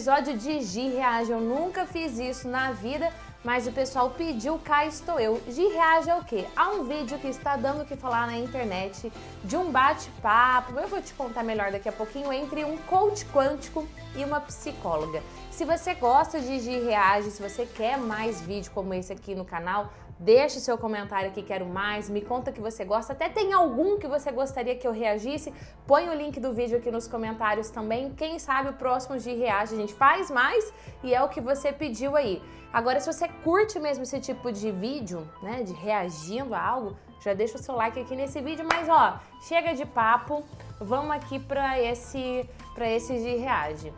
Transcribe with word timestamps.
episódio 0.00 0.34
de 0.38 0.62
Gi 0.62 0.88
Reage. 0.88 1.30
Eu 1.30 1.42
nunca 1.42 1.84
fiz 1.84 2.18
isso 2.18 2.48
na 2.48 2.72
vida, 2.72 3.12
mas 3.44 3.66
o 3.66 3.72
pessoal 3.72 4.08
pediu, 4.08 4.58
cá 4.58 4.86
estou 4.86 5.20
eu. 5.20 5.38
Gi 5.46 5.66
Reage 5.66 6.08
é 6.08 6.16
o 6.16 6.24
quê? 6.24 6.46
Há 6.56 6.70
um 6.70 6.84
vídeo 6.84 7.18
que 7.18 7.26
está 7.26 7.54
dando 7.54 7.82
o 7.82 7.84
que 7.84 7.94
falar 7.96 8.26
na 8.26 8.38
internet 8.38 9.12
de 9.44 9.56
um 9.58 9.70
bate-papo, 9.70 10.72
eu 10.80 10.88
vou 10.88 11.02
te 11.02 11.12
contar 11.12 11.42
melhor 11.42 11.70
daqui 11.70 11.86
a 11.86 11.92
pouquinho, 11.92 12.32
entre 12.32 12.64
um 12.64 12.78
coach 12.78 13.26
quântico 13.26 13.86
e 14.16 14.24
uma 14.24 14.40
psicóloga. 14.40 15.22
Se 15.50 15.66
você 15.66 15.92
gosta 15.92 16.40
de 16.40 16.58
Gi 16.60 16.80
Reage, 16.80 17.30
se 17.30 17.42
você 17.42 17.66
quer 17.66 17.98
mais 17.98 18.40
vídeo 18.40 18.72
como 18.72 18.94
esse 18.94 19.12
aqui 19.12 19.34
no 19.34 19.44
canal, 19.44 19.92
Deixe 20.20 20.60
seu 20.60 20.76
comentário 20.76 21.30
aqui, 21.30 21.42
quero 21.42 21.64
mais. 21.64 22.10
Me 22.10 22.20
conta 22.20 22.52
que 22.52 22.60
você 22.60 22.84
gosta. 22.84 23.14
Até 23.14 23.30
tem 23.30 23.54
algum 23.54 23.98
que 23.98 24.06
você 24.06 24.30
gostaria 24.30 24.76
que 24.76 24.86
eu 24.86 24.92
reagisse. 24.92 25.50
Põe 25.86 26.10
o 26.10 26.14
link 26.14 26.38
do 26.38 26.52
vídeo 26.52 26.76
aqui 26.76 26.90
nos 26.90 27.08
comentários 27.08 27.70
também. 27.70 28.10
Quem 28.10 28.38
sabe 28.38 28.68
o 28.68 28.74
próximo 28.74 29.16
de 29.16 29.32
reage 29.32 29.74
a 29.74 29.78
gente 29.78 29.94
faz 29.94 30.30
mais 30.30 30.74
e 31.02 31.14
é 31.14 31.22
o 31.22 31.30
que 31.30 31.40
você 31.40 31.72
pediu 31.72 32.16
aí. 32.16 32.42
Agora, 32.70 33.00
se 33.00 33.10
você 33.10 33.26
curte 33.42 33.80
mesmo 33.80 34.02
esse 34.02 34.20
tipo 34.20 34.52
de 34.52 34.70
vídeo, 34.70 35.26
né, 35.42 35.62
de 35.62 35.72
reagindo 35.72 36.54
a 36.54 36.62
algo, 36.62 36.98
já 37.24 37.32
deixa 37.32 37.56
o 37.56 37.62
seu 37.62 37.74
like 37.74 37.98
aqui 37.98 38.14
nesse 38.14 38.42
vídeo. 38.42 38.68
Mas 38.70 38.90
ó, 38.90 39.18
chega 39.48 39.72
de 39.72 39.86
papo. 39.86 40.44
Vamos 40.78 41.12
aqui 41.12 41.38
para 41.38 41.80
esse 41.80 42.46
para 42.74 42.90
esse 42.90 43.14
de 43.14 43.36
reage. 43.36 43.90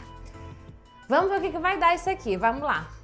Vamos 1.09 1.31
ver 1.31 1.39
o 1.39 1.41
que, 1.41 1.51
que 1.51 1.59
vai 1.59 1.77
dar 1.79 1.97
isso 1.97 2.09
aqui, 2.09 2.37
vamos 2.37 2.63
lá. 2.63 3.02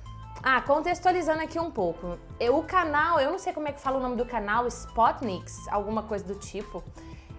Ah, 0.51 0.63
contextualizando 0.63 1.43
aqui 1.43 1.59
um 1.59 1.71
pouco. 1.71 2.19
Eu, 2.41 2.57
o 2.57 2.63
canal, 2.63 3.21
eu 3.21 3.31
não 3.31 3.39
sei 3.39 3.53
como 3.53 3.69
é 3.69 3.73
que 3.73 3.79
fala 3.79 3.99
o 3.99 4.01
nome 4.01 4.17
do 4.17 4.25
canal, 4.25 4.67
Spotniks, 4.67 5.69
alguma 5.69 6.03
coisa 6.03 6.25
do 6.25 6.37
tipo. 6.37 6.83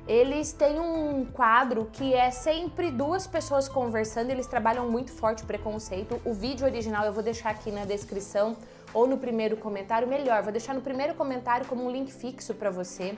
Eles 0.08 0.52
têm 0.52 0.80
um 0.80 1.26
quadro 1.26 1.90
que 1.92 2.14
é 2.14 2.30
sempre 2.30 2.92
duas 2.92 3.26
pessoas 3.26 3.68
conversando, 3.68 4.30
eles 4.30 4.46
trabalham 4.46 4.88
muito 4.92 5.12
forte 5.12 5.42
o 5.42 5.48
preconceito. 5.48 6.22
O 6.24 6.36
vídeo 6.36 6.68
original 6.68 7.04
eu 7.04 7.12
vou 7.12 7.24
deixar 7.24 7.50
aqui 7.50 7.72
na 7.72 7.84
descrição 7.84 8.56
ou 8.94 9.08
no 9.08 9.18
primeiro 9.18 9.58
comentário, 9.58 10.08
melhor, 10.08 10.44
vou 10.44 10.52
deixar 10.52 10.76
no 10.76 10.82
primeiro 10.82 11.16
comentário 11.16 11.66
como 11.66 11.84
um 11.84 11.90
link 11.90 12.14
fixo 12.14 12.54
para 12.54 12.70
você. 12.70 13.18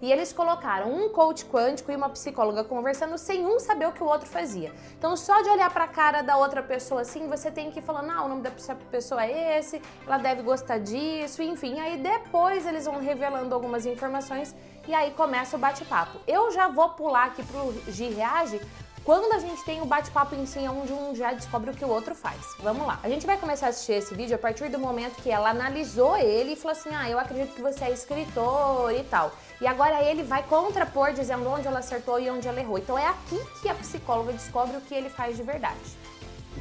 E 0.00 0.12
eles 0.12 0.32
colocaram 0.32 0.92
um 0.92 1.08
coach 1.08 1.44
quântico 1.44 1.90
e 1.90 1.96
uma 1.96 2.08
psicóloga 2.08 2.62
conversando 2.62 3.18
sem 3.18 3.44
um 3.44 3.58
saber 3.58 3.86
o 3.86 3.92
que 3.92 4.02
o 4.02 4.06
outro 4.06 4.28
fazia. 4.28 4.72
Então, 4.96 5.16
só 5.16 5.42
de 5.42 5.48
olhar 5.48 5.70
para 5.72 5.84
a 5.84 5.88
cara 5.88 6.22
da 6.22 6.36
outra 6.36 6.62
pessoa 6.62 7.00
assim, 7.00 7.28
você 7.28 7.50
tem 7.50 7.70
que 7.70 7.82
falando: 7.82 8.10
ah, 8.10 8.24
o 8.24 8.28
nome 8.28 8.42
da 8.42 8.50
pessoa 8.90 9.24
é 9.24 9.58
esse, 9.58 9.82
ela 10.06 10.18
deve 10.18 10.42
gostar 10.42 10.78
disso, 10.78 11.42
enfim. 11.42 11.80
Aí 11.80 11.96
depois 11.98 12.66
eles 12.66 12.84
vão 12.84 13.00
revelando 13.00 13.54
algumas 13.54 13.86
informações 13.86 14.54
e 14.86 14.94
aí 14.94 15.10
começa 15.12 15.56
o 15.56 15.58
bate-papo. 15.58 16.18
Eu 16.26 16.50
já 16.50 16.68
vou 16.68 16.90
pular 16.90 17.26
aqui 17.26 17.42
pro 17.42 17.72
G 17.92 18.08
Reage 18.10 18.60
quando 19.04 19.32
a 19.32 19.38
gente 19.38 19.64
tem 19.64 19.80
o 19.80 19.86
bate-papo 19.86 20.34
em 20.34 20.44
si, 20.44 20.58
onde 20.68 20.92
um 20.92 21.14
já 21.14 21.32
descobre 21.32 21.70
o 21.70 21.74
que 21.74 21.82
o 21.82 21.88
outro 21.88 22.14
faz. 22.14 22.38
Vamos 22.60 22.86
lá. 22.86 23.00
A 23.02 23.08
gente 23.08 23.26
vai 23.26 23.38
começar 23.38 23.66
a 23.66 23.68
assistir 23.70 23.92
esse 23.92 24.14
vídeo 24.14 24.36
a 24.36 24.38
partir 24.38 24.68
do 24.68 24.78
momento 24.78 25.22
que 25.22 25.30
ela 25.30 25.48
analisou 25.48 26.16
ele 26.16 26.52
e 26.52 26.56
falou 26.56 26.76
assim: 26.76 26.90
ah, 26.94 27.08
eu 27.08 27.18
acredito 27.18 27.54
que 27.54 27.62
você 27.62 27.86
é 27.86 27.90
escritor 27.90 28.92
e 28.92 29.02
tal. 29.04 29.32
E 29.60 29.66
agora 29.66 30.02
ele 30.02 30.22
vai 30.22 30.42
contrapor 30.42 31.12
dizendo 31.12 31.48
onde 31.48 31.66
ela 31.66 31.80
acertou 31.80 32.20
e 32.20 32.30
onde 32.30 32.46
ela 32.46 32.60
errou. 32.60 32.78
Então 32.78 32.96
é 32.96 33.06
aqui 33.06 33.40
que 33.60 33.68
a 33.68 33.74
psicóloga 33.74 34.32
descobre 34.32 34.76
o 34.76 34.80
que 34.80 34.94
ele 34.94 35.08
faz 35.08 35.36
de 35.36 35.42
verdade. 35.42 35.78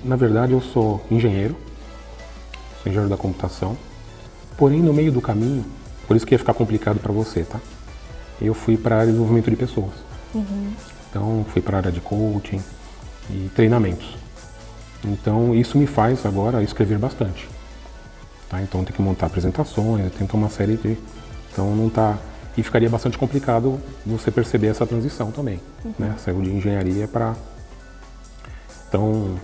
Na 0.03 0.15
verdade, 0.15 0.53
eu 0.53 0.61
sou 0.61 1.03
engenheiro, 1.09 1.55
sou 2.81 2.89
engenheiro 2.91 3.09
da 3.09 3.17
computação. 3.17 3.77
Porém, 4.57 4.81
no 4.81 4.93
meio 4.93 5.11
do 5.11 5.21
caminho, 5.21 5.63
por 6.07 6.15
isso 6.15 6.25
que 6.25 6.33
ia 6.33 6.39
ficar 6.39 6.53
complicado 6.53 6.99
para 6.99 7.11
você, 7.11 7.43
tá? 7.43 7.59
Eu 8.41 8.53
fui 8.53 8.77
para 8.77 9.05
desenvolvimento 9.05 9.49
de 9.49 9.55
pessoas. 9.55 9.93
Uhum. 10.33 10.73
Então, 11.09 11.45
fui 11.51 11.61
para 11.61 11.77
a 11.77 11.79
área 11.79 11.91
de 11.91 12.01
coaching 12.01 12.61
e 13.29 13.49
treinamentos. 13.55 14.15
Então, 15.03 15.53
isso 15.53 15.77
me 15.77 15.85
faz 15.85 16.25
agora 16.25 16.63
escrever 16.63 16.97
bastante. 16.97 17.47
Tá? 18.49 18.61
Então, 18.61 18.83
tem 18.83 18.95
que 18.95 19.01
montar 19.01 19.27
apresentações, 19.27 20.11
tem 20.13 20.25
que 20.27 20.35
uma 20.35 20.49
série 20.49 20.77
de. 20.77 20.97
Então, 21.51 21.75
não 21.75 21.89
tá. 21.89 22.17
E 22.57 22.63
ficaria 22.63 22.89
bastante 22.89 23.17
complicado 23.17 23.79
você 24.05 24.31
perceber 24.31 24.67
essa 24.67 24.85
transição 24.85 25.31
também. 25.31 25.59
Uhum. 25.85 25.93
Né? 25.99 26.15
Saiu 26.17 26.41
de 26.41 26.51
engenharia 26.51 27.07
para. 27.07 27.35
Então, 28.89 29.35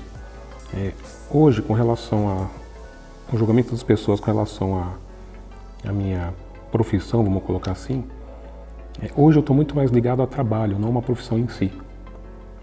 é, 0.75 0.91
hoje, 1.29 1.61
com 1.61 1.73
relação 1.73 2.49
ao 3.31 3.37
julgamento 3.37 3.71
das 3.71 3.83
pessoas 3.83 4.19
com 4.19 4.25
relação 4.25 4.95
à 5.85 5.91
minha 5.91 6.33
profissão, 6.71 7.23
vamos 7.23 7.43
colocar 7.43 7.71
assim, 7.71 8.03
é, 9.01 9.11
hoje 9.15 9.37
eu 9.37 9.41
estou 9.41 9.55
muito 9.55 9.75
mais 9.75 9.91
ligado 9.91 10.21
a 10.21 10.27
trabalho, 10.27 10.79
não 10.79 10.89
uma 10.89 11.01
profissão 11.01 11.37
em 11.37 11.47
si. 11.47 11.71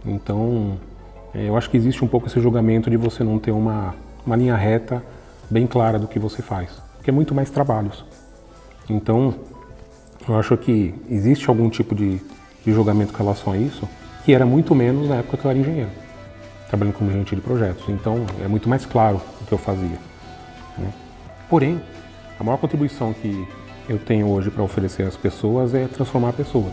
Então, 0.05 0.79
é, 1.35 1.49
eu 1.49 1.57
acho 1.57 1.71
que 1.71 1.77
existe 1.77 2.05
um 2.05 2.09
pouco 2.09 2.27
esse 2.27 2.41
julgamento 2.41 2.91
de 2.91 2.97
você 2.97 3.23
não 3.23 3.39
ter 3.39 3.53
uma, 3.53 3.95
uma 4.27 4.37
linha 4.37 4.57
reta 4.57 5.03
bem 5.49 5.67
clara 5.67 5.99
do 5.99 6.09
que 6.09 6.19
você 6.19 6.43
faz, 6.43 6.71
porque 6.97 7.11
é 7.11 7.13
muito 7.13 7.35
mais 7.35 7.51
trabalhos. 7.51 8.05
Então, 8.89 9.35
eu 10.29 10.37
acho 10.39 10.57
que 10.57 10.95
existe 11.09 11.49
algum 11.49 11.69
tipo 11.69 11.95
de, 11.95 12.21
de 12.65 12.73
julgamento 12.73 13.13
com 13.13 13.23
relação 13.23 13.53
a 13.53 13.57
isso, 13.57 13.89
que 14.25 14.33
era 14.33 14.45
muito 14.45 14.75
menos 14.75 15.09
na 15.09 15.17
época 15.17 15.37
que 15.37 15.45
eu 15.45 15.51
era 15.51 15.59
engenheiro, 15.59 15.91
trabalhando 16.69 16.95
como 16.95 17.11
gerente 17.11 17.35
de 17.35 17.41
projetos. 17.41 17.85
Então, 17.89 18.27
é 18.43 18.49
muito 18.49 18.69
mais 18.69 18.85
claro 18.85 19.21
o 19.41 19.45
que 19.45 19.53
eu 19.53 19.59
fazia. 19.59 19.99
Né? 20.79 20.93
Porém, 21.49 21.81
a 22.39 22.45
maior 22.45 22.59
contribuição 22.59 23.13
que 23.13 23.47
eu 23.89 23.99
tenho 23.99 24.29
hoje 24.29 24.51
para 24.51 24.63
oferecer 24.63 25.03
às 25.03 25.17
pessoas 25.17 25.75
é 25.75 25.87
transformar 25.87 26.33
pessoas. 26.33 26.73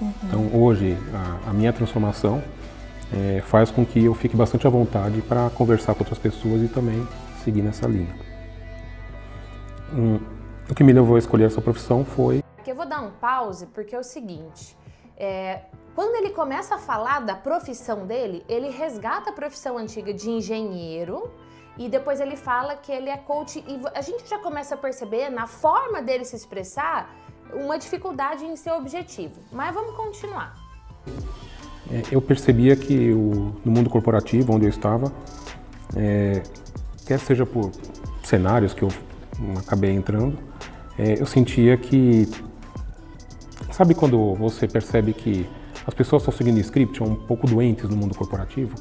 Uhum. 0.00 0.12
Então, 0.24 0.50
hoje, 0.52 0.96
a, 1.12 1.50
a 1.50 1.52
minha 1.52 1.72
transformação 1.72 2.42
é, 3.12 3.42
faz 3.44 3.70
com 3.70 3.84
que 3.84 4.04
eu 4.04 4.14
fique 4.14 4.36
bastante 4.36 4.66
à 4.66 4.70
vontade 4.70 5.20
para 5.22 5.50
conversar 5.50 5.94
com 5.94 6.00
outras 6.00 6.18
pessoas 6.18 6.62
e 6.62 6.68
também 6.68 7.06
seguir 7.44 7.62
nessa 7.62 7.86
linha. 7.86 8.14
Um, 9.92 10.20
o 10.70 10.74
que 10.74 10.84
me 10.84 10.92
levou 10.92 11.16
a 11.16 11.18
escolher 11.18 11.44
essa 11.44 11.60
profissão 11.60 12.04
foi. 12.04 12.42
Aqui 12.60 12.70
eu 12.72 12.76
vou 12.76 12.84
dar 12.84 13.00
um 13.00 13.10
pause 13.12 13.64
porque 13.68 13.96
é 13.96 13.98
o 13.98 14.02
seguinte. 14.02 14.76
É, 15.16 15.62
quando 15.94 16.14
ele 16.16 16.28
começa 16.34 16.74
a 16.74 16.78
falar 16.78 17.20
da 17.20 17.34
profissão 17.34 18.06
dele, 18.06 18.44
ele 18.46 18.68
resgata 18.68 19.30
a 19.30 19.32
profissão 19.32 19.78
antiga 19.78 20.12
de 20.12 20.28
engenheiro 20.28 21.30
e 21.78 21.88
depois 21.88 22.20
ele 22.20 22.36
fala 22.36 22.76
que 22.76 22.92
ele 22.92 23.08
é 23.08 23.16
coach 23.16 23.64
e 23.66 23.80
a 23.94 24.02
gente 24.02 24.28
já 24.28 24.38
começa 24.38 24.74
a 24.74 24.78
perceber 24.78 25.30
na 25.30 25.46
forma 25.46 26.02
dele 26.02 26.22
se 26.26 26.36
expressar 26.36 27.16
uma 27.54 27.78
dificuldade 27.78 28.44
em 28.44 28.54
seu 28.56 28.74
objetivo. 28.74 29.40
Mas 29.50 29.74
vamos 29.74 29.96
continuar. 29.96 30.54
É, 31.90 32.02
eu 32.12 32.20
percebia 32.20 32.76
que 32.76 33.10
o, 33.10 33.54
no 33.64 33.72
mundo 33.72 33.88
corporativo 33.88 34.52
onde 34.52 34.66
eu 34.66 34.70
estava, 34.70 35.10
é, 35.96 36.42
quer 37.06 37.18
seja 37.20 37.46
por 37.46 37.70
cenários 38.22 38.74
que 38.74 38.82
eu 38.82 38.90
acabei 39.58 39.92
entrando, 39.92 40.38
é, 40.98 41.18
eu 41.18 41.24
sentia 41.24 41.78
que 41.78 42.28
sabe 43.80 43.94
quando 43.94 44.34
você 44.34 44.68
percebe 44.68 45.14
que 45.14 45.48
as 45.86 45.94
pessoas 45.94 46.20
estão 46.20 46.36
seguindo 46.36 46.60
script, 46.60 47.02
um 47.02 47.14
pouco 47.14 47.46
doentes 47.46 47.88
no 47.88 47.96
mundo 47.96 48.14
corporativo? 48.14 48.74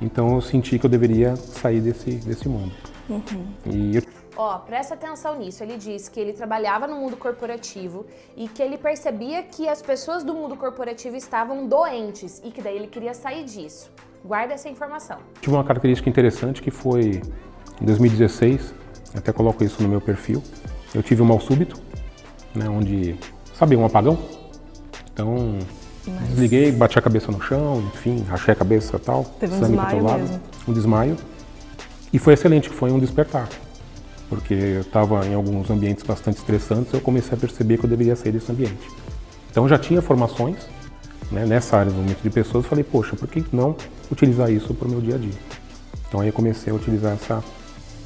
Então 0.00 0.36
eu 0.36 0.40
senti 0.40 0.78
que 0.78 0.86
eu 0.86 0.90
deveria 0.90 1.34
sair 1.34 1.80
desse, 1.80 2.12
desse 2.12 2.48
mundo. 2.48 2.72
Uhum. 3.10 3.46
E 3.66 3.96
eu... 3.96 4.02
Ó, 4.36 4.58
presta 4.58 4.94
atenção 4.94 5.36
nisso. 5.36 5.64
Ele 5.64 5.76
disse 5.76 6.08
que 6.08 6.20
ele 6.20 6.32
trabalhava 6.32 6.86
no 6.86 6.94
mundo 6.94 7.16
corporativo 7.16 8.06
e 8.36 8.46
que 8.46 8.62
ele 8.62 8.78
percebia 8.78 9.42
que 9.42 9.68
as 9.68 9.82
pessoas 9.82 10.22
do 10.22 10.32
mundo 10.32 10.54
corporativo 10.54 11.16
estavam 11.16 11.66
doentes 11.66 12.40
e 12.44 12.52
que 12.52 12.62
daí 12.62 12.76
ele 12.76 12.86
queria 12.86 13.14
sair 13.14 13.42
disso. 13.42 13.90
Guarda 14.24 14.54
essa 14.54 14.68
informação. 14.68 15.18
Tive 15.40 15.56
uma 15.56 15.64
característica 15.64 16.08
interessante 16.08 16.62
que 16.62 16.70
foi 16.70 17.20
em 17.82 17.84
2016, 17.84 18.72
até 19.12 19.32
coloco 19.32 19.64
isso 19.64 19.82
no 19.82 19.88
meu 19.88 20.00
perfil. 20.00 20.40
Eu 20.94 21.02
tive 21.02 21.20
um 21.20 21.26
mal 21.26 21.40
súbito, 21.40 21.80
né, 22.54 22.68
onde, 22.68 23.18
sabe, 23.52 23.74
um 23.74 23.84
apagão. 23.84 24.35
Então, 25.16 25.58
mas... 26.06 26.28
Desliguei, 26.28 26.70
bati 26.70 26.98
a 26.98 27.02
cabeça 27.02 27.32
no 27.32 27.40
chão, 27.40 27.82
enfim, 27.94 28.22
rachei 28.28 28.52
a 28.52 28.54
cabeça 28.54 28.96
e 28.96 28.98
tal. 28.98 29.24
Teve 29.40 29.54
um 29.54 29.60
desmaio 29.60 30.04
mesmo. 30.04 30.40
Um 30.68 30.72
desmaio. 30.74 31.16
E 32.12 32.18
foi 32.18 32.34
excelente, 32.34 32.68
foi 32.68 32.92
um 32.92 32.98
despertar. 32.98 33.48
Porque 34.28 34.52
eu 34.52 34.80
estava 34.82 35.26
em 35.26 35.32
alguns 35.32 35.70
ambientes 35.70 36.04
bastante 36.04 36.36
estressantes 36.36 36.92
eu 36.92 37.00
comecei 37.00 37.32
a 37.32 37.40
perceber 37.40 37.78
que 37.78 37.84
eu 37.84 37.90
deveria 37.90 38.14
sair 38.14 38.32
desse 38.32 38.52
ambiente. 38.52 38.90
Então 39.50 39.64
eu 39.64 39.68
já 39.70 39.78
tinha 39.78 40.02
formações 40.02 40.58
né, 41.32 41.46
nessa 41.46 41.76
área 41.76 41.86
de 41.86 41.92
desenvolvimento 41.92 42.22
de 42.22 42.30
pessoas 42.30 42.66
e 42.66 42.68
falei, 42.68 42.84
poxa, 42.84 43.16
por 43.16 43.26
que 43.26 43.42
não 43.52 43.74
utilizar 44.12 44.50
isso 44.50 44.74
para 44.74 44.86
o 44.86 44.90
meu 44.90 45.00
dia 45.00 45.14
a 45.14 45.18
dia? 45.18 45.38
Então 46.08 46.20
aí 46.20 46.28
eu 46.28 46.32
comecei 46.32 46.70
a 46.70 46.76
utilizar 46.76 47.14
essa... 47.14 47.42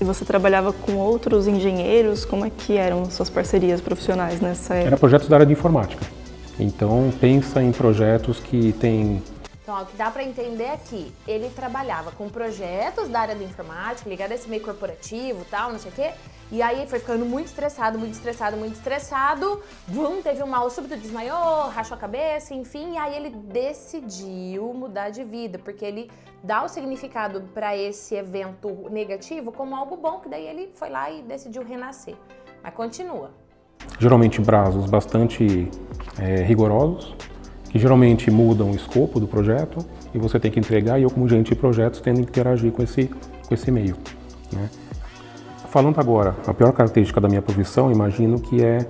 E 0.00 0.04
você 0.04 0.24
trabalhava 0.24 0.72
com 0.72 0.92
outros 0.92 1.48
engenheiros? 1.48 2.24
Como 2.24 2.44
é 2.44 2.50
que 2.50 2.76
eram 2.76 3.10
suas 3.10 3.28
parcerias 3.28 3.80
profissionais 3.80 4.40
nessa 4.40 4.74
época? 4.74 4.86
Era 4.86 4.96
projetos 4.96 5.28
da 5.28 5.36
área 5.36 5.46
de 5.46 5.52
informática. 5.52 6.19
Então 6.60 7.10
pensa 7.20 7.62
em 7.62 7.72
projetos 7.72 8.38
que 8.38 8.72
têm 8.74 9.22
Então, 9.62 9.82
o 9.82 9.86
que 9.86 9.96
dá 9.96 10.10
para 10.10 10.22
entender 10.22 10.64
é 10.64 10.76
que 10.76 11.12
ele 11.26 11.48
trabalhava 11.50 12.12
com 12.12 12.28
projetos 12.28 13.08
da 13.08 13.20
área 13.20 13.34
da 13.34 13.44
informática, 13.44 14.08
ligado 14.08 14.32
a 14.32 14.34
esse 14.34 14.48
meio 14.48 14.62
corporativo 14.62 15.44
tal, 15.50 15.72
não 15.72 15.78
sei 15.78 15.90
o 15.90 15.94
quê. 15.94 16.10
E 16.52 16.60
aí 16.60 16.84
foi 16.88 16.98
ficando 16.98 17.24
muito 17.24 17.46
estressado, 17.46 17.96
muito 17.96 18.14
estressado, 18.14 18.56
muito 18.56 18.74
estressado. 18.74 19.62
Vum, 19.86 20.20
teve 20.20 20.42
um 20.42 20.48
mal 20.48 20.68
súbito, 20.68 20.96
desmaiou, 20.96 21.68
rachou 21.68 21.96
a 21.96 22.00
cabeça, 22.00 22.52
enfim. 22.52 22.94
E 22.94 22.98
aí 22.98 23.14
ele 23.14 23.30
decidiu 23.30 24.74
mudar 24.74 25.10
de 25.10 25.22
vida, 25.22 25.60
porque 25.60 25.84
ele 25.84 26.10
dá 26.42 26.64
o 26.64 26.68
significado 26.68 27.42
para 27.54 27.76
esse 27.76 28.16
evento 28.16 28.88
negativo 28.90 29.52
como 29.52 29.76
algo 29.76 29.96
bom, 29.96 30.18
que 30.18 30.28
daí 30.28 30.44
ele 30.44 30.72
foi 30.74 30.90
lá 30.90 31.08
e 31.08 31.22
decidiu 31.22 31.62
renascer. 31.62 32.16
Mas 32.62 32.74
continua. 32.74 33.30
Geralmente 34.00 34.42
prazos 34.42 34.90
bastante 34.90 35.70
é, 36.18 36.42
rigorosos, 36.42 37.14
que 37.70 37.78
geralmente 37.78 38.30
mudam 38.30 38.70
o 38.70 38.74
escopo 38.74 39.20
do 39.20 39.26
projeto 39.26 39.84
e 40.14 40.18
você 40.18 40.38
tem 40.40 40.50
que 40.50 40.58
entregar 40.58 40.98
e 40.98 41.02
eu 41.02 41.10
como 41.10 41.28
gerente 41.28 41.50
de 41.50 41.56
projetos 41.56 42.00
tendo 42.00 42.16
que 42.16 42.22
interagir 42.22 42.72
com 42.72 42.82
esse, 42.82 43.04
com 43.46 43.54
esse 43.54 43.70
meio. 43.70 43.96
Né? 44.52 44.68
Falando 45.68 46.00
agora, 46.00 46.34
a 46.46 46.52
pior 46.52 46.72
característica 46.72 47.20
da 47.20 47.28
minha 47.28 47.40
profissão, 47.40 47.92
imagino 47.92 48.40
que 48.40 48.62
é 48.62 48.84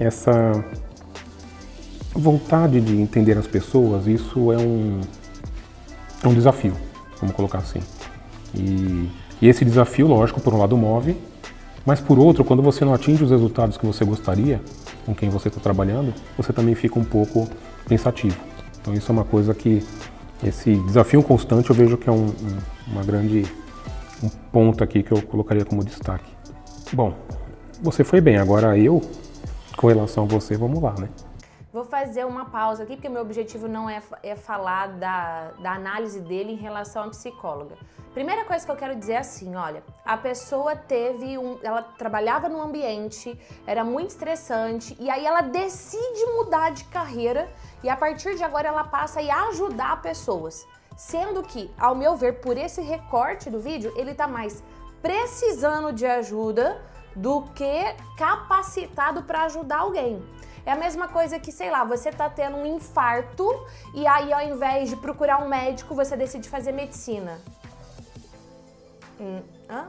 essa 0.00 0.64
vontade 2.12 2.80
de 2.80 3.00
entender 3.00 3.38
as 3.38 3.46
pessoas, 3.46 4.06
isso 4.06 4.52
é 4.52 4.58
um, 4.58 5.00
é 6.22 6.28
um 6.28 6.34
desafio, 6.34 6.74
vamos 7.20 7.34
colocar 7.36 7.58
assim. 7.58 7.80
E, 8.52 9.08
e 9.40 9.48
esse 9.48 9.64
desafio, 9.64 10.08
lógico, 10.08 10.40
por 10.40 10.52
um 10.52 10.58
lado 10.58 10.76
move, 10.76 11.16
mas 11.86 12.00
por 12.00 12.18
outro, 12.18 12.44
quando 12.44 12.62
você 12.62 12.84
não 12.84 12.94
atinge 12.94 13.22
os 13.22 13.30
resultados 13.30 13.76
que 13.76 13.86
você 13.86 14.04
gostaria, 14.04 14.60
com 15.04 15.14
quem 15.14 15.28
você 15.28 15.48
está 15.48 15.60
trabalhando, 15.60 16.12
você 16.36 16.52
também 16.52 16.74
fica 16.74 16.98
um 16.98 17.04
pouco 17.04 17.48
pensativo. 17.88 18.36
Então 18.80 18.94
isso 18.94 19.10
é 19.10 19.12
uma 19.12 19.24
coisa 19.24 19.54
que 19.54 19.82
esse 20.42 20.74
desafio 20.76 21.22
constante 21.22 21.70
eu 21.70 21.76
vejo 21.76 21.96
que 21.96 22.08
é 22.08 22.12
um, 22.12 22.26
um, 22.26 22.58
uma 22.88 23.02
grande 23.02 23.44
um 24.22 24.28
ponto 24.28 24.82
aqui 24.82 25.02
que 25.02 25.12
eu 25.12 25.20
colocaria 25.22 25.64
como 25.64 25.84
destaque. 25.84 26.30
Bom, 26.92 27.14
você 27.82 28.04
foi 28.04 28.20
bem, 28.20 28.36
agora 28.36 28.78
eu, 28.78 29.02
com 29.76 29.88
relação 29.88 30.24
a 30.24 30.26
você, 30.26 30.56
vamos 30.56 30.82
lá, 30.82 30.94
né? 30.98 31.08
Vou 31.74 31.84
fazer 31.84 32.24
uma 32.24 32.44
pausa 32.44 32.84
aqui, 32.84 32.94
porque 32.94 33.08
meu 33.08 33.20
objetivo 33.20 33.66
não 33.66 33.90
é, 33.90 34.00
é 34.22 34.36
falar 34.36 34.86
da, 34.92 35.50
da 35.58 35.72
análise 35.72 36.20
dele 36.20 36.52
em 36.52 36.56
relação 36.56 37.02
à 37.02 37.08
psicóloga. 37.08 37.76
Primeira 38.12 38.44
coisa 38.44 38.64
que 38.64 38.70
eu 38.70 38.76
quero 38.76 38.94
dizer 38.94 39.14
é 39.14 39.18
assim, 39.18 39.56
olha, 39.56 39.82
a 40.04 40.16
pessoa 40.16 40.76
teve 40.76 41.36
um, 41.36 41.58
ela 41.64 41.82
trabalhava 41.82 42.48
num 42.48 42.62
ambiente, 42.62 43.36
era 43.66 43.82
muito 43.82 44.10
estressante 44.10 44.96
e 45.00 45.10
aí 45.10 45.26
ela 45.26 45.40
decide 45.40 46.24
mudar 46.36 46.70
de 46.70 46.84
carreira 46.84 47.52
e 47.82 47.88
a 47.88 47.96
partir 47.96 48.36
de 48.36 48.44
agora 48.44 48.68
ela 48.68 48.84
passa 48.84 49.18
a 49.20 49.48
ajudar 49.48 50.00
pessoas. 50.00 50.64
Sendo 50.96 51.42
que, 51.42 51.68
ao 51.76 51.96
meu 51.96 52.14
ver, 52.14 52.34
por 52.34 52.56
esse 52.56 52.82
recorte 52.82 53.50
do 53.50 53.58
vídeo, 53.58 53.92
ele 53.96 54.14
tá 54.14 54.28
mais 54.28 54.62
precisando 55.02 55.92
de 55.92 56.06
ajuda 56.06 56.80
do 57.16 57.42
que 57.52 57.82
capacitado 58.16 59.24
para 59.24 59.42
ajudar 59.46 59.78
alguém. 59.78 60.22
É 60.66 60.72
a 60.72 60.76
mesma 60.76 61.08
coisa 61.08 61.38
que, 61.38 61.52
sei 61.52 61.70
lá, 61.70 61.84
você 61.84 62.10
tá 62.10 62.28
tendo 62.30 62.56
um 62.56 62.64
infarto 62.64 63.46
e 63.94 64.06
aí 64.06 64.32
ao 64.32 64.42
invés 64.42 64.88
de 64.88 64.96
procurar 64.96 65.42
um 65.42 65.48
médico, 65.48 65.94
você 65.94 66.16
decide 66.16 66.48
fazer 66.48 66.72
medicina. 66.72 67.40
Hum, 69.20 69.42
hã? 69.68 69.88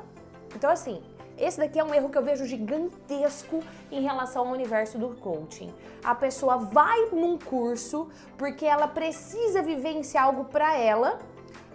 Então 0.53 0.69
assim, 0.69 1.01
esse 1.37 1.57
daqui 1.57 1.79
é 1.79 1.83
um 1.83 1.93
erro 1.93 2.09
que 2.09 2.17
eu 2.17 2.23
vejo 2.23 2.45
gigantesco 2.45 3.61
em 3.91 4.01
relação 4.01 4.47
ao 4.47 4.53
universo 4.53 4.97
do 4.97 5.15
coaching. 5.15 5.73
A 6.03 6.13
pessoa 6.13 6.57
vai 6.57 7.09
num 7.11 7.37
curso 7.37 8.09
porque 8.37 8.65
ela 8.65 8.87
precisa 8.87 9.61
vivenciar 9.61 10.25
algo 10.25 10.45
para 10.45 10.77
ela 10.77 11.19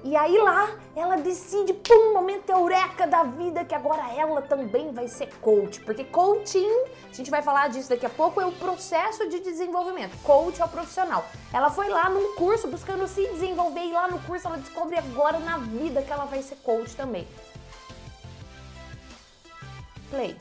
e 0.02 0.16
aí 0.16 0.38
lá 0.38 0.70
ela 0.96 1.16
decide, 1.16 1.74
pum, 1.74 2.14
momento 2.14 2.50
eureka 2.50 3.06
da 3.06 3.22
vida, 3.22 3.64
que 3.64 3.74
agora 3.74 4.02
ela 4.14 4.40
também 4.42 4.92
vai 4.92 5.08
ser 5.08 5.28
coach. 5.40 5.80
Porque 5.80 6.04
coaching, 6.04 6.84
a 7.10 7.14
gente 7.14 7.30
vai 7.30 7.42
falar 7.42 7.68
disso 7.68 7.88
daqui 7.88 8.06
a 8.06 8.10
pouco, 8.10 8.40
é 8.40 8.46
o 8.46 8.52
processo 8.52 9.28
de 9.28 9.40
desenvolvimento. 9.40 10.16
Coach 10.22 10.60
é 10.60 10.64
o 10.64 10.68
profissional. 10.68 11.24
Ela 11.52 11.70
foi 11.70 11.88
lá 11.88 12.08
num 12.08 12.34
curso 12.34 12.66
buscando 12.66 13.06
se 13.06 13.26
desenvolver 13.28 13.84
e 13.84 13.92
lá 13.92 14.08
no 14.08 14.18
curso 14.20 14.46
ela 14.46 14.56
descobre 14.56 14.96
agora 14.96 15.38
na 15.38 15.58
vida 15.58 16.02
que 16.02 16.12
ela 16.12 16.24
vai 16.24 16.42
ser 16.42 16.56
coach 16.56 16.96
também. 16.96 17.26
Play. 20.10 20.36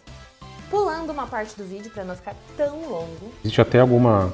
Pulando 0.69 1.11
uma 1.11 1.27
parte 1.27 1.55
do 1.57 1.63
vídeo 1.65 1.91
para 1.91 2.03
não 2.03 2.15
ficar 2.15 2.35
tão 2.55 2.89
longo. 2.89 3.31
Existe 3.41 3.59
até 3.59 3.79
alguma 3.79 4.31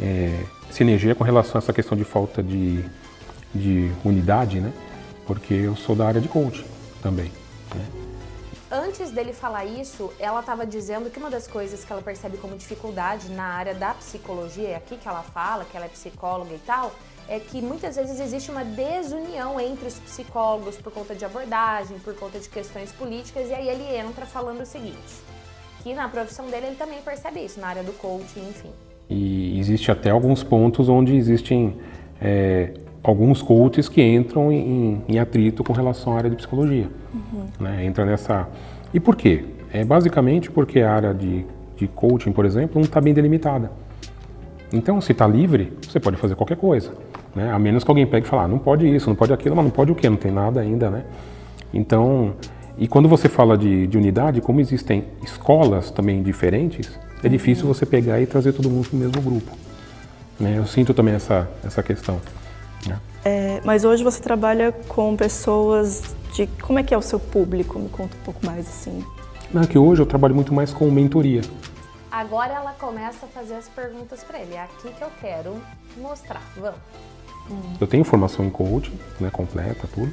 é, 0.00 0.44
sinergia 0.70 1.14
com 1.14 1.24
relação 1.24 1.58
a 1.58 1.60
essa 1.60 1.72
questão 1.72 1.96
de 1.96 2.04
falta 2.04 2.42
de 2.42 2.84
de 3.54 3.90
unidade, 4.04 4.60
né? 4.60 4.72
Porque 5.26 5.54
eu 5.54 5.76
sou 5.76 5.94
da 5.94 6.06
área 6.06 6.20
de 6.20 6.28
coaching 6.28 6.64
também. 7.02 7.30
Né? 7.74 7.86
Antes 8.70 9.10
dele 9.10 9.32
falar 9.32 9.64
isso, 9.64 10.12
ela 10.18 10.40
estava 10.40 10.66
dizendo 10.66 11.10
que 11.10 11.18
uma 11.18 11.30
das 11.30 11.46
coisas 11.46 11.84
que 11.84 11.92
ela 11.92 12.02
percebe 12.02 12.36
como 12.36 12.54
dificuldade 12.56 13.30
na 13.30 13.44
área 13.44 13.74
da 13.74 13.94
psicologia, 13.94 14.68
é 14.68 14.74
aqui 14.76 14.96
que 14.96 15.08
ela 15.08 15.22
fala, 15.22 15.64
que 15.64 15.74
ela 15.74 15.86
é 15.86 15.88
psicóloga 15.88 16.54
e 16.54 16.58
tal, 16.66 16.92
é 17.28 17.38
que 17.38 17.62
muitas 17.62 17.96
vezes 17.96 18.20
existe 18.20 18.50
uma 18.50 18.64
desunião 18.64 19.58
entre 19.58 19.88
os 19.88 19.98
psicólogos 19.98 20.76
por 20.76 20.92
conta 20.92 21.14
de 21.14 21.24
abordagem, 21.24 21.98
por 21.98 22.14
conta 22.14 22.38
de 22.38 22.48
questões 22.48 22.92
políticas, 22.92 23.48
e 23.48 23.54
aí 23.54 23.68
ele 23.68 23.96
entra 23.96 24.26
falando 24.26 24.62
o 24.62 24.66
seguinte, 24.66 25.14
que 25.82 25.94
na 25.94 26.08
profissão 26.08 26.46
dele 26.46 26.66
ele 26.66 26.76
também 26.76 27.00
percebe 27.00 27.40
isso, 27.40 27.58
na 27.60 27.68
área 27.68 27.82
do 27.82 27.92
coaching, 27.92 28.48
enfim. 28.48 28.70
E 29.08 29.58
existe 29.58 29.90
até 29.90 30.10
alguns 30.10 30.42
pontos 30.42 30.90
onde 30.90 31.16
existem 31.16 31.78
é, 32.20 32.74
alguns 33.08 33.40
coaches 33.40 33.88
que 33.88 34.02
entram 34.02 34.52
em, 34.52 35.02
em, 35.08 35.18
atrito 35.18 35.64
com 35.64 35.72
relação 35.72 36.12
à 36.12 36.16
área 36.18 36.30
de 36.30 36.36
psicologia. 36.36 36.88
Uhum. 37.12 37.46
Né? 37.58 37.84
Entra 37.84 38.04
nessa. 38.04 38.46
E 38.92 39.00
por 39.00 39.16
quê? 39.16 39.44
É 39.72 39.84
basicamente 39.84 40.50
porque 40.50 40.80
a 40.80 40.92
área 40.92 41.14
de, 41.14 41.44
de 41.76 41.88
coaching, 41.88 42.32
por 42.32 42.44
exemplo, 42.44 42.74
não 42.74 42.82
está 42.82 43.00
bem 43.00 43.14
delimitada. 43.14 43.70
Então, 44.72 45.00
se 45.00 45.12
está 45.12 45.26
livre, 45.26 45.72
você 45.88 45.98
pode 45.98 46.16
fazer 46.16 46.34
qualquer 46.34 46.58
coisa. 46.58 46.92
Né? 47.34 47.50
A 47.50 47.58
menos 47.58 47.82
que 47.82 47.90
alguém 47.90 48.06
pegue 48.06 48.26
e 48.26 48.28
fale, 48.28 48.44
ah, 48.44 48.48
não 48.48 48.58
pode 48.58 48.86
isso, 48.86 49.08
não 49.08 49.16
pode 49.16 49.32
aquilo, 49.32 49.56
mas 49.56 49.64
não 49.64 49.72
pode 49.72 49.90
o 49.90 49.94
quê? 49.94 50.08
Não 50.10 50.16
tem 50.16 50.30
nada 50.30 50.60
ainda, 50.60 50.90
né? 50.90 51.04
Então, 51.72 52.34
e 52.76 52.86
quando 52.86 53.08
você 53.08 53.28
fala 53.28 53.56
de, 53.56 53.86
de 53.86 53.96
unidade, 53.96 54.40
como 54.40 54.60
existem 54.60 55.04
escolas 55.22 55.90
também 55.90 56.22
diferentes, 56.22 56.90
é 57.22 57.28
difícil 57.28 57.66
uhum. 57.66 57.72
você 57.72 57.86
pegar 57.86 58.20
e 58.20 58.26
trazer 58.26 58.52
todo 58.52 58.68
mundo 58.68 58.88
para 58.88 58.96
o 58.96 59.00
mesmo 59.00 59.22
grupo. 59.22 59.50
Né? 60.38 60.54
Eu 60.58 60.66
sinto 60.66 60.92
também 60.92 61.14
essa, 61.14 61.48
essa 61.64 61.82
questão. 61.82 62.20
É, 63.24 63.60
mas 63.64 63.84
hoje 63.84 64.04
você 64.04 64.20
trabalha 64.20 64.72
com 64.88 65.16
pessoas 65.16 66.14
de. 66.34 66.46
Como 66.62 66.78
é 66.78 66.82
que 66.82 66.94
é 66.94 66.98
o 66.98 67.02
seu 67.02 67.18
público? 67.18 67.78
Me 67.78 67.88
conta 67.88 68.14
um 68.16 68.24
pouco 68.24 68.44
mais 68.44 68.68
assim. 68.68 69.04
Não, 69.52 69.62
é 69.62 69.66
que 69.66 69.78
hoje 69.78 70.02
eu 70.02 70.06
trabalho 70.06 70.34
muito 70.34 70.52
mais 70.52 70.72
com 70.72 70.90
mentoria. 70.90 71.40
Agora 72.10 72.52
ela 72.52 72.72
começa 72.72 73.26
a 73.26 73.28
fazer 73.28 73.54
as 73.54 73.68
perguntas 73.68 74.22
para 74.24 74.38
ele. 74.38 74.54
É 74.54 74.62
aqui 74.62 74.90
que 74.90 75.02
eu 75.02 75.10
quero 75.20 75.56
mostrar. 75.96 76.42
Vamos. 76.56 76.78
Eu 77.80 77.86
tenho 77.86 78.04
formação 78.04 78.44
em 78.44 78.50
coaching, 78.50 78.98
né, 79.18 79.30
completa, 79.30 79.88
tudo. 79.94 80.12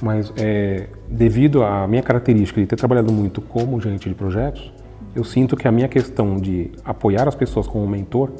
Mas 0.00 0.30
é, 0.36 0.88
devido 1.08 1.62
à 1.62 1.86
minha 1.86 2.02
característica 2.02 2.60
de 2.60 2.66
ter 2.66 2.76
trabalhado 2.76 3.12
muito 3.12 3.40
como 3.40 3.80
gerente 3.80 4.08
de 4.08 4.14
projetos, 4.14 4.70
eu 5.14 5.24
sinto 5.24 5.56
que 5.56 5.66
a 5.66 5.72
minha 5.72 5.88
questão 5.88 6.36
de 6.36 6.70
apoiar 6.84 7.26
as 7.26 7.34
pessoas 7.34 7.66
como 7.66 7.86
mentor 7.86 8.30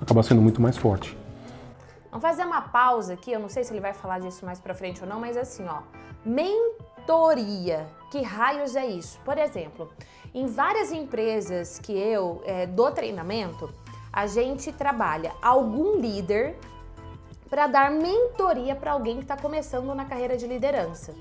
acaba 0.00 0.22
sendo 0.22 0.42
muito 0.42 0.60
mais 0.60 0.76
forte. 0.76 1.16
Vamos 2.16 2.30
fazer 2.30 2.46
uma 2.46 2.62
pausa 2.62 3.12
aqui, 3.12 3.30
eu 3.30 3.38
não 3.38 3.50
sei 3.50 3.62
se 3.62 3.74
ele 3.74 3.80
vai 3.80 3.92
falar 3.92 4.20
disso 4.20 4.46
mais 4.46 4.58
pra 4.58 4.72
frente 4.72 5.02
ou 5.02 5.06
não, 5.06 5.20
mas 5.20 5.36
assim, 5.36 5.66
ó, 5.68 5.82
mentoria, 6.24 7.86
que 8.10 8.22
raios 8.22 8.74
é 8.74 8.86
isso? 8.86 9.20
Por 9.22 9.36
exemplo, 9.36 9.92
em 10.34 10.46
várias 10.46 10.90
empresas 10.90 11.78
que 11.78 11.92
eu 11.92 12.42
é, 12.46 12.66
dou 12.66 12.90
treinamento, 12.90 13.70
a 14.10 14.26
gente 14.26 14.72
trabalha 14.72 15.34
algum 15.42 16.00
líder 16.00 16.56
para 17.50 17.66
dar 17.66 17.90
mentoria 17.90 18.74
para 18.74 18.92
alguém 18.92 19.18
que 19.18 19.24
está 19.24 19.36
começando 19.36 19.94
na 19.94 20.06
carreira 20.06 20.38
de 20.38 20.46
liderança. 20.46 21.14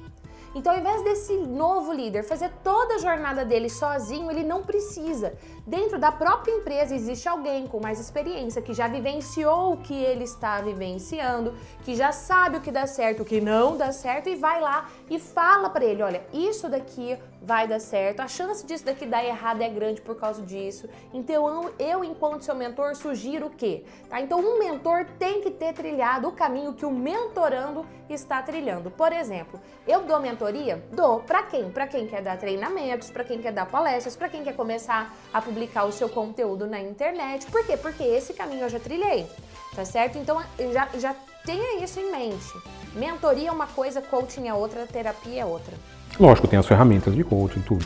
Então, 0.56 0.72
ao 0.72 0.80
invés 0.80 1.04
desse 1.04 1.36
novo 1.36 1.92
líder 1.92 2.24
fazer 2.24 2.50
toda 2.64 2.96
a 2.96 2.98
jornada 2.98 3.44
dele 3.44 3.70
sozinho, 3.70 4.32
ele 4.32 4.42
não 4.42 4.64
precisa. 4.64 5.34
Dentro 5.68 6.00
da 6.00 6.14
própria 6.14 6.54
empresa 6.54 6.96
existe 6.96 7.28
alguém 7.28 7.68
com 7.68 7.82
mais 7.82 8.00
experiência 8.00 8.62
que 8.62 8.74
já 8.74 8.88
vivenciou 8.88 9.74
o 9.74 9.78
que 9.78 9.94
ele 9.94 10.24
está 10.24 10.62
vivenciando, 10.62 11.54
que 11.84 11.94
já 11.94 12.14
sabe 12.14 12.58
o 12.58 12.62
que 12.62 12.72
dá 12.72 12.88
certo, 12.88 13.24
o 13.24 13.26
que 13.26 13.42
não 13.42 13.76
dá 13.76 13.92
certo 13.92 14.30
e 14.30 14.36
vai 14.38 14.62
lá 14.62 14.90
e 15.10 15.20
fala 15.20 15.70
para 15.70 15.86
ele, 15.86 16.02
olha, 16.02 16.26
isso 16.34 16.70
daqui 16.70 17.18
vai 17.42 17.68
dar 17.68 17.80
certo, 17.80 18.22
a 18.22 18.28
chance 18.28 18.66
disso 18.66 18.86
daqui 18.86 19.06
dar 19.06 19.24
errado 19.24 19.62
é 19.62 19.70
grande 19.70 20.02
por 20.02 20.16
causa 20.16 20.42
disso. 20.42 20.90
Então, 21.14 21.72
eu, 21.78 22.04
enquanto 22.04 22.44
seu 22.44 22.56
mentor, 22.56 22.96
sugiro 22.96 23.48
o 23.48 23.50
quê? 23.50 23.84
Tá? 24.10 24.20
Então, 24.20 24.40
um 24.40 24.58
mentor 24.58 25.06
tem 25.20 25.42
que 25.42 25.52
ter 25.52 25.74
trilhado 25.74 26.28
o 26.28 26.32
caminho 26.32 26.74
que 26.74 26.86
o 26.86 26.92
mentorando 26.92 27.86
está 28.10 28.42
trilhando. 28.42 28.90
Por 28.90 29.12
exemplo, 29.12 29.60
eu 29.88 30.04
dou 30.04 30.20
mentoria? 30.20 30.84
Dou. 30.92 31.20
Para 31.20 31.44
quem? 31.44 31.70
Para 31.70 31.88
quem 31.88 32.08
quer 32.08 32.22
dar 32.22 32.38
treinamentos, 32.38 33.12
para 33.12 33.24
quem 33.24 33.40
quer 33.40 33.52
dar 33.52 33.68
palestras, 33.68 34.16
para 34.16 34.30
quem 34.30 34.44
quer 34.44 34.56
começar 34.56 35.16
a 35.32 35.42
publicar 35.42 35.86
o 35.86 35.92
seu 35.92 36.10
conteúdo 36.10 36.66
na 36.66 36.80
internet. 36.80 37.46
Por 37.48 37.66
quê? 37.66 37.78
Porque 37.78 38.04
esse 38.04 38.34
caminho 38.34 38.64
eu 38.64 38.70
já 38.70 38.80
trilhei, 38.80 39.28
tá 39.76 39.86
certo? 39.86 40.18
Então, 40.18 40.42
já, 40.72 40.90
já 40.98 41.16
tenha 41.46 41.84
isso 41.84 42.00
em 42.00 42.12
mente. 42.12 42.54
Mentoria 42.94 43.50
é 43.50 43.52
uma 43.52 43.68
coisa, 43.68 44.02
coaching 44.02 44.48
é 44.48 44.54
outra, 44.54 44.88
terapia 44.88 45.42
é 45.42 45.46
outra. 45.46 45.74
Lógico, 46.20 46.48
tem 46.48 46.58
as 46.58 46.66
ferramentas 46.66 47.14
de 47.14 47.24
coaching, 47.24 47.62
tudo. 47.62 47.86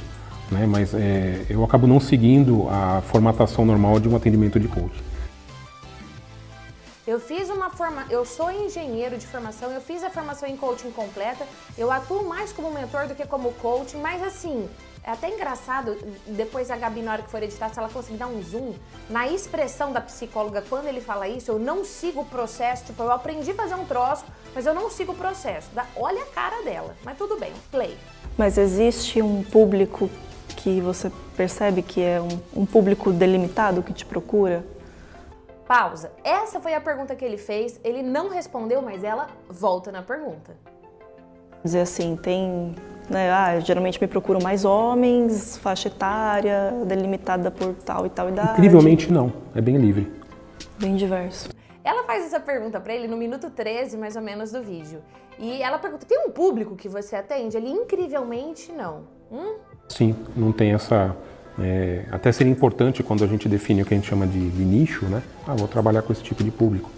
Né? 0.52 0.66
Mas 0.66 0.94
é, 0.94 1.46
eu 1.50 1.64
acabo 1.64 1.86
não 1.88 2.00
seguindo 2.00 2.68
a 2.70 3.02
formatação 3.02 3.66
normal 3.66 4.00
de 4.00 4.08
um 4.08 4.16
atendimento 4.16 4.60
de 4.60 4.68
coaching. 4.68 5.10
Eu 7.08 7.20
fiz 7.20 7.50
uma 7.50 7.72
forma, 7.72 8.06
eu 8.08 8.24
sou 8.24 8.52
engenheiro 8.52 9.18
de 9.18 9.26
formação, 9.26 9.72
eu 9.72 9.82
fiz 9.82 10.04
a 10.04 10.12
formação 10.12 10.48
em 10.48 10.56
coaching 10.56 10.92
completa, 10.92 11.44
eu 11.76 11.92
atuo 11.92 12.28
mais 12.30 12.54
como 12.54 12.72
mentor 12.72 13.08
do 13.08 13.16
que 13.16 13.26
como 13.26 13.52
coaching, 13.54 13.98
mas 13.98 14.22
assim, 14.22 14.70
é 15.04 15.12
até 15.12 15.30
engraçado, 15.30 15.98
depois 16.28 16.70
a 16.70 16.76
Gabi, 16.76 17.02
na 17.02 17.14
hora 17.14 17.22
que 17.22 17.30
for 17.30 17.42
editar, 17.42 17.70
se 17.70 17.80
ela 17.80 17.90
conseguir 17.90 18.18
dar 18.18 18.28
um 18.28 18.42
zoom 18.42 18.74
na 19.10 19.28
expressão 19.28 19.92
da 19.92 20.02
psicóloga 20.02 20.64
quando 20.70 20.88
ele 20.88 21.02
fala 21.02 21.28
isso, 21.28 21.52
eu 21.52 21.60
não 21.60 21.84
sigo 21.86 22.22
o 22.22 22.26
processo, 22.26 22.86
tipo, 22.86 23.02
eu 23.02 23.12
aprendi 23.12 23.52
a 23.52 23.56
fazer 23.56 23.76
um 23.76 23.86
troço, 23.86 24.26
mas 24.54 24.66
eu 24.66 24.74
não 24.74 24.90
sigo 24.90 25.14
o 25.14 25.16
processo. 25.16 25.70
Olha 25.96 26.22
a 26.24 26.28
cara 26.28 26.64
dela, 26.64 26.96
mas 27.04 27.18
tudo 27.18 27.38
bem, 27.38 27.54
play. 27.72 27.98
Mas 28.38 28.58
existe 28.58 29.22
um 29.22 29.44
público 29.44 30.10
que 30.56 30.82
você 30.82 31.12
percebe 31.36 31.82
que 31.82 32.02
é 32.02 32.20
um, 32.20 32.62
um 32.62 32.66
público 32.66 33.12
delimitado 33.12 33.82
que 33.82 33.94
te 33.94 34.06
procura? 34.06 34.66
Pausa. 35.68 36.12
Essa 36.24 36.60
foi 36.60 36.74
a 36.74 36.82
pergunta 36.82 37.16
que 37.16 37.24
ele 37.24 37.38
fez, 37.38 37.80
ele 37.84 38.02
não 38.02 38.30
respondeu, 38.30 38.82
mas 38.82 39.04
ela 39.04 39.28
volta 39.48 39.92
na 39.92 40.02
pergunta. 40.02 40.58
Dizer 41.64 41.82
assim, 41.82 42.16
tem 42.16 42.76
né? 43.10 43.32
Ah, 43.32 43.60
geralmente 43.60 44.00
me 44.00 44.08
procuram 44.08 44.40
mais 44.42 44.66
homens, 44.66 45.58
faixa 45.58 45.88
etária, 45.88 46.74
delimitada 46.86 47.52
por 47.52 47.74
tal 47.74 48.06
e 48.06 48.10
tal 48.10 48.30
idade. 48.30 48.52
Incrivelmente 48.54 49.12
não, 49.12 49.32
é 49.56 49.62
bem 49.62 49.78
livre. 49.78 50.12
Bem 50.78 50.96
diverso. 50.96 51.50
Ela 51.84 52.04
faz 52.04 52.26
essa 52.26 52.40
pergunta 52.40 52.80
para 52.80 52.94
ele 52.94 53.08
no 53.08 53.18
minuto 53.18 53.50
13, 53.50 53.98
mais 53.98 54.16
ou 54.16 54.22
menos, 54.22 54.52
do 54.52 54.62
vídeo. 54.62 55.00
E 55.40 55.62
ela 55.62 55.80
pergunta: 55.80 56.06
tem 56.06 56.20
um 56.28 56.30
público 56.30 56.76
que 56.76 56.90
você 56.90 57.16
atende? 57.16 57.58
Ele, 57.58 57.70
incrivelmente, 57.70 58.72
não. 58.72 59.04
Hum? 59.32 59.56
Sim, 59.88 60.16
não 60.36 60.52
tem 60.52 60.74
essa. 60.74 61.16
É, 61.58 62.06
até 62.12 62.32
seria 62.32 62.52
importante 62.52 63.04
quando 63.04 63.24
a 63.24 63.28
gente 63.28 63.50
define 63.50 63.82
o 63.82 63.86
que 63.86 63.94
a 63.94 63.98
gente 63.98 64.08
chama 64.08 64.28
de, 64.28 64.50
de 64.50 64.64
nicho, 64.64 65.06
né? 65.06 65.22
Ah, 65.48 65.56
vou 65.56 65.68
trabalhar 65.68 66.02
com 66.02 66.14
esse 66.14 66.24
tipo 66.24 66.44
de 66.44 66.52
público. 66.52 66.90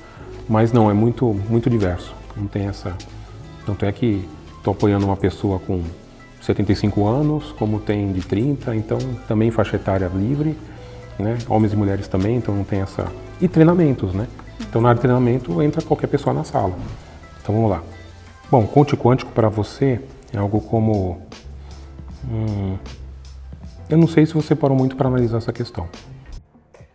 Mas 0.47 0.71
não, 0.71 0.89
é 0.89 0.93
muito, 0.93 1.33
muito 1.49 1.69
diverso. 1.69 2.13
Não 2.35 2.47
tem 2.47 2.67
essa. 2.67 2.95
Tanto 3.65 3.85
é 3.85 3.91
que 3.91 4.27
estou 4.57 4.73
apoiando 4.73 5.05
uma 5.05 5.17
pessoa 5.17 5.59
com 5.59 5.81
75 6.41 7.07
anos, 7.07 7.51
como 7.53 7.79
tem 7.79 8.11
de 8.11 8.21
30, 8.21 8.75
então 8.75 8.97
também 9.27 9.51
faixa 9.51 9.75
etária 9.75 10.07
livre, 10.07 10.57
né? 11.17 11.37
Homens 11.47 11.73
e 11.73 11.75
mulheres 11.75 12.07
também, 12.07 12.37
então 12.37 12.55
não 12.55 12.63
tem 12.63 12.81
essa. 12.81 13.11
E 13.39 13.47
treinamentos, 13.47 14.13
né? 14.13 14.27
Então 14.59 14.81
na 14.81 14.89
área 14.89 14.97
de 14.97 15.01
treinamento 15.01 15.61
entra 15.61 15.81
qualquer 15.81 16.07
pessoa 16.07 16.33
na 16.33 16.43
sala. 16.43 16.73
Então 17.41 17.53
vamos 17.55 17.69
lá. 17.69 17.83
Bom, 18.49 18.65
conte 18.67 18.97
quântico 18.97 19.31
para 19.31 19.49
você 19.49 20.01
é 20.33 20.37
algo 20.37 20.61
como. 20.61 21.21
Hum, 22.29 22.77
eu 23.89 23.97
não 23.97 24.07
sei 24.07 24.25
se 24.25 24.33
você 24.33 24.55
parou 24.55 24.77
muito 24.77 24.95
para 24.95 25.07
analisar 25.07 25.37
essa 25.37 25.53
questão. 25.53 25.87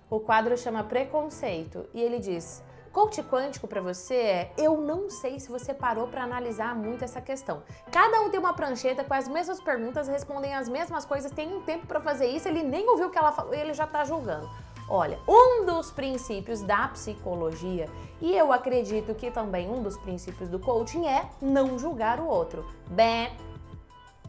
O 0.09 0.21
quadro 0.21 0.57
chama 0.57 0.83
Preconceito 0.83 1.85
e 1.95 2.01
ele 2.01 2.19
diz: 2.19 2.63
Coach 2.97 3.23
quântico 3.25 3.69
para 3.69 3.83
você 3.83 4.15
é 4.15 4.53
eu 4.57 4.81
não 4.81 5.11
sei 5.11 5.39
se 5.39 5.51
você 5.51 5.75
parou 5.75 6.09
para 6.09 6.23
analisar 6.23 6.75
muito 6.75 7.05
essa 7.05 7.21
questão. 7.21 7.63
Cada 7.93 8.23
um 8.23 8.31
tem 8.31 8.41
uma 8.41 8.55
prancheta 8.55 9.05
com 9.05 9.13
as 9.13 9.29
mesmas 9.29 9.61
perguntas, 9.61 10.09
respondem 10.09 10.55
as 10.55 10.67
mesmas 10.67 11.05
coisas, 11.05 11.31
tem 11.31 11.55
um 11.55 11.61
tempo 11.61 11.87
para 11.87 12.01
fazer 12.01 12.25
isso, 12.25 12.49
ele 12.49 12.63
nem 12.63 12.89
ouviu 12.89 13.09
o 13.09 13.11
que 13.11 13.19
ela 13.19 13.33
falou 13.33 13.53
e 13.53 13.59
ele 13.59 13.75
já 13.75 13.87
tá 13.87 14.03
julgando. 14.03 14.49
Olha, 14.89 15.19
um 15.29 15.67
dos 15.67 15.91
princípios 15.91 16.63
da 16.63 16.89
psicologia, 16.89 17.87
e 18.19 18.35
eu 18.35 18.51
acredito 18.51 19.15
que 19.15 19.31
também 19.31 19.69
um 19.69 19.83
dos 19.83 19.99
princípios 19.99 20.49
do 20.49 20.59
coaching 20.59 21.07
é 21.07 21.27
não 21.43 21.79
julgar 21.79 22.19
o 22.19 22.27
outro. 22.27 22.65
Bem, 22.89 23.31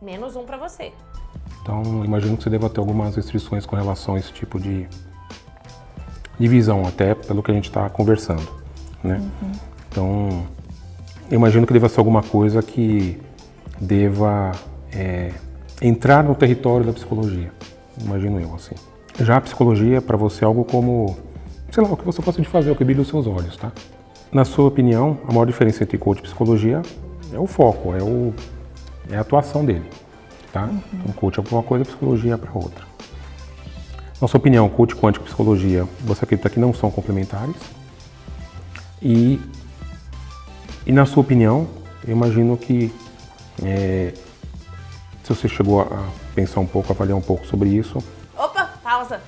menos 0.02 0.36
um 0.36 0.44
para 0.44 0.58
você. 0.58 0.92
Então, 1.62 2.04
imagino 2.04 2.36
que 2.36 2.44
você 2.44 2.50
deva 2.50 2.70
ter 2.70 2.82
algumas 2.82 3.16
restrições 3.16 3.66
com 3.66 3.78
relação 3.78 4.16
a 4.16 4.20
esse 4.20 4.34
tipo 4.34 4.60
de 4.60 4.90
divisão, 6.38 6.86
até 6.86 7.16
pelo 7.16 7.42
que 7.42 7.50
a 7.50 7.54
gente 7.54 7.70
está 7.70 7.90
conversando. 7.90 8.57
Né? 9.08 9.22
Uhum. 9.42 9.52
Então, 9.90 10.48
eu 11.30 11.36
imagino 11.36 11.66
que 11.66 11.74
deva 11.74 11.90
ser 11.90 12.00
alguma 12.00 12.22
coisa 12.22 12.62
que 12.62 13.20
deva 13.80 14.52
é, 14.92 15.32
entrar 15.82 16.24
no 16.24 16.36
território 16.36 16.86
da 16.86 16.94
psicologia. 16.94 17.52
Imagino 18.02 18.40
eu, 18.40 18.54
assim. 18.56 18.76
Já 19.20 19.38
a 19.38 19.42
psicologia, 19.42 20.02
para 20.02 20.18
você, 20.18 20.44
é 20.44 20.48
algo 20.48 20.64
como, 20.64 21.18
sei 21.72 21.84
lá, 21.84 21.90
o 21.90 21.98
que 21.98 22.06
você 22.06 22.22
gosta 22.22 22.42
de 22.42 22.48
fazer, 22.48 22.70
o 22.70 22.76
que 22.76 22.84
brilha 22.84 23.02
os 23.02 23.08
seus 23.08 23.26
olhos, 23.26 23.58
tá? 23.58 23.72
Na 24.32 24.46
sua 24.46 24.68
opinião, 24.68 25.18
a 25.28 25.32
maior 25.32 25.46
diferença 25.46 25.84
entre 25.84 25.98
coach 25.98 26.20
e 26.20 26.22
psicologia 26.22 26.82
é 27.34 27.40
o 27.40 27.48
foco, 27.48 27.96
é, 27.96 28.04
o, 28.04 28.34
é 29.10 29.18
a 29.18 29.22
atuação 29.22 29.66
dele, 29.66 29.86
tá? 30.52 30.66
Uhum. 30.66 30.80
Então, 30.94 31.14
coach 31.14 31.40
é 31.40 31.44
para 31.44 31.56
uma 31.56 31.64
coisa, 31.64 31.86
psicologia 31.86 32.34
é 32.34 32.38
para 32.38 32.52
outra. 32.54 32.86
Na 34.22 34.28
sua 34.28 34.40
opinião, 34.40 34.68
coach 34.70 34.96
quântico 34.96 35.26
e 35.26 35.28
psicologia, 35.28 35.88
você 36.02 36.24
acredita 36.24 36.50
que 36.50 36.60
não 36.60 36.74
são 36.74 36.90
complementares? 36.92 37.56
E, 39.02 39.40
e 40.86 40.92
na 40.92 41.06
sua 41.06 41.22
opinião, 41.22 41.68
eu 42.06 42.12
imagino 42.14 42.58
que 42.58 42.94
é, 43.64 44.14
se 45.24 45.34
você 45.34 45.48
chegou 45.48 45.82
a 45.82 46.10
pensar 46.34 46.60
um 46.60 46.66
pouco, 46.66 46.92
avaliar 46.92 47.18
um 47.18 47.22
pouco 47.22 47.46
sobre 47.46 47.70
isso. 47.70 47.98
Opa, 48.38 48.74
pausa! 48.84 49.22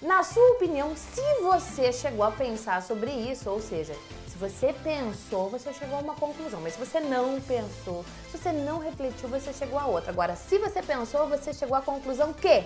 Na 0.00 0.22
sua 0.22 0.52
opinião, 0.52 0.92
se 0.94 1.20
você 1.42 1.92
chegou 1.92 2.24
a 2.24 2.30
pensar 2.30 2.82
sobre 2.82 3.10
isso, 3.10 3.50
ou 3.50 3.60
seja, 3.60 3.94
se 4.28 4.38
você 4.38 4.72
pensou, 4.72 5.50
você 5.50 5.72
chegou 5.72 5.98
a 5.98 6.00
uma 6.00 6.14
conclusão. 6.14 6.60
Mas 6.62 6.74
se 6.74 6.78
você 6.78 7.00
não 7.00 7.40
pensou, 7.40 8.04
se 8.30 8.38
você 8.38 8.52
não 8.52 8.78
refletiu, 8.78 9.28
você 9.28 9.52
chegou 9.52 9.78
a 9.78 9.86
outra. 9.86 10.12
Agora, 10.12 10.36
se 10.36 10.56
você 10.58 10.80
pensou, 10.80 11.28
você 11.28 11.52
chegou 11.52 11.76
à 11.76 11.82
conclusão 11.82 12.32
que, 12.32 12.62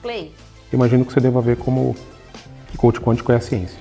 Play, 0.00 0.32
imagino 0.72 1.04
que 1.04 1.12
você 1.12 1.18
deva 1.20 1.40
ver 1.40 1.58
como 1.58 1.96
que 2.68 2.78
coach 2.78 3.00
quântico 3.00 3.32
é 3.32 3.36
a 3.36 3.40
ciência. 3.40 3.80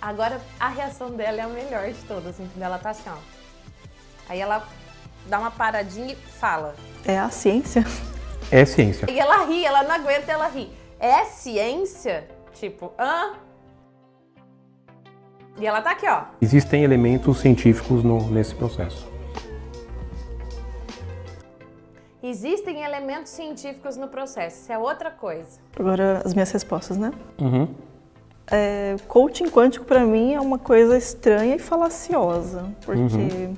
Agora, 0.00 0.40
a 0.58 0.68
reação 0.68 1.10
dela 1.10 1.38
é 1.38 1.42
a 1.42 1.48
melhor 1.48 1.88
de 1.88 2.02
todas, 2.04 2.40
entendeu? 2.40 2.66
Ela 2.66 2.78
tá 2.78 2.90
assim, 2.90 3.08
ó. 3.08 3.16
Aí 4.28 4.40
ela 4.40 4.66
dá 5.26 5.38
uma 5.38 5.50
paradinha 5.50 6.14
e 6.14 6.16
fala. 6.16 6.74
É 7.04 7.18
a 7.18 7.28
ciência? 7.28 7.84
É 8.50 8.64
ciência. 8.64 9.10
E 9.10 9.20
ela 9.20 9.44
ri, 9.44 9.64
ela 9.64 9.82
não 9.82 9.94
aguenta, 9.94 10.32
ela 10.32 10.48
ri. 10.48 10.70
É 10.98 11.24
ciência? 11.24 12.26
Tipo, 12.54 12.92
hã? 12.98 13.34
E 15.58 15.66
ela 15.66 15.82
tá 15.82 15.90
aqui, 15.90 16.06
ó. 16.08 16.24
Existem 16.40 16.82
elementos 16.82 17.38
científicos 17.38 18.02
no, 18.02 18.30
nesse 18.30 18.54
processo. 18.54 19.06
Existem 22.22 22.82
elementos 22.82 23.32
científicos 23.32 23.96
no 23.96 24.08
processo, 24.08 24.62
isso 24.62 24.72
é 24.72 24.78
outra 24.78 25.10
coisa. 25.10 25.58
Agora, 25.78 26.22
as 26.24 26.34
minhas 26.34 26.50
respostas, 26.50 26.96
né? 26.96 27.12
Uhum. 27.38 27.74
É, 28.50 28.96
coaching 29.06 29.48
quântico 29.48 29.84
para 29.84 30.00
mim 30.00 30.34
é 30.34 30.40
uma 30.40 30.58
coisa 30.58 30.96
estranha 30.98 31.56
e 31.56 31.58
falaciosa, 31.58 32.68
porque 32.84 33.00
uhum. 33.00 33.56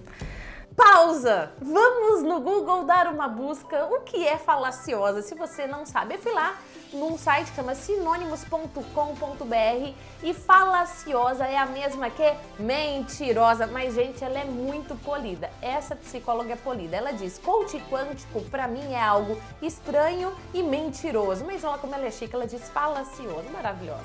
Pausa! 0.77 1.51
Vamos 1.61 2.23
no 2.23 2.41
Google 2.41 2.85
dar 2.85 3.07
uma 3.13 3.29
busca. 3.29 3.87
O 3.87 4.01
que 4.01 4.27
é 4.27 4.39
falaciosa? 4.39 5.23
Se 5.23 5.35
você 5.35 5.67
não 5.67 5.85
sabe, 5.85 6.15
eu 6.15 6.19
fui 6.19 6.33
lá 6.33 6.57
num 6.93 7.17
site 7.17 7.51
que 7.51 7.57
chama 7.57 7.75
sinônimos.com.br 7.75 9.93
e 10.23 10.35
falaciosa 10.35 11.47
é 11.47 11.57
a 11.57 11.67
mesma 11.67 12.11
que 12.11 12.33
mentirosa. 12.59 13.67
Mas, 13.67 13.95
gente, 13.95 14.23
ela 14.23 14.39
é 14.39 14.45
muito 14.45 14.95
polida. 14.97 15.51
Essa 15.61 15.97
psicóloga 15.97 16.53
é 16.53 16.57
polida. 16.57 16.97
Ela 16.97 17.13
diz: 17.13 17.39
coach 17.39 17.81
quântico 17.91 18.41
para 18.43 18.69
mim 18.69 18.93
é 18.93 19.03
algo 19.03 19.39
estranho 19.61 20.33
e 20.53 20.63
mentiroso. 20.63 21.45
Mas 21.45 21.65
olha 21.65 21.79
como 21.79 21.95
ela 21.95 22.07
é 22.07 22.11
chique, 22.11 22.35
ela 22.35 22.47
diz 22.47 22.69
falaciosa. 22.71 23.49
Maravilhosa. 23.53 24.05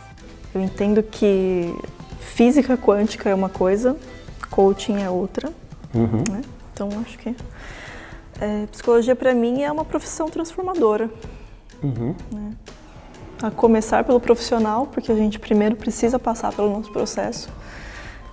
Eu 0.53 0.61
entendo 0.61 1.03
que 1.03 1.75
física 2.19 2.77
quântica 2.77 3.29
é 3.29 3.35
uma 3.35 3.49
coisa, 3.49 3.97
coaching 4.49 5.01
é 5.01 5.09
outra. 5.09 5.51
Uhum. 5.93 6.23
Né? 6.29 6.41
Então, 6.73 6.89
acho 7.01 7.17
que 7.17 7.35
é, 8.39 8.67
psicologia 8.67 9.15
para 9.15 9.33
mim 9.33 9.63
é 9.63 9.71
uma 9.71 9.85
profissão 9.85 10.29
transformadora. 10.29 11.09
Uhum. 11.83 12.15
Né? 12.31 12.53
A 13.41 13.51
começar 13.51 14.03
pelo 14.03 14.19
profissional, 14.19 14.87
porque 14.87 15.11
a 15.11 15.15
gente 15.15 15.37
primeiro 15.37 15.75
precisa 15.75 16.17
passar 16.17 16.53
pelo 16.53 16.71
nosso 16.71 16.91
processo 16.91 17.49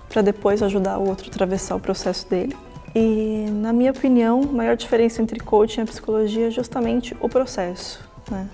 para 0.09 0.21
depois 0.21 0.63
ajudar 0.63 0.97
o 0.97 1.07
outro 1.07 1.25
a 1.25 1.29
atravessar 1.29 1.75
o 1.75 1.79
processo 1.79 2.27
dele. 2.29 2.55
E, 2.95 3.47
na 3.51 3.73
minha 3.73 3.91
opinião, 3.91 4.41
a 4.43 4.53
maior 4.53 4.77
diferença 4.77 5.21
entre 5.21 5.39
coaching 5.39 5.81
e 5.81 5.85
psicologia 5.85 6.47
é 6.47 6.51
justamente 6.51 7.15
o 7.19 7.27
processo. 7.27 7.99
Né? 8.31 8.47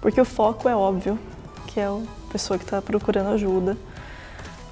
Porque 0.00 0.20
o 0.20 0.24
foco 0.24 0.68
é 0.68 0.74
óbvio, 0.74 1.18
que 1.66 1.78
é 1.78 1.84
a 1.84 2.00
pessoa 2.32 2.58
que 2.58 2.64
está 2.64 2.80
procurando 2.80 3.28
ajuda. 3.34 3.76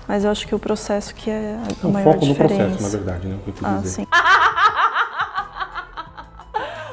Mas 0.09 0.25
eu 0.25 0.31
acho 0.31 0.47
que 0.47 0.55
o 0.55 0.59
processo 0.59 1.15
que 1.15 1.31
é 1.31 1.59
a 1.59 1.85
é 1.85 1.87
o 1.87 1.93
maior 1.93 2.15
foco 2.15 2.25
diferença. 2.25 2.65
do 2.65 2.69
processo, 2.69 2.83
na 2.83 2.89
verdade, 2.89 3.29
né? 3.29 3.39
ah, 3.63 3.77
dizer. 3.83 3.89
sim. 3.89 4.07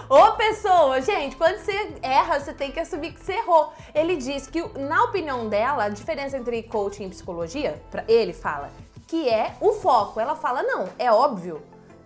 Ô 0.09 0.31
pessoa, 0.31 0.99
gente, 1.01 1.35
quando 1.35 1.59
você 1.59 1.93
erra, 2.01 2.39
você 2.39 2.51
tem 2.51 2.71
que 2.71 2.79
assumir 2.79 3.13
que 3.13 3.23
você 3.23 3.33
errou. 3.33 3.71
Ele 3.93 4.17
diz 4.17 4.47
que, 4.47 4.59
na 4.79 5.03
opinião 5.03 5.47
dela, 5.47 5.83
a 5.83 5.89
diferença 5.89 6.35
entre 6.35 6.63
coaching 6.63 7.05
e 7.05 7.09
psicologia, 7.09 7.79
pra, 7.91 8.03
ele 8.07 8.33
fala, 8.33 8.71
que 9.07 9.29
é 9.29 9.53
o 9.61 9.73
foco. 9.73 10.19
Ela 10.19 10.35
fala: 10.35 10.63
não, 10.63 10.89
é 10.97 11.11
óbvio 11.11 11.61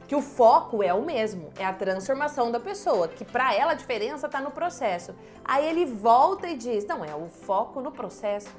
que 0.06 0.14
o 0.14 0.22
foco 0.22 0.84
é 0.84 0.94
o 0.94 1.02
mesmo, 1.02 1.50
é 1.58 1.66
a 1.66 1.72
transformação 1.72 2.52
da 2.52 2.60
pessoa, 2.60 3.08
que 3.08 3.24
para 3.24 3.56
ela 3.56 3.72
a 3.72 3.76
diferença 3.76 4.26
está 4.26 4.42
no 4.42 4.52
processo. 4.52 5.16
Aí 5.46 5.66
ele 5.66 5.86
volta 5.86 6.50
e 6.50 6.58
diz: 6.58 6.86
não, 6.86 7.06
é 7.06 7.16
o 7.16 7.30
foco 7.30 7.80
no 7.80 7.90
processo. 7.90 8.50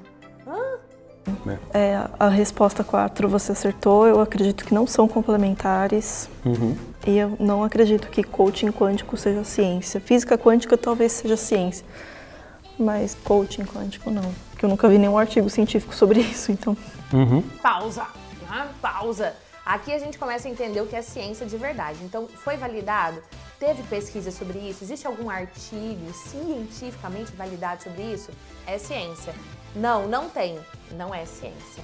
Hã? 0.47 0.79
É, 1.73 1.99
a 2.19 2.29
resposta 2.29 2.83
4 2.83 3.29
você 3.29 3.51
acertou. 3.51 4.07
Eu 4.07 4.19
acredito 4.21 4.65
que 4.65 4.73
não 4.73 4.87
são 4.87 5.07
complementares. 5.07 6.29
Uhum. 6.43 6.75
E 7.05 7.17
eu 7.17 7.37
não 7.39 7.63
acredito 7.63 8.09
que 8.09 8.23
coaching 8.23 8.71
quântico 8.71 9.15
seja 9.15 9.43
ciência. 9.43 10.01
Física 10.01 10.37
quântica 10.37 10.75
talvez 10.75 11.11
seja 11.11 11.37
ciência. 11.37 11.85
Mas 12.79 13.15
coaching 13.23 13.63
quântico 13.63 14.09
não. 14.09 14.33
Porque 14.49 14.65
eu 14.65 14.69
nunca 14.69 14.89
vi 14.89 14.97
nenhum 14.97 15.17
artigo 15.17 15.49
científico 15.49 15.93
sobre 15.93 16.19
isso, 16.21 16.51
então. 16.51 16.75
Uhum. 17.13 17.41
Pausa. 17.61 18.07
Ah, 18.49 18.67
pausa. 18.81 19.35
Aqui 19.65 19.93
a 19.93 19.99
gente 19.99 20.17
começa 20.17 20.47
a 20.47 20.51
entender 20.51 20.81
o 20.81 20.87
que 20.87 20.95
é 20.95 21.01
ciência 21.01 21.45
de 21.45 21.57
verdade. 21.57 21.99
Então, 22.03 22.27
foi 22.27 22.57
validado? 22.57 23.21
Teve 23.59 23.81
pesquisa 23.83 24.31
sobre 24.31 24.59
isso? 24.59 24.83
Existe 24.83 25.07
algum 25.07 25.29
artigo 25.29 26.11
cientificamente 26.13 27.31
validado 27.31 27.83
sobre 27.83 28.01
isso? 28.01 28.31
É 28.67 28.77
ciência. 28.77 29.33
Não, 29.75 30.07
não 30.07 30.29
tem. 30.29 30.59
Não 30.91 31.13
é 31.13 31.25
ciência. 31.25 31.83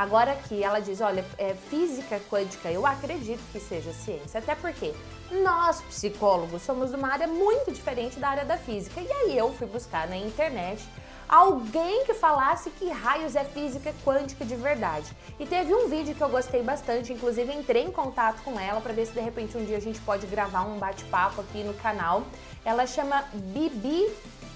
Agora 0.00 0.32
aqui 0.32 0.64
ela 0.64 0.80
diz, 0.80 1.02
olha, 1.02 1.22
é 1.36 1.52
física 1.52 2.18
quântica, 2.30 2.72
eu 2.72 2.86
acredito 2.86 3.42
que 3.52 3.60
seja 3.60 3.92
ciência, 3.92 4.40
até 4.40 4.54
porque 4.54 4.94
nós 5.30 5.82
psicólogos 5.82 6.62
somos 6.62 6.88
de 6.88 6.96
uma 6.96 7.12
área 7.12 7.26
muito 7.26 7.70
diferente 7.70 8.18
da 8.18 8.30
área 8.30 8.46
da 8.46 8.56
física. 8.56 8.98
E 8.98 9.12
aí 9.12 9.36
eu 9.36 9.52
fui 9.52 9.66
buscar 9.66 10.08
na 10.08 10.16
internet 10.16 10.88
alguém 11.28 12.06
que 12.06 12.14
falasse 12.14 12.70
que 12.70 12.88
raios 12.88 13.36
é 13.36 13.44
física 13.44 13.94
quântica 14.02 14.42
de 14.42 14.56
verdade. 14.56 15.14
E 15.38 15.44
teve 15.44 15.74
um 15.74 15.86
vídeo 15.86 16.14
que 16.14 16.22
eu 16.22 16.30
gostei 16.30 16.62
bastante, 16.62 17.12
inclusive 17.12 17.52
entrei 17.52 17.82
em 17.84 17.92
contato 17.92 18.42
com 18.42 18.58
ela 18.58 18.80
para 18.80 18.94
ver 18.94 19.04
se 19.04 19.12
de 19.12 19.20
repente 19.20 19.54
um 19.58 19.66
dia 19.66 19.76
a 19.76 19.82
gente 19.82 20.00
pode 20.00 20.26
gravar 20.26 20.62
um 20.62 20.78
bate-papo 20.78 21.42
aqui 21.42 21.62
no 21.62 21.74
canal. 21.74 22.22
Ela 22.64 22.86
chama 22.86 23.22
Bibi 23.34 24.10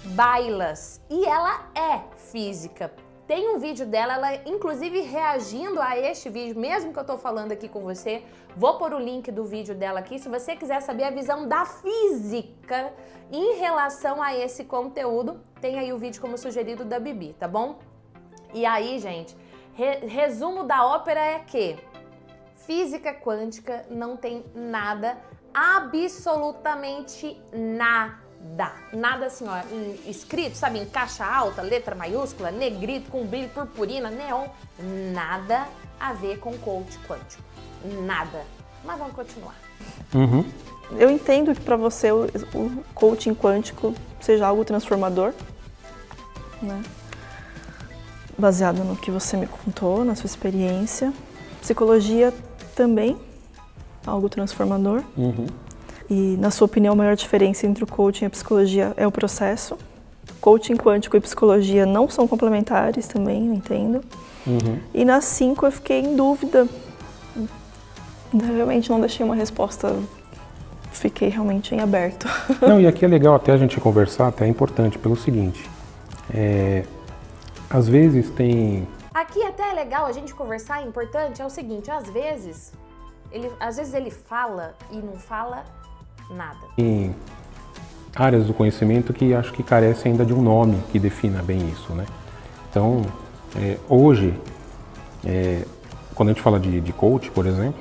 Bailas 0.05 0.99
e 1.07 1.23
ela 1.23 1.69
é 1.75 2.01
física. 2.31 3.04
Tem 3.27 3.49
um 3.49 3.57
vídeo 3.57 3.87
dela, 3.87 4.13
ela 4.13 4.35
inclusive 4.45 5.01
reagindo 5.01 5.81
a 5.81 5.97
este 5.97 6.29
vídeo, 6.29 6.59
mesmo 6.59 6.93
que 6.93 6.99
eu 6.99 7.03
tô 7.03 7.17
falando 7.17 7.51
aqui 7.51 7.67
com 7.67 7.81
você. 7.81 8.23
Vou 8.55 8.77
pôr 8.77 8.93
o 8.93 8.99
link 8.99 9.31
do 9.31 9.43
vídeo 9.43 9.73
dela 9.73 9.99
aqui, 9.99 10.19
se 10.19 10.29
você 10.29 10.55
quiser 10.55 10.79
saber 10.81 11.05
a 11.05 11.09
visão 11.09 11.47
da 11.47 11.65
física 11.65 12.93
em 13.31 13.55
relação 13.55 14.21
a 14.21 14.35
esse 14.35 14.65
conteúdo, 14.65 15.41
tem 15.59 15.79
aí 15.79 15.91
o 15.91 15.97
vídeo 15.97 16.21
como 16.21 16.37
sugerido 16.37 16.85
da 16.85 16.99
Bibi, 16.99 17.33
tá 17.39 17.47
bom? 17.47 17.79
E 18.53 18.63
aí, 18.63 18.99
gente, 18.99 19.35
re 19.73 20.05
resumo 20.05 20.63
da 20.63 20.85
ópera 20.85 21.19
é 21.19 21.39
que 21.39 21.77
física 22.55 23.11
quântica 23.11 23.87
não 23.89 24.15
tem 24.15 24.45
nada, 24.53 25.17
absolutamente 25.51 27.41
nada 27.51 28.24
Nada. 28.53 28.71
Nada 28.93 29.25
assim, 29.25 29.45
ó, 29.47 29.57
em, 29.71 30.09
escrito, 30.09 30.55
sabe, 30.55 30.79
em 30.79 30.85
caixa 30.85 31.25
alta, 31.25 31.61
letra 31.61 31.95
maiúscula, 31.95 32.51
negrito, 32.51 33.09
com 33.09 33.25
brilho, 33.25 33.49
purpurina, 33.49 34.09
neon. 34.09 34.47
Nada 35.13 35.67
a 35.99 36.13
ver 36.13 36.39
com 36.39 36.55
coach 36.57 36.97
quântico. 37.07 37.43
Nada. 38.03 38.45
Mas 38.83 38.97
vamos 38.97 39.13
continuar. 39.13 39.55
Uhum. 40.13 40.45
Eu 40.91 41.09
entendo 41.09 41.53
que 41.53 41.61
para 41.61 41.75
você 41.75 42.11
o, 42.11 42.25
o 42.53 42.83
coaching 42.93 43.33
quântico 43.33 43.93
seja 44.21 44.47
algo 44.47 44.63
transformador, 44.63 45.33
né? 46.61 46.81
Baseado 48.37 48.83
no 48.83 48.95
que 48.95 49.09
você 49.09 49.35
me 49.37 49.47
contou, 49.47 50.03
na 50.05 50.13
sua 50.13 50.27
experiência. 50.27 51.11
Psicologia 51.61 52.33
também, 52.75 53.17
algo 54.05 54.29
transformador. 54.29 55.03
Uhum. 55.17 55.47
E, 56.09 56.37
na 56.39 56.51
sua 56.51 56.65
opinião, 56.65 56.93
a 56.93 56.95
maior 56.95 57.15
diferença 57.15 57.65
entre 57.65 57.83
o 57.83 57.87
coaching 57.87 58.25
e 58.25 58.27
a 58.27 58.29
psicologia 58.29 58.93
é 58.95 59.07
o 59.07 59.11
processo. 59.11 59.77
Coaching 60.39 60.75
quântico 60.75 61.17
e 61.17 61.19
psicologia 61.19 61.85
não 61.85 62.07
são 62.07 62.27
complementares 62.27 63.07
também, 63.07 63.47
eu 63.47 63.53
entendo. 63.53 64.01
Uhum. 64.45 64.79
E 64.93 65.03
na 65.03 65.21
5 65.21 65.65
eu 65.65 65.71
fiquei 65.71 66.01
em 66.01 66.15
dúvida. 66.15 66.67
Realmente 68.31 68.89
não 68.89 68.99
deixei 68.99 69.25
uma 69.25 69.35
resposta, 69.35 69.95
fiquei 70.91 71.29
realmente 71.29 71.73
em 71.73 71.79
aberto. 71.79 72.27
Não, 72.61 72.81
e 72.81 72.87
aqui 72.87 73.05
é 73.05 73.07
legal 73.07 73.35
até 73.35 73.53
a 73.53 73.57
gente 73.57 73.79
conversar, 73.79 74.27
até 74.27 74.45
é 74.45 74.47
importante, 74.47 74.99
pelo 74.99 75.15
seguinte. 75.15 75.69
É, 76.33 76.83
às 77.69 77.87
vezes 77.87 78.29
tem. 78.31 78.85
Aqui 79.13 79.41
até 79.43 79.71
é 79.71 79.73
legal 79.73 80.05
a 80.05 80.11
gente 80.11 80.33
conversar, 80.33 80.81
é 80.81 80.85
importante, 80.85 81.41
é 81.41 81.45
o 81.45 81.49
seguinte, 81.49 81.89
às 81.89 82.09
vezes, 82.09 82.73
ele, 83.31 83.49
às 83.59 83.77
vezes 83.77 83.93
ele 83.93 84.11
fala 84.11 84.75
e 84.91 84.97
não 84.97 85.13
fala 85.13 85.63
nada. 86.29 86.57
Em 86.77 87.13
áreas 88.15 88.45
do 88.45 88.53
conhecimento 88.53 89.13
que 89.13 89.33
acho 89.33 89.51
que 89.51 89.61
carece 89.61 90.07
ainda 90.07 90.25
de 90.25 90.33
um 90.33 90.41
nome 90.41 90.81
que 90.91 90.99
defina 90.99 91.43
bem 91.43 91.69
isso, 91.69 91.93
né? 91.93 92.05
Então, 92.69 93.01
é, 93.55 93.77
hoje, 93.89 94.33
é, 95.25 95.63
quando 96.13 96.29
a 96.29 96.33
gente 96.33 96.41
fala 96.41 96.59
de, 96.59 96.79
de 96.79 96.93
coach, 96.93 97.29
por 97.31 97.45
exemplo, 97.45 97.79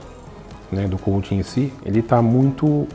né, 0.71 0.87
do 0.89 0.99
coaching 0.99 1.37
em 1.37 1.43
si, 1.43 1.73
ele 1.85 2.01
está 2.01 2.21
muito 2.21 2.87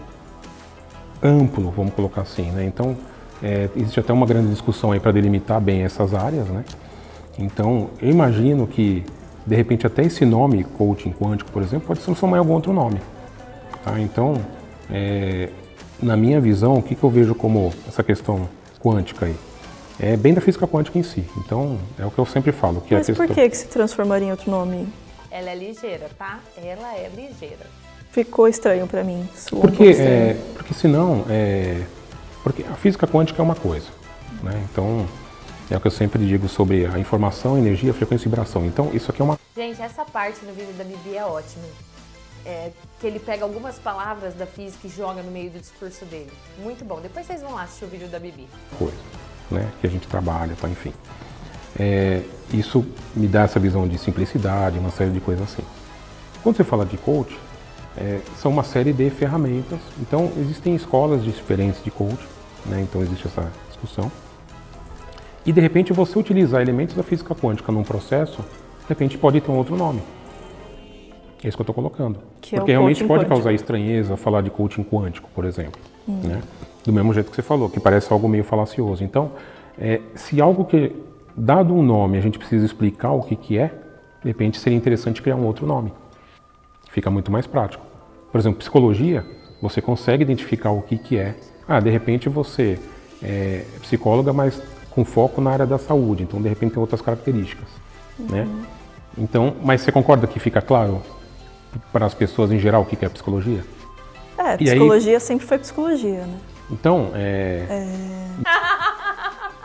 amplo, 1.23 1.71
vamos 1.71 1.93
colocar 1.93 2.21
assim, 2.21 2.51
né? 2.51 2.65
Então, 2.65 2.95
é, 3.41 3.69
existe 3.75 3.99
até 3.99 4.11
uma 4.11 4.25
grande 4.25 4.49
discussão 4.49 4.91
aí 4.91 4.99
para 4.99 5.11
delimitar 5.11 5.61
bem 5.61 5.83
essas 5.83 6.13
áreas, 6.13 6.47
né? 6.47 6.63
Então, 7.37 7.89
eu 8.01 8.09
imagino 8.09 8.67
que, 8.67 9.05
de 9.45 9.55
repente, 9.55 9.87
até 9.87 10.03
esse 10.03 10.25
nome, 10.25 10.63
coaching 10.63 11.11
quântico, 11.11 11.49
por 11.51 11.61
exemplo, 11.61 11.87
pode 11.87 12.01
transformar 12.01 12.37
em 12.37 12.39
algum 12.39 12.53
outro 12.53 12.73
nome. 12.73 12.99
Tá? 13.83 13.99
Então, 13.99 14.35
é, 14.91 15.49
na 16.01 16.15
minha 16.15 16.39
visão, 16.39 16.75
o 16.77 16.83
que, 16.83 16.95
que 16.95 17.03
eu 17.03 17.09
vejo 17.09 17.35
como 17.35 17.73
essa 17.87 18.03
questão 18.03 18.49
quântica 18.79 19.25
aí? 19.25 19.35
É 19.99 20.15
bem 20.15 20.33
da 20.33 20.39
física 20.39 20.65
quântica 20.65 20.97
em 20.97 21.03
si. 21.03 21.25
Então, 21.37 21.77
é 21.97 22.05
o 22.05 22.11
que 22.11 22.17
eu 22.17 22.25
sempre 22.25 22.51
falo. 22.51 22.81
Que 22.81 22.93
Mas 22.93 23.03
a 23.03 23.05
questão... 23.07 23.27
por 23.27 23.35
que, 23.35 23.49
que 23.49 23.57
se 23.57 23.67
transformaria 23.67 24.27
em 24.27 24.31
outro 24.31 24.49
nome? 24.49 24.87
Ela 25.29 25.49
é 25.49 25.55
ligeira, 25.55 26.09
tá? 26.17 26.39
Ela 26.57 26.95
é 26.95 27.09
ligeira. 27.13 27.65
Ficou 28.11 28.47
estranho 28.47 28.87
para 28.87 29.03
mim. 29.03 29.27
um 29.53 29.59
Porque, 29.59 29.83
estranho. 29.83 30.11
é, 30.11 30.37
porque 30.55 30.73
senão, 30.73 31.25
é, 31.29 31.81
porque 32.43 32.63
a 32.63 32.75
física 32.75 33.05
quântica 33.05 33.41
é 33.41 33.43
uma 33.43 33.55
coisa, 33.55 33.87
né? 34.41 34.63
Então, 34.71 35.05
é 35.69 35.77
o 35.77 35.81
que 35.81 35.87
eu 35.87 35.91
sempre 35.91 36.25
digo 36.25 36.47
sobre 36.47 36.85
a 36.87 36.97
informação, 36.97 37.57
energia, 37.57 37.93
frequência 37.93 38.25
e 38.25 38.29
vibração. 38.29 38.65
Então, 38.65 38.89
isso 38.93 39.11
aqui 39.11 39.21
é 39.21 39.25
uma 39.25 39.37
Gente, 39.55 39.81
essa 39.81 40.05
parte 40.05 40.45
no 40.45 40.53
vídeo 40.53 40.73
da 40.77 40.85
Bibi 40.85 41.17
é 41.17 41.25
ótima. 41.25 41.63
É, 42.45 42.71
que 42.99 43.07
ele 43.07 43.19
pega 43.19 43.43
algumas 43.43 43.77
palavras 43.77 44.33
da 44.33 44.45
física 44.45 44.87
e 44.87 44.89
joga 44.89 45.21
no 45.21 45.31
meio 45.31 45.51
do 45.51 45.59
discurso 45.59 46.05
dele. 46.05 46.31
Muito 46.57 46.85
bom. 46.85 46.99
Depois 47.01 47.25
vocês 47.25 47.41
vão 47.41 47.53
lá 47.53 47.63
assistir 47.63 47.85
o 47.85 47.87
vídeo 47.87 48.07
da 48.07 48.19
Bibi. 48.19 48.47
coisa, 48.77 48.97
né? 49.51 49.69
Que 49.81 49.87
a 49.87 49.89
gente 49.89 50.07
trabalha, 50.07 50.55
tá? 50.59 50.67
enfim. 50.67 50.93
É, 51.77 52.21
isso 52.53 52.85
me 53.15 53.27
dá 53.27 53.43
essa 53.43 53.59
visão 53.59 53.87
de 53.87 53.97
simplicidade, 53.97 54.79
uma 54.79 54.89
série 54.89 55.11
de 55.11 55.19
coisas 55.19 55.43
assim. 55.43 55.63
Quando 56.41 56.55
você 56.55 56.63
fala 56.63 56.85
de 56.85 56.97
coach, 56.97 57.37
é, 57.97 58.19
são 58.41 58.51
uma 58.51 58.63
série 58.63 58.93
de 58.93 59.09
ferramentas. 59.09 59.79
Então, 59.99 60.31
existem 60.37 60.75
escolas 60.75 61.23
diferentes 61.23 61.83
de 61.83 61.91
coach, 61.91 62.25
né? 62.65 62.81
Então, 62.81 63.01
existe 63.01 63.27
essa 63.27 63.51
discussão. 63.67 64.11
E, 65.45 65.51
de 65.51 65.61
repente, 65.61 65.93
você 65.93 66.17
utilizar 66.17 66.61
elementos 66.61 66.95
da 66.95 67.03
física 67.03 67.35
quântica 67.35 67.71
num 67.71 67.83
processo, 67.83 68.41
de 68.41 68.89
repente, 68.89 69.17
pode 69.17 69.41
ter 69.41 69.51
um 69.51 69.55
outro 69.55 69.75
nome. 69.75 70.01
É 71.43 71.47
isso 71.47 71.57
que 71.57 71.61
eu 71.61 71.63
estou 71.63 71.75
colocando. 71.75 72.19
Que 72.41 72.55
é 72.55 72.59
Porque 72.59 72.71
realmente 72.71 72.97
coaching 72.97 73.07
pode 73.07 73.19
quântico. 73.21 73.35
causar 73.35 73.53
estranheza 73.53 74.17
falar 74.17 74.41
de 74.41 74.49
coaching 74.49 74.83
quântico, 74.83 75.29
por 75.33 75.45
exemplo. 75.45 75.79
Né? 76.07 76.41
Do 76.83 76.91
mesmo 76.91 77.13
jeito 77.13 77.29
que 77.29 77.35
você 77.35 77.41
falou, 77.41 77.69
que 77.69 77.79
parece 77.79 78.11
algo 78.11 78.27
meio 78.27 78.43
falacioso. 78.43 79.03
Então, 79.03 79.31
é, 79.77 80.01
se 80.15 80.41
algo 80.41 80.65
que, 80.65 80.95
dado 81.35 81.73
um 81.73 81.81
nome, 81.81 82.17
a 82.17 82.21
gente 82.21 82.37
precisa 82.37 82.65
explicar 82.65 83.11
o 83.11 83.21
que, 83.21 83.35
que 83.35 83.57
é, 83.57 83.67
de 84.21 84.27
repente 84.27 84.59
seria 84.59 84.77
interessante 84.77 85.21
criar 85.21 85.35
um 85.35 85.45
outro 85.45 85.65
nome. 85.65 85.93
Fica 86.91 87.09
muito 87.09 87.31
mais 87.31 87.47
prático. 87.47 87.85
Por 88.31 88.37
exemplo, 88.39 88.59
psicologia, 88.59 89.25
você 89.61 89.81
consegue 89.81 90.23
identificar 90.23 90.71
o 90.71 90.81
que, 90.81 90.97
que 90.97 91.17
é. 91.17 91.35
Ah, 91.67 91.79
de 91.79 91.89
repente 91.89 92.27
você 92.27 92.77
é 93.23 93.63
psicóloga, 93.81 94.33
mas 94.33 94.61
com 94.89 95.05
foco 95.05 95.39
na 95.39 95.51
área 95.51 95.65
da 95.65 95.77
saúde. 95.77 96.23
Então, 96.23 96.41
de 96.41 96.49
repente, 96.49 96.73
tem 96.73 96.81
outras 96.81 97.01
características. 97.01 97.67
Né? 98.17 98.47
Então, 99.17 99.53
mas 99.63 99.81
você 99.81 99.91
concorda 99.91 100.27
que 100.27 100.39
fica 100.39 100.61
claro 100.61 101.01
para 101.91 102.05
as 102.05 102.13
pessoas 102.13 102.51
em 102.51 102.59
geral 102.59 102.81
o 102.81 102.85
que 102.85 103.03
é 103.03 103.09
psicologia? 103.09 103.63
É, 104.37 104.43
E 104.43 104.45
aí- 104.47 104.57
psicologia 104.57 105.19
sempre 105.19 105.45
foi 105.45 105.57
psicologia, 105.59 106.25
né? 106.25 106.37
Então, 106.71 107.11
é, 107.15 107.65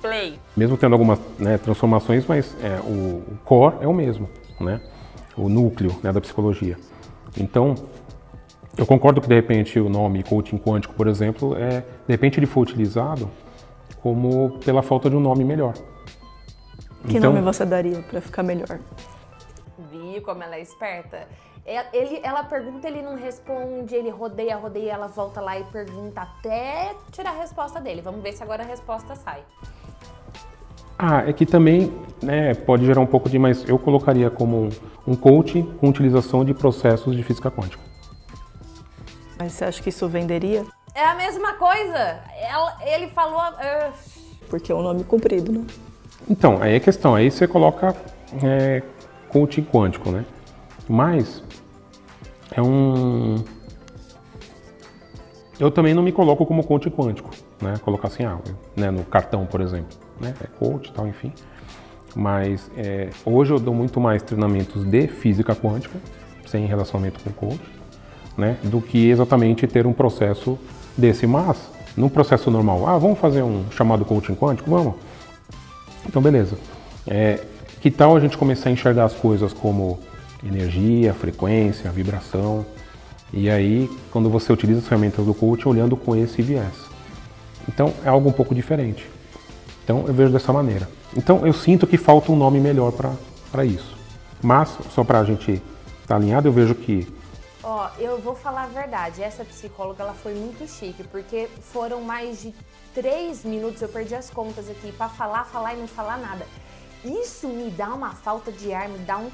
Play. 0.00 0.38
mesmo 0.56 0.76
tendo 0.76 0.92
algumas 0.92 1.18
né, 1.38 1.58
transformações, 1.58 2.24
mas 2.26 2.54
é, 2.62 2.78
o, 2.80 3.22
o 3.32 3.38
core 3.44 3.76
é 3.80 3.86
o 3.88 3.92
mesmo, 3.92 4.28
né? 4.60 4.80
o 5.36 5.48
núcleo 5.48 5.94
né, 6.02 6.12
da 6.12 6.20
psicologia. 6.20 6.76
Então, 7.36 7.74
eu 8.76 8.86
concordo 8.86 9.20
que 9.20 9.26
de 9.28 9.34
repente 9.34 9.78
o 9.80 9.88
nome 9.88 10.22
coaching 10.22 10.56
quântico, 10.58 10.94
por 10.94 11.08
exemplo, 11.08 11.56
é, 11.56 11.80
de 11.80 11.84
repente 12.12 12.38
ele 12.38 12.46
foi 12.46 12.62
utilizado 12.62 13.28
como 14.00 14.58
pela 14.64 14.82
falta 14.82 15.10
de 15.10 15.16
um 15.16 15.20
nome 15.20 15.42
melhor. 15.44 15.74
Que 17.08 17.16
Então- 17.18 17.32
nome 17.32 17.44
você 17.44 17.64
daria 17.64 18.00
para 18.02 18.20
ficar 18.20 18.42
melhor? 18.44 18.78
Viu 19.78 20.20
como 20.22 20.42
ela 20.42 20.56
é 20.56 20.60
esperta? 20.60 21.28
É- 21.64 21.86
Ele, 21.96 22.20
ela 22.22 22.42
pergunta, 22.44 22.88
ele 22.88 23.02
não 23.02 23.16
responde, 23.16 23.94
ele 23.94 24.10
rodeia, 24.10 24.56
rodeia, 24.56 24.92
ela 24.92 25.06
volta 25.06 25.40
lá 25.40 25.58
e 25.58 25.64
pergunta 25.64 26.22
até 26.22 26.94
tirar 27.12 27.30
a 27.30 27.40
resposta 27.40 27.80
dele. 27.80 28.00
Vamos 28.02 28.22
ver 28.22 28.32
se 28.32 28.42
agora 28.42 28.62
a 28.62 28.66
resposta 28.66 29.14
sai. 29.14 29.42
Ah, 30.98 31.22
é 31.28 31.32
que 31.32 31.46
também 31.46 31.92
né, 32.20 32.54
pode 32.54 32.84
gerar 32.84 33.00
um 33.00 33.06
pouco 33.06 33.28
de, 33.28 33.38
mas 33.38 33.68
eu 33.68 33.78
colocaria 33.78 34.28
como 34.30 34.68
um 35.06 35.14
coach 35.14 35.62
com 35.80 35.88
utilização 35.88 36.44
de 36.44 36.52
processos 36.52 37.14
de 37.14 37.22
física 37.22 37.50
quântica. 37.50 37.82
Mas 39.38 39.52
você 39.52 39.64
acha 39.66 39.80
que 39.80 39.90
isso 39.90 40.08
venderia? 40.08 40.64
É 40.94 41.04
a 41.04 41.14
mesma 41.14 41.54
coisa. 41.54 42.20
Ela- 42.40 42.76
ele 42.84 43.08
falou. 43.10 43.38
ah, 43.38 43.92
Porque 44.50 44.72
é 44.72 44.74
um 44.74 44.82
nome 44.82 45.04
comprido, 45.04 45.52
né? 45.52 45.64
Então, 46.28 46.60
aí 46.60 46.74
é 46.74 46.80
questão, 46.80 47.14
aí 47.14 47.30
você 47.30 47.46
coloca 47.46 47.94
é, 48.42 48.82
coaching 49.28 49.62
quântico, 49.62 50.10
né? 50.10 50.24
Mas 50.88 51.42
é 52.50 52.62
um. 52.62 53.36
Eu 55.58 55.70
também 55.70 55.92
não 55.92 56.02
me 56.02 56.12
coloco 56.12 56.46
como 56.46 56.64
coach 56.64 56.88
quântico, 56.90 57.30
né? 57.60 57.74
Colocar 57.82 58.08
assim, 58.08 58.24
ah, 58.24 58.38
né, 58.76 58.90
no 58.90 59.04
cartão, 59.04 59.44
por 59.44 59.60
exemplo, 59.60 59.96
né? 60.20 60.34
É 60.42 60.46
coach 60.46 60.88
e 60.88 60.92
tal, 60.92 61.06
enfim. 61.06 61.32
Mas 62.14 62.70
é, 62.76 63.10
hoje 63.24 63.52
eu 63.52 63.58
dou 63.58 63.74
muito 63.74 64.00
mais 64.00 64.22
treinamentos 64.22 64.84
de 64.84 65.06
física 65.08 65.54
quântica, 65.54 65.98
sem 66.46 66.64
relacionamento 66.66 67.20
com 67.22 67.30
coach, 67.30 67.60
né? 68.36 68.56
Do 68.64 68.80
que 68.80 69.10
exatamente 69.10 69.66
ter 69.66 69.86
um 69.86 69.92
processo 69.92 70.58
desse. 70.96 71.26
Mas, 71.26 71.70
num 71.96 72.08
processo 72.08 72.50
normal, 72.50 72.86
ah, 72.86 72.96
vamos 72.96 73.18
fazer 73.18 73.42
um 73.42 73.64
chamado 73.70 74.04
coaching 74.04 74.34
quântico? 74.36 74.70
Vamos. 74.70 74.94
Então, 76.06 76.22
beleza. 76.22 76.56
É, 77.06 77.44
que 77.80 77.90
tal 77.90 78.16
a 78.16 78.20
gente 78.20 78.36
começar 78.36 78.68
a 78.68 78.72
enxergar 78.72 79.04
as 79.04 79.14
coisas 79.14 79.52
como 79.52 79.98
energia, 80.44 81.14
frequência, 81.14 81.90
vibração? 81.90 82.64
E 83.32 83.50
aí, 83.50 83.90
quando 84.10 84.30
você 84.30 84.52
utiliza 84.52 84.80
as 84.80 84.88
ferramentas 84.88 85.24
do 85.24 85.34
coaching, 85.34 85.68
olhando 85.68 85.96
com 85.96 86.16
esse 86.16 86.40
viés. 86.42 86.74
Então, 87.68 87.92
é 88.04 88.08
algo 88.08 88.28
um 88.28 88.32
pouco 88.32 88.54
diferente. 88.54 89.06
Então, 89.84 90.04
eu 90.06 90.14
vejo 90.14 90.32
dessa 90.32 90.52
maneira. 90.52 90.88
Então, 91.16 91.46
eu 91.46 91.52
sinto 91.52 91.86
que 91.86 91.96
falta 91.96 92.32
um 92.32 92.36
nome 92.36 92.58
melhor 92.58 92.92
para 92.92 93.64
isso. 93.64 93.96
Mas, 94.42 94.76
só 94.90 95.04
para 95.04 95.20
a 95.20 95.24
gente 95.24 95.52
estar 95.52 95.62
tá 96.06 96.16
alinhado, 96.16 96.48
eu 96.48 96.52
vejo 96.52 96.74
que 96.74 97.06
Ó, 97.62 97.90
eu 97.98 98.18
vou 98.18 98.34
falar 98.34 98.62
a 98.62 98.66
verdade. 98.66 99.22
Essa 99.22 99.44
psicóloga 99.44 100.02
ela 100.02 100.14
foi 100.14 100.32
muito 100.32 100.66
chique, 100.66 101.04
porque 101.04 101.48
foram 101.60 102.00
mais 102.00 102.40
de 102.40 102.54
três 102.94 103.44
minutos, 103.44 103.82
eu 103.82 103.88
perdi 103.88 104.14
as 104.14 104.30
contas 104.30 104.70
aqui, 104.70 104.90
pra 104.92 105.08
falar, 105.08 105.44
falar 105.44 105.74
e 105.74 105.76
não 105.76 105.86
falar 105.86 106.16
nada. 106.16 106.46
Isso 107.04 107.48
me 107.48 107.70
dá 107.70 107.88
uma 107.94 108.14
falta 108.14 108.50
de 108.50 108.72
ar, 108.72 108.88
me 108.88 108.98
dá 108.98 109.18
um, 109.18 109.30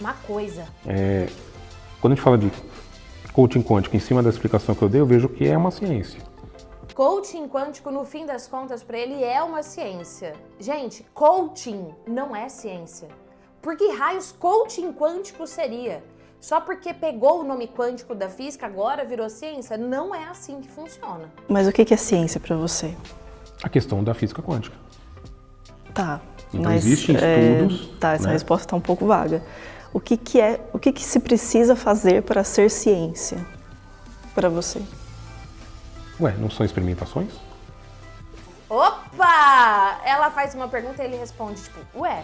uma 0.00 0.14
coisa. 0.14 0.66
é, 0.86 1.28
quando 2.00 2.12
a 2.12 2.16
gente 2.16 2.24
fala 2.24 2.38
de 2.38 2.50
coaching 3.32 3.62
quântico 3.62 3.96
em 3.96 4.00
cima 4.00 4.22
da 4.22 4.30
explicação 4.30 4.74
que 4.74 4.82
eu 4.82 4.88
dei, 4.88 5.00
eu 5.00 5.06
vejo 5.06 5.28
que 5.28 5.46
é 5.46 5.56
uma 5.56 5.70
ciência. 5.70 6.20
Coaching 6.94 7.48
quântico, 7.48 7.90
no 7.90 8.04
fim 8.04 8.24
das 8.24 8.46
contas, 8.46 8.82
para 8.82 8.96
ele 8.96 9.22
é 9.22 9.42
uma 9.42 9.62
ciência. 9.62 10.34
Gente, 10.58 11.04
coaching 11.12 11.94
não 12.06 12.34
é 12.34 12.48
ciência. 12.48 13.08
Por 13.60 13.76
que 13.76 13.92
raios 13.92 14.32
coaching 14.32 14.92
quântico 14.92 15.46
seria? 15.46 16.02
Só 16.40 16.60
porque 16.60 16.94
pegou 16.94 17.40
o 17.40 17.44
nome 17.44 17.68
quântico 17.68 18.14
da 18.14 18.28
física, 18.28 18.64
agora 18.66 19.04
virou 19.04 19.28
ciência? 19.28 19.76
Não 19.76 20.14
é 20.14 20.24
assim 20.24 20.60
que 20.60 20.68
funciona. 20.68 21.30
Mas 21.48 21.66
o 21.66 21.72
que 21.72 21.84
que 21.84 21.92
é 21.92 21.96
ciência 21.96 22.40
para 22.40 22.56
você? 22.56 22.94
A 23.62 23.68
questão 23.68 24.04
da 24.04 24.14
física 24.14 24.40
quântica. 24.40 24.76
Tá. 25.92 26.20
Então, 26.52 26.70
mas, 26.70 26.84
existem 26.86 27.16
é, 27.16 27.62
estudos, 27.62 27.98
Tá, 27.98 28.12
essa 28.12 28.26
né? 28.26 28.32
resposta 28.32 28.66
está 28.66 28.76
um 28.76 28.80
pouco 28.80 29.06
vaga. 29.06 29.42
O 29.92 30.00
que 30.00 30.16
que 30.16 30.40
é, 30.40 30.60
o 30.72 30.78
que 30.78 30.92
que 30.92 31.02
se 31.02 31.20
precisa 31.20 31.74
fazer 31.74 32.22
para 32.22 32.44
ser 32.44 32.70
ciência 32.70 33.38
para 34.34 34.48
você? 34.48 34.82
Ué, 36.20 36.34
não 36.38 36.50
são 36.50 36.64
experimentações? 36.64 37.32
Opa! 38.68 40.00
Ela 40.04 40.30
faz 40.30 40.54
uma 40.54 40.68
pergunta 40.68 41.02
e 41.02 41.06
ele 41.06 41.16
responde, 41.16 41.62
tipo, 41.62 41.80
ué? 42.00 42.22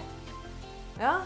Hã? 1.01 1.23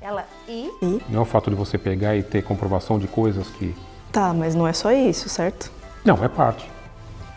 Ela, 0.00 0.26
e? 0.46 0.70
Não 1.08 1.20
é 1.20 1.22
o 1.22 1.24
fato 1.24 1.48
de 1.50 1.56
você 1.56 1.78
pegar 1.78 2.14
e 2.14 2.22
ter 2.22 2.42
comprovação 2.42 2.98
de 2.98 3.08
coisas 3.08 3.48
que. 3.48 3.74
Tá, 4.12 4.34
mas 4.34 4.54
não 4.54 4.68
é 4.68 4.72
só 4.72 4.92
isso, 4.92 5.28
certo? 5.28 5.72
Não, 6.04 6.22
é 6.22 6.28
parte. 6.28 6.70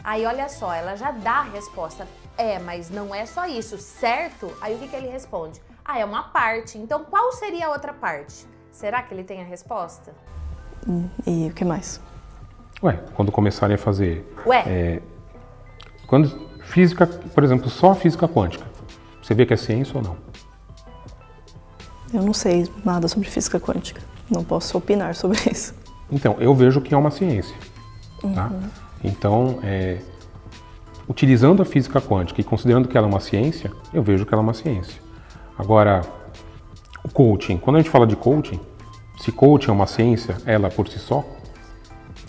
Aí 0.04 0.26
olha 0.26 0.50
só, 0.50 0.74
ela 0.74 0.96
já 0.96 1.12
dá 1.12 1.38
a 1.38 1.44
resposta. 1.44 2.06
É, 2.38 2.60
mas 2.60 2.90
não 2.90 3.14
é 3.14 3.26
só 3.26 3.46
isso, 3.48 3.78
certo? 3.78 4.52
Aí 4.62 4.76
o 4.76 4.78
que, 4.78 4.88
que 4.88 4.96
ele 4.96 5.08
responde? 5.08 5.62
Ah, 5.84 6.00
é 6.00 6.06
uma 6.06 6.24
parte. 6.24 6.78
Então 6.78 7.04
qual 7.04 7.32
seria 7.32 7.68
a 7.68 7.72
outra 7.72 7.94
parte? 7.94 8.46
Será 8.72 9.02
que 9.02 9.14
ele 9.14 9.24
tem 9.24 9.42
a 9.42 9.46
resposta? 9.46 10.14
E 11.26 11.48
o 11.48 11.54
que 11.54 11.66
mais? 11.66 12.00
Ué, 12.84 13.00
quando 13.16 13.32
começarem 13.32 13.76
a 13.76 13.78
fazer. 13.78 14.26
Ué, 14.46 14.64
é, 14.68 15.02
quando 16.06 16.48
física, 16.62 17.08
por 17.08 17.44
exemplo, 17.44 17.70
só 17.70 17.92
a 17.92 17.96
física 17.96 18.28
quântica. 18.28 18.66
Você 19.22 19.34
vê 19.34 19.46
que 19.46 19.54
é 19.54 19.58
ciência 19.58 19.98
ou 19.98 20.04
não? 20.04 20.18
Eu 22.14 22.22
não 22.22 22.34
sei 22.34 22.70
nada 22.86 23.08
sobre 23.08 23.30
física 23.30 23.60
quântica. 23.60 24.02
Não 24.30 24.44
posso 24.44 24.78
opinar 24.78 25.16
sobre 25.16 25.40
isso. 25.52 25.74
Então, 26.10 26.38
eu 26.40 26.54
vejo 26.54 26.82
que 26.82 26.94
é 26.94 26.98
uma 26.98 27.12
ciência. 27.12 27.56
Tá? 28.34 28.52
Então, 29.04 29.60
é, 29.64 30.00
utilizando 31.08 31.62
a 31.62 31.66
física 31.66 32.02
quântica 32.02 32.42
e 32.42 32.44
considerando 32.44 32.88
que 32.88 32.98
ela 32.98 33.08
é 33.08 33.10
uma 33.10 33.20
ciência, 33.20 33.72
eu 33.94 34.04
vejo 34.04 34.26
que 34.26 34.34
ela 34.34 34.42
é 34.42 34.46
uma 34.46 34.54
ciência. 34.54 35.02
Agora, 35.58 36.02
o 37.04 37.10
coaching, 37.10 37.58
quando 37.58 37.78
a 37.78 37.80
gente 37.80 37.90
fala 37.90 38.06
de 38.06 38.16
coaching, 38.16 38.60
se 39.20 39.32
coaching 39.32 39.70
é 39.70 39.74
uma 39.74 39.88
ciência, 39.88 40.38
ela 40.46 40.70
por 40.70 40.88
si 40.88 41.00
só, 41.00 41.24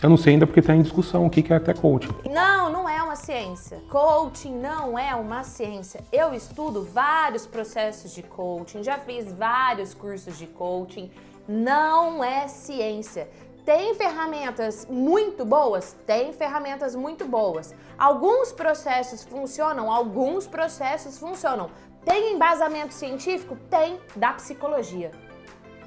eu 0.01 0.09
não 0.09 0.17
sei 0.17 0.35
ainda 0.35 0.47
porque 0.47 0.61
está 0.61 0.75
em 0.75 0.83
discussão 0.83 1.27
o 1.27 1.31
que 1.31 1.53
é 1.53 1.57
até 1.57 1.75
coaching. 1.75 2.15
Não, 2.31 2.71
não 2.71 2.89
é 2.89 3.03
uma 3.03 3.17
ciência. 3.17 3.79
Coaching 3.91 4.55
não 4.55 4.97
é 4.97 5.13
uma 5.15 5.43
ciência. 5.43 6.01
Eu 6.13 6.33
estudo 6.33 6.85
vários 6.85 7.47
processos 7.47 8.15
de 8.15 8.23
coaching, 8.23 8.85
já 8.85 8.97
fiz 8.99 9.33
vários 9.33 9.95
cursos 9.95 10.39
de 10.39 10.47
coaching. 10.47 11.11
Não 11.49 12.23
é 12.23 12.47
ciência. 12.47 13.29
Tem 13.69 13.95
ferramentas 13.95 14.87
muito 14.89 15.45
boas? 15.45 15.95
Tem 16.07 16.33
ferramentas 16.33 16.95
muito 16.95 17.27
boas. 17.27 17.75
Alguns 17.99 18.51
processos 18.51 19.25
funcionam, 19.25 19.93
alguns 19.93 20.47
processos 20.47 21.19
funcionam. 21.19 21.71
Tem 22.03 22.33
embasamento 22.33 22.95
científico? 22.95 23.59
Tem, 23.69 24.01
da 24.17 24.33
psicologia, 24.33 25.11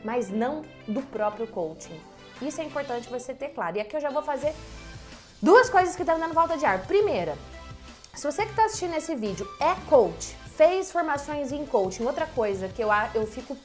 mas 0.04 0.30
não 0.30 0.62
do 0.88 1.02
próprio 1.02 1.48
coaching. 1.48 2.00
Isso 2.40 2.62
é 2.62 2.66
importante 2.66 3.10
você 3.10 3.34
ter 3.34 3.50
claro. 3.50 3.76
E 3.78 3.82
aqui 3.82 3.96
eu 3.96 4.00
já 4.00 4.12
vou 4.12 4.22
fazer 4.22 4.54
duas 5.42 5.68
coisas 5.68 5.96
que 5.96 6.04
estão 6.04 6.20
dando 6.20 6.36
falta 6.36 6.56
de 6.60 6.66
ar. 6.68 6.86
Primeira, 6.86 7.36
se 8.14 8.32
você 8.32 8.44
que 8.44 8.52
está 8.52 8.66
assistindo 8.66 8.96
esse 8.96 9.16
vídeo 9.16 9.48
é 9.60 9.74
coach, 9.90 10.38
fez 10.56 10.92
formações 10.92 11.52
em 11.52 11.66
coaching, 11.66 12.06
outra 12.06 12.28
coisa 12.28 12.68
que 12.68 12.84
eu, 12.84 12.90
eu 13.16 13.26
fico 13.26 13.58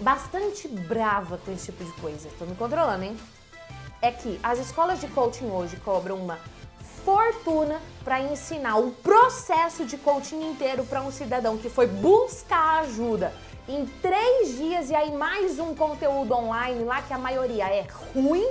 bastante 0.00 0.68
brava 0.68 1.38
com 1.38 1.52
esse 1.52 1.66
tipo 1.66 1.84
de 1.84 1.92
coisa, 1.92 2.28
tô 2.38 2.44
me 2.44 2.54
controlando, 2.54 3.04
hein? 3.04 3.16
É 4.00 4.10
que 4.10 4.38
as 4.42 4.58
escolas 4.58 5.00
de 5.00 5.08
coaching 5.08 5.50
hoje 5.50 5.76
cobram 5.78 6.16
uma 6.16 6.38
fortuna 7.04 7.80
para 8.04 8.20
ensinar 8.20 8.76
o 8.76 8.90
processo 8.90 9.84
de 9.84 9.96
coaching 9.96 10.50
inteiro 10.50 10.84
para 10.84 11.00
um 11.00 11.10
cidadão 11.10 11.56
que 11.56 11.68
foi 11.68 11.86
buscar 11.86 12.80
ajuda 12.80 13.32
em 13.68 13.86
três 13.86 14.56
dias 14.56 14.90
e 14.90 14.94
aí 14.94 15.12
mais 15.12 15.58
um 15.58 15.74
conteúdo 15.74 16.34
online 16.34 16.84
lá 16.84 17.02
que 17.02 17.12
a 17.12 17.18
maioria 17.18 17.64
é 17.64 17.86
ruim, 18.14 18.46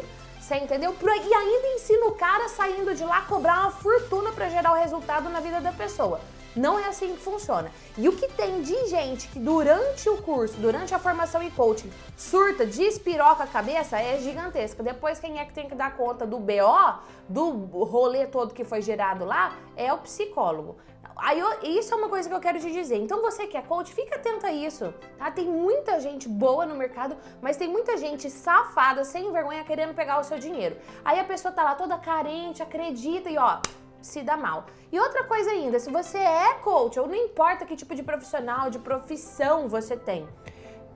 você 0.47 0.55
entendeu? 0.55 0.95
E 1.03 1.33
ainda 1.33 1.67
ensina 1.75 2.05
o 2.05 2.13
cara 2.13 2.47
saindo 2.47 2.95
de 2.95 3.03
lá 3.03 3.21
cobrar 3.23 3.63
uma 3.63 3.71
fortuna 3.71 4.31
para 4.31 4.47
gerar 4.47 4.71
o 4.71 4.75
resultado 4.75 5.27
na 5.29 5.41
vida 5.41 5.59
da 5.59 5.73
pessoa. 5.73 6.21
Não 6.55 6.79
é 6.79 6.87
assim 6.87 7.13
que 7.15 7.21
funciona. 7.21 7.69
E 7.97 8.07
o 8.07 8.15
que 8.15 8.29
tem 8.29 8.61
de 8.61 8.87
gente 8.87 9.27
que 9.27 9.39
durante 9.39 10.07
o 10.09 10.17
curso, 10.21 10.55
durante 10.55 10.95
a 10.95 10.99
formação 10.99 11.43
em 11.43 11.51
coaching, 11.51 11.91
surta, 12.15 12.65
despiroca 12.65 13.43
a 13.43 13.47
cabeça 13.47 13.99
é 13.99 14.19
gigantesca. 14.19 14.81
Depois 14.81 15.19
quem 15.19 15.37
é 15.37 15.43
que 15.43 15.53
tem 15.53 15.67
que 15.67 15.75
dar 15.75 15.97
conta 15.97 16.25
do 16.25 16.39
BO, 16.39 16.99
do 17.27 17.49
rolê 17.83 18.25
todo 18.25 18.53
que 18.53 18.63
foi 18.63 18.81
gerado 18.81 19.25
lá, 19.25 19.53
é 19.75 19.91
o 19.91 19.97
psicólogo. 19.97 20.77
Aí 21.19 21.39
eu- 21.39 21.61
isso 21.63 21.93
é 21.93 21.97
uma 21.97 22.09
coisa 22.09 22.27
que 22.29 22.35
eu 22.35 22.39
quero 22.39 22.59
te 22.59 22.71
dizer. 22.71 22.97
Então 22.97 23.21
você 23.21 23.47
que 23.47 23.57
é 23.57 23.61
coach, 23.61 23.93
fica 23.93 24.15
atento 24.15 24.45
a 24.45 24.51
isso, 24.51 24.93
tá? 25.17 25.31
Tem 25.31 25.45
muita 25.45 25.99
gente 25.99 26.27
boa 26.29 26.65
no 26.65 26.75
mercado, 26.75 27.17
mas 27.41 27.57
tem 27.57 27.67
muita 27.67 27.97
gente 27.97 28.29
safada, 28.29 29.03
sem 29.03 29.31
vergonha, 29.31 29.63
querendo 29.63 29.93
pegar 29.93 30.19
o 30.19 30.23
seu 30.23 30.37
dinheiro. 30.37 30.77
Aí 31.03 31.19
a 31.19 31.23
pessoa 31.23 31.51
tá 31.51 31.63
lá 31.63 31.75
toda 31.75 31.97
carente, 31.97 32.61
acredita 32.63 33.29
e 33.29 33.37
ó, 33.37 33.59
se 34.01 34.21
dá 34.21 34.37
mal. 34.37 34.65
E 34.91 34.99
outra 34.99 35.23
coisa 35.25 35.49
ainda, 35.51 35.79
se 35.79 35.91
você 35.91 36.17
é 36.17 36.53
coach, 36.55 36.99
ou 36.99 37.07
não 37.07 37.15
importa 37.15 37.65
que 37.65 37.75
tipo 37.75 37.93
de 37.95 38.03
profissional, 38.03 38.69
de 38.69 38.79
profissão 38.79 39.67
você 39.67 39.97
tem, 39.97 40.27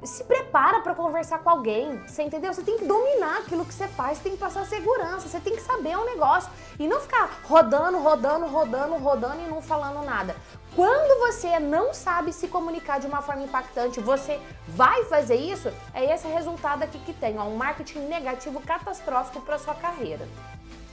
se 0.04 0.24
prepara 0.24 0.80
para 0.80 0.96
conversar 0.96 1.40
com 1.40 1.50
alguém, 1.50 2.02
você 2.08 2.24
entendeu? 2.24 2.54
Você 2.54 2.64
tem 2.64 2.78
que 2.78 2.86
dominar 2.86 3.40
aquilo 3.40 3.64
que 3.64 3.74
você 3.74 3.88
faz, 3.88 4.18
você 4.18 4.24
tem 4.24 4.32
que 4.34 4.38
passar 4.40 4.66
segurança, 4.66 5.28
você 5.28 5.40
tem 5.40 5.56
que 5.56 5.62
saber 5.62 5.96
um 5.98 6.06
negócio 6.06 6.50
e 6.80 6.88
não 6.88 7.00
ficar 7.00 7.42
rodando, 7.44 8.00
rodando, 8.00 8.48
rodando, 8.48 8.96
rodando 8.96 9.42
e 9.42 9.50
não 9.50 9.62
falando 9.62 10.04
nada. 10.04 10.36
Quando 10.76 11.20
você 11.20 11.60
não 11.60 11.94
sabe 11.94 12.34
se 12.34 12.48
comunicar 12.48 13.00
de 13.00 13.06
uma 13.06 13.22
forma 13.22 13.44
impactante, 13.44 14.00
você 14.00 14.40
vai 14.68 15.04
fazer 15.06 15.36
isso, 15.36 15.72
é 15.94 16.14
esse 16.14 16.28
resultado 16.28 16.84
aqui 16.84 16.98
que 17.00 17.14
tem, 17.14 17.38
ó, 17.38 17.44
um 17.44 17.56
marketing 17.56 18.00
negativo 18.00 18.60
catastrófico 18.62 19.42
para 19.42 19.60
sua 19.60 19.76
carreira. 19.76 20.28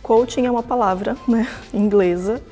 Coaching 0.02 0.46
é 0.46 0.50
uma 0.50 0.62
palavra, 0.62 1.16
né, 1.26 1.46
inglesa, 1.72 2.42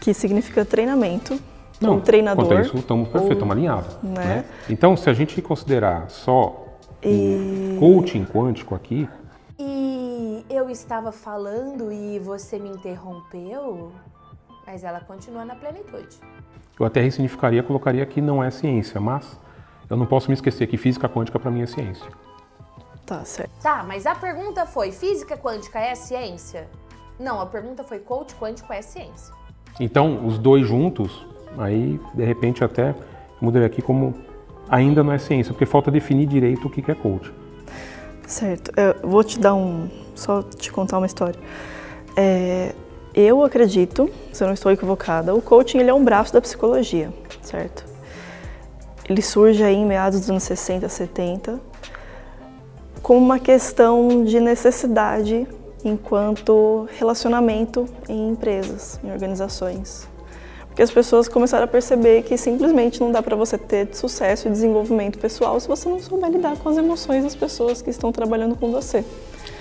que 0.00 0.12
significa 0.12 0.64
treinamento 0.64 1.38
Não, 1.80 1.96
um 1.96 2.00
treinador. 2.00 2.44
Quanto 2.46 2.58
a 2.58 2.62
isso, 2.62 2.76
estamos 2.76 3.08
perfeito, 3.08 3.34
estamos 3.34 3.52
alinhados. 3.56 3.96
né? 4.02 4.24
Né? 4.24 4.44
Então, 4.68 4.96
se 4.96 5.08
a 5.10 5.12
gente 5.12 5.40
considerar 5.42 6.08
só 6.10 6.64
o 7.04 7.78
coaching 7.78 8.24
quântico 8.24 8.74
aqui, 8.74 9.08
E 9.58 10.44
eu 10.50 10.68
estava 10.70 11.10
falando 11.12 11.90
e 11.92 12.18
você 12.18 12.58
me 12.58 12.68
interrompeu, 12.68 13.90
mas 14.66 14.84
ela 14.84 15.00
continua 15.00 15.44
na 15.44 15.54
plenitude. 15.54 16.16
eu 16.78 16.84
até 16.84 17.00
ressignificaria, 17.00 17.62
colocaria 17.62 18.04
que 18.04 18.20
não 18.20 18.42
é 18.44 18.50
ciência, 18.50 19.00
mas 19.00 19.38
eu 19.88 19.96
não 19.96 20.04
posso 20.06 20.28
me 20.28 20.34
esquecer 20.34 20.66
que 20.66 20.76
física 20.76 21.08
quântica 21.08 21.38
para 21.38 21.50
mim 21.50 21.62
é 21.62 21.66
ciência. 21.66 22.06
Tá, 23.06 23.24
certo. 23.24 23.50
Tá, 23.62 23.84
mas 23.86 24.04
a 24.04 24.14
pergunta 24.14 24.66
foi: 24.66 24.90
física 24.92 25.36
quântica 25.38 25.78
é 25.78 25.94
ciência? 25.94 26.68
Não, 27.18 27.40
a 27.40 27.46
pergunta 27.46 27.82
foi: 27.84 27.98
coach 28.00 28.34
quântico 28.34 28.72
é 28.72 28.82
ciência. 28.82 29.32
Então, 29.80 30.26
os 30.26 30.38
dois 30.38 30.66
juntos, 30.66 31.26
aí 31.58 32.00
de 32.14 32.24
repente 32.24 32.62
até 32.62 32.94
mudaria 33.40 33.66
aqui 33.66 33.82
como 33.82 34.14
ainda 34.68 35.02
não 35.02 35.12
é 35.12 35.18
ciência, 35.18 35.52
porque 35.52 35.66
falta 35.66 35.90
definir 35.90 36.26
direito 36.26 36.66
o 36.66 36.70
que 36.70 36.82
que 36.82 36.90
é 36.90 36.94
coach. 36.94 37.32
Certo. 38.26 38.72
Eu 38.76 39.08
vou 39.08 39.22
te 39.22 39.38
dar 39.38 39.54
um. 39.54 39.88
Só 40.14 40.42
te 40.42 40.72
contar 40.72 40.98
uma 40.98 41.06
história. 41.06 41.38
É, 42.16 42.74
eu 43.14 43.44
acredito, 43.44 44.10
se 44.32 44.42
eu 44.42 44.46
não 44.46 44.54
estou 44.54 44.72
equivocada, 44.72 45.34
o 45.34 45.40
coaching 45.40 45.78
ele 45.78 45.90
é 45.90 45.94
um 45.94 46.04
braço 46.04 46.32
da 46.32 46.40
psicologia, 46.40 47.12
certo? 47.42 47.84
Ele 49.08 49.22
surge 49.22 49.62
aí 49.62 49.76
em 49.76 49.86
meados 49.86 50.20
dos 50.20 50.30
anos 50.30 50.42
60, 50.42 50.88
70, 50.88 51.60
como 53.02 53.24
uma 53.24 53.38
questão 53.38 54.24
de 54.24 54.40
necessidade 54.40 55.46
enquanto 55.84 56.88
relacionamento 56.98 57.86
em 58.08 58.30
empresas, 58.30 58.98
em 59.04 59.12
organizações. 59.12 60.08
Porque 60.76 60.82
as 60.82 60.90
pessoas 60.90 61.26
começaram 61.26 61.64
a 61.64 61.66
perceber 61.66 62.20
que 62.24 62.36
simplesmente 62.36 63.00
não 63.00 63.10
dá 63.10 63.22
para 63.22 63.34
você 63.34 63.56
ter 63.56 63.88
sucesso 63.94 64.46
e 64.46 64.50
desenvolvimento 64.50 65.18
pessoal 65.18 65.58
se 65.58 65.66
você 65.66 65.88
não 65.88 65.98
souber 65.98 66.28
lidar 66.30 66.54
com 66.58 66.68
as 66.68 66.76
emoções 66.76 67.24
das 67.24 67.34
pessoas 67.34 67.80
que 67.80 67.88
estão 67.88 68.12
trabalhando 68.12 68.54
com 68.54 68.70
você. 68.70 69.02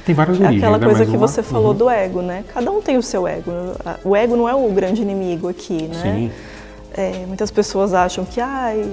Tem 0.06 0.13
várias 0.13 0.38
É 0.41 0.43
origens, 0.43 0.62
aquela 0.62 0.78
né? 0.78 0.86
coisa 0.86 1.06
que 1.06 1.12
uma- 1.15 1.25
você 1.25 1.41
falou 1.41 1.69
Uhum. 1.69 1.73
do 1.78 1.89
ego, 1.89 2.21
né? 2.21 2.43
Cada 2.54 2.69
um 2.69 2.82
tem 2.82 2.97
o 2.97 3.01
seu 3.01 3.25
ego. 3.25 3.49
O 4.04 4.13
ego 4.13 4.36
não 4.36 4.49
é 4.49 4.54
o 4.54 4.67
grande 4.73 5.01
inimigo 5.01 5.47
aqui, 5.47 5.84
né? 5.84 6.01
Sim. 6.04 6.32
É, 6.93 7.23
muitas 7.25 7.49
pessoas 7.49 7.93
acham 7.93 8.25
que, 8.25 8.41
ai, 8.41 8.86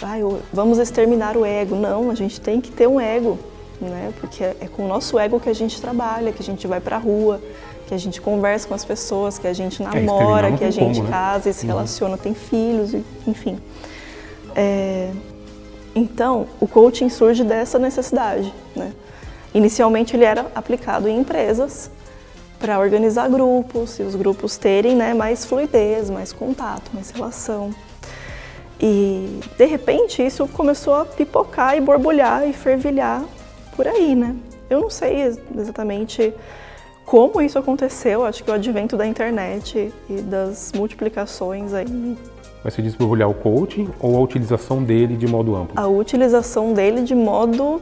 ai, 0.00 0.22
vamos 0.52 0.78
exterminar 0.78 1.36
o 1.36 1.44
ego. 1.44 1.74
Não, 1.74 2.08
a 2.08 2.14
gente 2.14 2.40
tem 2.40 2.60
que 2.60 2.70
ter 2.70 2.86
um 2.86 3.00
ego, 3.00 3.36
né? 3.80 4.12
Porque 4.20 4.44
é 4.44 4.54
é 4.60 4.68
com 4.68 4.84
o 4.84 4.88
nosso 4.88 5.18
ego 5.18 5.40
que 5.40 5.48
a 5.48 5.52
gente 5.52 5.80
trabalha, 5.80 6.30
que 6.30 6.40
a 6.40 6.44
gente 6.44 6.68
vai 6.68 6.78
pra 6.78 6.98
rua, 6.98 7.40
que 7.86 7.94
a 7.94 7.98
gente 7.98 8.20
conversa 8.20 8.66
com 8.66 8.74
as 8.74 8.84
pessoas, 8.84 9.38
que 9.38 9.46
a 9.46 9.52
gente 9.52 9.82
exterminar 9.82 10.06
namora, 10.20 10.50
não 10.50 10.56
que 10.56 10.64
a 10.64 10.70
gente 10.70 10.94
como, 10.98 11.04
né? 11.04 11.10
casa 11.10 11.50
e 11.50 11.52
se 11.54 11.66
Uhum. 11.66 11.72
relaciona, 11.72 12.16
tem 12.16 12.34
filhos, 12.34 12.94
enfim. 13.26 13.58
É, 14.54 15.10
então, 15.94 16.46
o 16.60 16.66
coaching 16.66 17.08
surge 17.08 17.44
dessa 17.44 17.78
necessidade, 17.78 18.52
né? 18.74 18.92
Inicialmente 19.52 20.16
ele 20.16 20.24
era 20.24 20.46
aplicado 20.54 21.08
em 21.08 21.18
empresas 21.20 21.90
para 22.58 22.78
organizar 22.78 23.28
grupos 23.28 23.98
e 23.98 24.02
os 24.02 24.14
grupos 24.16 24.56
terem 24.56 24.96
né, 24.96 25.12
mais 25.14 25.44
fluidez, 25.44 26.10
mais 26.10 26.32
contato, 26.32 26.90
mais 26.92 27.10
relação. 27.10 27.70
E 28.80 29.40
de 29.56 29.66
repente 29.66 30.24
isso 30.24 30.48
começou 30.48 30.94
a 30.94 31.04
pipocar 31.04 31.76
e 31.76 31.80
borbulhar 31.80 32.48
e 32.48 32.52
fervilhar 32.52 33.22
por 33.76 33.86
aí, 33.86 34.14
né? 34.16 34.34
Eu 34.68 34.80
não 34.80 34.90
sei 34.90 35.22
ex- 35.22 35.38
exatamente 35.56 36.34
como 37.04 37.40
isso 37.40 37.58
aconteceu, 37.58 38.24
acho 38.24 38.42
que 38.42 38.50
o 38.50 38.54
advento 38.54 38.96
da 38.96 39.06
internet 39.06 39.92
e 40.08 40.22
das 40.22 40.72
multiplicações 40.74 41.72
aí, 41.72 42.16
Vai 42.62 42.70
se 42.70 42.80
desborbulhar 42.80 43.28
o 43.28 43.34
coaching 43.34 43.92
ou 44.00 44.16
a 44.16 44.20
utilização 44.20 44.82
dele 44.82 45.16
de 45.16 45.26
modo 45.26 45.54
amplo? 45.54 45.78
a 45.78 45.86
utilização 45.86 46.72
dele 46.72 47.02
de 47.02 47.14
modo 47.14 47.80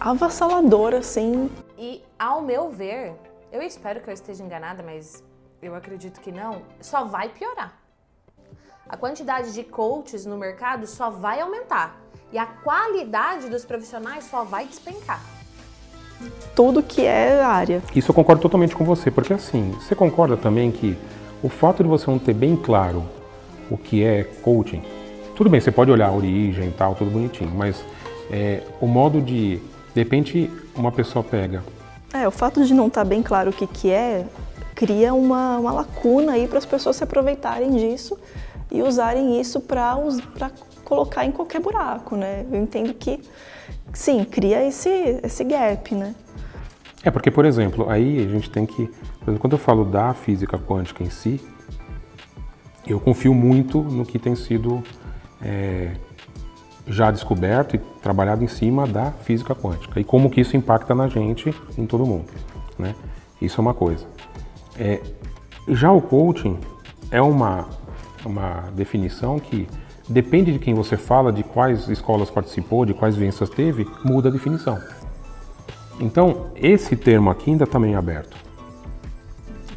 avassalador, 0.00 0.94
assim, 0.94 1.50
E, 1.76 2.02
ao 2.18 2.40
meu 2.40 2.70
ver, 2.70 3.12
eu 3.52 3.60
espero 3.62 4.00
que 4.00 4.08
eu 4.08 4.14
esteja 4.14 4.42
enganada, 4.44 4.82
mas 4.82 5.22
eu 5.60 5.74
acredito 5.74 6.20
que 6.20 6.30
não, 6.30 6.62
só 6.80 7.04
vai 7.04 7.28
piorar. 7.28 7.72
A 8.88 8.96
quantidade 8.96 9.52
de 9.52 9.64
coaches 9.64 10.24
no 10.26 10.36
mercado 10.36 10.86
só 10.86 11.10
vai 11.10 11.40
aumentar. 11.40 11.98
E 12.32 12.38
a 12.38 12.46
qualidade 12.46 13.48
dos 13.48 13.64
profissionais 13.64 14.24
só 14.24 14.44
vai 14.44 14.66
despencar. 14.66 15.20
Tudo 16.54 16.82
que 16.82 17.04
é 17.04 17.42
área. 17.42 17.82
Isso 17.94 18.10
eu 18.10 18.14
concordo 18.14 18.42
totalmente 18.42 18.74
com 18.74 18.84
você, 18.84 19.10
porque 19.10 19.32
assim, 19.32 19.72
você 19.72 19.94
concorda 19.94 20.36
também 20.36 20.70
que 20.70 20.96
o 21.42 21.48
fato 21.48 21.82
de 21.82 21.88
você 21.88 22.10
não 22.10 22.18
ter 22.18 22.34
bem 22.34 22.56
claro 22.56 23.04
o 23.70 23.76
que 23.76 24.04
é 24.04 24.24
coaching, 24.42 24.82
tudo 25.34 25.50
bem, 25.50 25.60
você 25.60 25.72
pode 25.72 25.90
olhar 25.90 26.08
a 26.08 26.12
origem 26.12 26.68
e 26.68 26.72
tal, 26.72 26.94
tudo 26.94 27.10
bonitinho, 27.10 27.50
mas 27.54 27.84
é, 28.30 28.62
o 28.80 28.86
modo 28.86 29.20
de, 29.20 29.56
de 29.56 29.62
repente, 29.94 30.50
uma 30.76 30.92
pessoa 30.92 31.24
pega, 31.24 31.62
É, 32.12 32.28
o 32.28 32.30
fato 32.30 32.64
de 32.64 32.72
não 32.72 32.86
estar 32.86 33.04
bem 33.04 33.22
claro 33.22 33.50
o 33.50 33.52
que, 33.52 33.66
que 33.66 33.90
é, 33.90 34.24
cria 34.74 35.12
uma, 35.12 35.58
uma 35.58 35.72
lacuna 35.72 36.32
aí 36.32 36.46
para 36.46 36.58
as 36.58 36.64
pessoas 36.64 36.96
se 36.96 37.02
aproveitarem 37.02 37.72
disso 37.72 38.16
e 38.70 38.82
usarem 38.82 39.40
isso 39.40 39.60
para 39.60 39.96
colocar 40.84 41.24
em 41.24 41.32
qualquer 41.32 41.60
buraco, 41.60 42.16
né? 42.16 42.46
Eu 42.50 42.60
entendo 42.60 42.92
que, 42.94 43.20
sim, 43.92 44.24
cria 44.24 44.66
esse, 44.66 44.88
esse 45.22 45.42
gap, 45.44 45.94
né? 45.94 46.14
É, 47.02 47.10
porque, 47.10 47.30
por 47.30 47.44
exemplo, 47.44 47.90
aí 47.90 48.24
a 48.24 48.28
gente 48.28 48.48
tem 48.50 48.64
que. 48.64 48.82
exemplo, 49.22 49.38
Quando 49.38 49.54
eu 49.54 49.58
falo 49.58 49.84
da 49.84 50.14
física 50.14 50.58
quântica 50.58 51.02
em 51.02 51.10
si, 51.10 51.40
eu 52.86 53.00
confio 53.00 53.34
muito 53.34 53.82
no 53.82 54.04
que 54.04 54.18
tem 54.18 54.34
sido 54.34 54.82
é, 55.42 55.92
já 56.86 57.10
descoberto 57.10 57.76
e 57.76 57.78
trabalhado 57.78 58.44
em 58.44 58.48
cima 58.48 58.86
da 58.86 59.10
física 59.10 59.54
quântica 59.54 60.00
e 60.00 60.04
como 60.04 60.30
que 60.30 60.40
isso 60.40 60.56
impacta 60.56 60.94
na 60.94 61.08
gente 61.08 61.54
em 61.76 61.86
todo 61.86 62.06
mundo. 62.06 62.26
Né? 62.78 62.94
Isso 63.40 63.60
é 63.60 63.62
uma 63.62 63.74
coisa. 63.74 64.06
É, 64.78 65.00
já 65.68 65.92
o 65.92 66.00
coaching 66.00 66.58
é 67.10 67.22
uma, 67.22 67.68
uma 68.24 68.70
definição 68.74 69.38
que 69.38 69.68
depende 70.08 70.52
de 70.52 70.58
quem 70.58 70.74
você 70.74 70.96
fala, 70.96 71.32
de 71.32 71.42
quais 71.42 71.88
escolas 71.88 72.30
participou, 72.30 72.84
de 72.84 72.94
quais 72.94 73.16
vivências 73.16 73.48
teve, 73.50 73.86
muda 74.04 74.28
a 74.28 74.32
definição. 74.32 74.78
Então, 76.00 76.50
esse 76.56 76.96
termo 76.96 77.30
aqui 77.30 77.50
ainda 77.50 77.64
está 77.64 77.78
meio 77.78 77.98
aberto. 77.98 78.36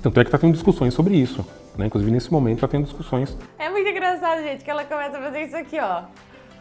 Tanto 0.02 0.20
é 0.20 0.24
que 0.24 0.28
está 0.30 0.38
tendo 0.38 0.54
discussões 0.54 0.94
sobre 0.94 1.16
isso. 1.16 1.46
Né? 1.78 1.86
Inclusive, 1.86 2.12
nesse 2.12 2.32
momento, 2.32 2.56
está 2.56 2.68
tendo 2.68 2.86
discussões. 2.86 3.38
É 3.60 3.70
muito 3.70 3.88
engraçado, 3.88 4.42
gente, 4.42 4.64
que 4.64 4.72
ela 4.72 4.84
começa 4.84 5.18
a 5.18 5.22
fazer 5.22 5.44
isso 5.44 5.56
aqui, 5.56 5.80
ó. 5.80 6.04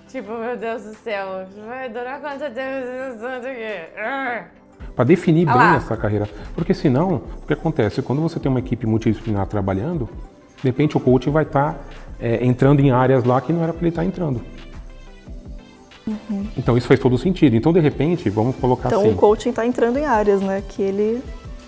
Tipo, 0.09 0.33
meu 0.39 0.57
Deus 0.57 0.83
do 0.85 0.95
céu, 0.95 1.47
vai 1.67 1.89
durar 1.89 2.21
quanto 2.21 2.39
tempo? 2.53 3.19
Para 4.95 5.05
definir 5.05 5.47
bem 5.47 5.75
essa 5.77 5.97
carreira. 5.97 6.29
Porque 6.55 6.73
senão, 6.73 7.23
o 7.43 7.47
que 7.47 7.53
acontece? 7.53 8.03
Quando 8.03 8.23
você 8.23 8.39
tem 8.39 8.51
uma 8.51 8.61
equipe 8.61 8.87
multidisciplinar 8.87 9.47
trabalhando, 9.47 10.09
de 10.57 10.63
repente 10.63 10.97
o 10.97 11.01
coaching 11.01 11.31
vai 11.31 11.43
estar 11.43 11.77
entrando 12.41 12.81
em 12.81 12.91
áreas 12.91 13.25
lá 13.25 13.41
que 13.41 13.53
não 13.53 13.63
era 13.63 13.73
para 13.73 13.83
ele 13.83 13.89
estar 13.91 14.05
entrando. 14.05 14.41
Então 16.57 16.77
isso 16.77 16.87
faz 16.87 17.01
todo 17.01 17.19
sentido. 17.19 17.57
Então, 17.57 17.73
de 17.73 17.81
repente, 17.81 18.31
vamos 18.31 18.55
colocar 18.57 18.89
Então 18.89 19.01
assim. 19.01 19.11
o 19.11 19.17
coaching 19.17 19.51
está 19.51 19.67
entrando 19.67 19.99
em 19.99 20.05
áreas, 20.07 20.41
né? 20.41 20.63
Que 20.69 20.83
ele 20.83 21.23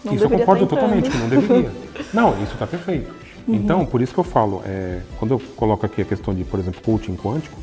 não 0.05 0.15
isso 0.15 0.25
eu 0.25 0.29
deveria 0.29 0.47
concordo 0.47 0.65
estar 0.65 0.77
entrando. 0.77 1.03
totalmente, 1.03 1.11
que 1.11 1.19
não 1.19 1.29
deveria. 1.29 1.89
Não, 2.15 2.43
isso 2.43 2.53
está 2.53 2.67
perfeito. 2.67 3.13
Então, 3.47 3.85
por 3.85 4.01
isso 4.01 4.15
que 4.15 4.21
eu 4.21 4.25
falo, 4.25 4.63
é, 4.65 5.01
quando 5.19 5.33
eu 5.33 5.43
coloco 5.57 5.85
aqui 5.85 6.03
a 6.03 6.05
questão 6.05 6.35
de, 6.35 6.45
por 6.45 6.61
exemplo, 6.61 6.81
coaching 6.83 7.17
quântico, 7.17 7.59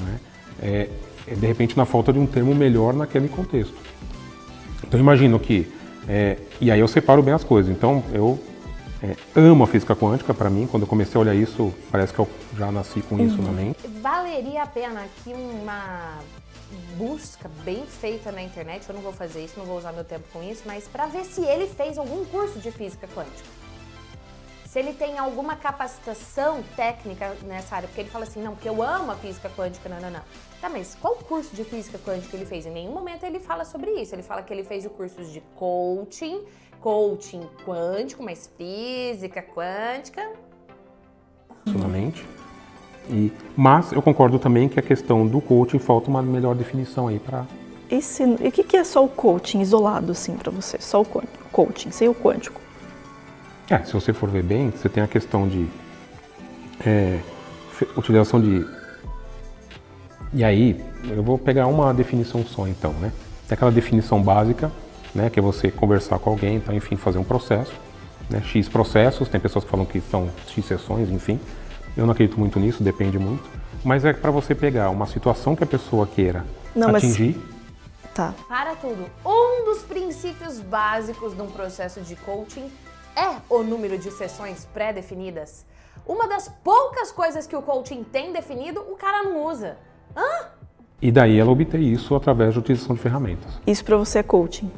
né, 0.00 0.18
é, 0.62 0.88
é, 1.28 1.34
de 1.34 1.46
repente 1.46 1.76
na 1.76 1.84
falta 1.84 2.12
de 2.12 2.18
um 2.18 2.26
termo 2.26 2.54
melhor 2.54 2.94
naquele 2.94 3.28
contexto. 3.28 3.74
Então, 4.78 4.98
eu 4.98 5.02
imagino 5.02 5.38
que, 5.38 5.66
é, 6.08 6.38
e 6.60 6.70
aí 6.70 6.80
eu 6.80 6.88
separo 6.88 7.22
bem 7.22 7.34
as 7.34 7.44
coisas. 7.44 7.70
Então, 7.70 8.02
eu 8.12 8.38
é, 9.06 9.16
amo 9.40 9.62
a 9.62 9.66
física 9.66 9.94
quântica, 9.94 10.34
para 10.34 10.50
mim, 10.50 10.66
quando 10.66 10.82
eu 10.82 10.88
comecei 10.88 11.16
a 11.16 11.20
olhar 11.20 11.34
isso, 11.34 11.72
parece 11.90 12.12
que 12.12 12.18
eu 12.18 12.28
já 12.56 12.72
nasci 12.72 13.00
com 13.02 13.18
isso 13.18 13.40
na 13.40 13.52
mente. 13.52 13.78
Valeria 14.00 14.62
a 14.62 14.66
pena 14.66 15.04
aqui 15.04 15.32
uma 15.32 16.18
busca 16.96 17.48
bem 17.64 17.86
feita 17.86 18.32
na 18.32 18.42
internet. 18.42 18.88
Eu 18.88 18.94
não 18.94 19.02
vou 19.02 19.12
fazer 19.12 19.44
isso, 19.44 19.58
não 19.58 19.66
vou 19.66 19.78
usar 19.78 19.92
meu 19.92 20.04
tempo 20.04 20.24
com 20.32 20.42
isso, 20.42 20.62
mas 20.66 20.88
para 20.88 21.06
ver 21.06 21.24
se 21.24 21.42
ele 21.42 21.66
fez 21.68 21.96
algum 21.98 22.24
curso 22.24 22.58
de 22.58 22.70
física 22.72 23.06
quântica. 23.14 23.48
se 24.76 24.80
ele 24.80 24.92
tem 24.92 25.16
alguma 25.16 25.56
capacitação 25.56 26.62
técnica 26.76 27.34
nessa 27.44 27.76
área, 27.76 27.88
porque 27.88 28.02
ele 28.02 28.10
fala 28.10 28.24
assim, 28.24 28.42
não, 28.42 28.54
porque 28.54 28.68
eu 28.68 28.82
amo 28.82 29.10
a 29.10 29.16
física 29.16 29.48
quântica, 29.48 29.88
não, 29.88 29.98
não, 30.00 30.10
não. 30.10 30.20
Tá, 30.60 30.68
mas 30.68 30.94
qual 31.00 31.14
curso 31.16 31.56
de 31.56 31.64
física 31.64 31.98
quântica 31.98 32.36
ele 32.36 32.44
fez? 32.44 32.66
Em 32.66 32.70
nenhum 32.70 32.92
momento 32.92 33.24
ele 33.24 33.40
fala 33.40 33.64
sobre 33.64 33.90
isso. 33.92 34.14
Ele 34.14 34.22
fala 34.22 34.42
que 34.42 34.52
ele 34.52 34.64
fez 34.64 34.84
o 34.84 34.90
curso 34.90 35.24
de 35.24 35.40
coaching, 35.54 36.44
coaching 36.80 37.42
quântico, 37.64 38.22
mas 38.22 38.50
física 38.56 39.42
quântica. 39.42 40.30
Absolutamente. 41.66 42.24
E, 43.08 43.32
mas 43.56 43.92
eu 43.92 44.02
concordo 44.02 44.38
também 44.38 44.68
que 44.68 44.78
a 44.78 44.82
questão 44.82 45.26
do 45.26 45.40
coaching 45.40 45.78
falta 45.78 46.08
uma 46.08 46.22
melhor 46.22 46.54
definição 46.54 47.08
aí 47.08 47.18
para. 47.18 47.46
E, 47.90 48.02
se, 48.02 48.22
e 48.24 48.48
o 48.48 48.52
que, 48.52 48.64
que 48.64 48.76
é 48.76 48.84
só 48.84 49.04
o 49.04 49.08
coaching 49.08 49.60
isolado 49.60 50.12
assim 50.12 50.36
para 50.36 50.50
você? 50.50 50.78
Só 50.80 51.02
o 51.02 51.04
coaching, 51.52 51.90
sem 51.90 52.08
o 52.08 52.14
quântico? 52.14 52.60
É, 53.70 53.78
se 53.84 53.92
você 53.92 54.12
for 54.12 54.28
ver 54.28 54.42
bem, 54.42 54.70
você 54.70 54.88
tem 54.88 55.02
a 55.02 55.08
questão 55.08 55.48
de 55.48 55.68
é, 56.84 57.20
utilização 57.96 58.40
de. 58.40 58.66
E 60.32 60.42
aí, 60.42 60.84
eu 61.08 61.22
vou 61.22 61.38
pegar 61.38 61.66
uma 61.66 61.94
definição 61.94 62.44
só 62.44 62.66
então, 62.66 62.92
né? 62.94 63.12
Tem 63.48 63.54
aquela 63.54 63.70
definição 63.70 64.20
básica, 64.20 64.70
né, 65.16 65.30
que 65.30 65.38
é 65.38 65.42
você 65.42 65.70
conversar 65.70 66.18
com 66.18 66.30
alguém, 66.30 66.56
então, 66.56 66.74
enfim, 66.74 66.96
fazer 66.96 67.18
um 67.18 67.24
processo, 67.24 67.72
né, 68.28 68.42
X 68.42 68.68
processos, 68.68 69.28
tem 69.28 69.40
pessoas 69.40 69.64
que 69.64 69.70
falam 69.70 69.86
que 69.86 70.00
são 70.00 70.30
X 70.48 70.64
sessões, 70.64 71.10
enfim. 71.10 71.40
Eu 71.96 72.04
não 72.04 72.12
acredito 72.12 72.38
muito 72.38 72.60
nisso, 72.60 72.82
depende 72.82 73.18
muito. 73.18 73.42
Mas 73.82 74.04
é 74.04 74.12
para 74.12 74.30
você 74.30 74.54
pegar 74.54 74.90
uma 74.90 75.06
situação 75.06 75.56
que 75.56 75.64
a 75.64 75.66
pessoa 75.66 76.06
queira 76.06 76.44
não, 76.74 76.94
atingir. 76.94 77.36
Mas... 77.36 77.56
Tá. 78.12 78.34
Para 78.48 78.74
tudo. 78.76 79.06
Um 79.24 79.64
dos 79.64 79.82
princípios 79.82 80.60
básicos 80.60 81.34
de 81.34 81.42
um 81.42 81.46
processo 81.46 82.00
de 82.00 82.16
coaching 82.16 82.70
é 83.14 83.36
o 83.48 83.62
número 83.62 83.98
de 83.98 84.10
sessões 84.10 84.66
pré-definidas. 84.72 85.64
Uma 86.06 86.28
das 86.28 86.48
poucas 86.62 87.10
coisas 87.10 87.46
que 87.46 87.56
o 87.56 87.62
coaching 87.62 88.04
tem 88.04 88.32
definido, 88.32 88.80
o 88.80 88.96
cara 88.96 89.22
não 89.22 89.44
usa. 89.44 89.76
Hã? 90.16 90.46
E 91.00 91.12
daí 91.12 91.38
ela 91.38 91.50
obter 91.50 91.80
isso 91.80 92.14
através 92.14 92.54
da 92.54 92.60
utilização 92.60 92.96
de 92.96 93.02
ferramentas. 93.02 93.60
Isso 93.66 93.84
para 93.84 93.96
você 93.96 94.20
é 94.20 94.22
coaching? 94.22 94.70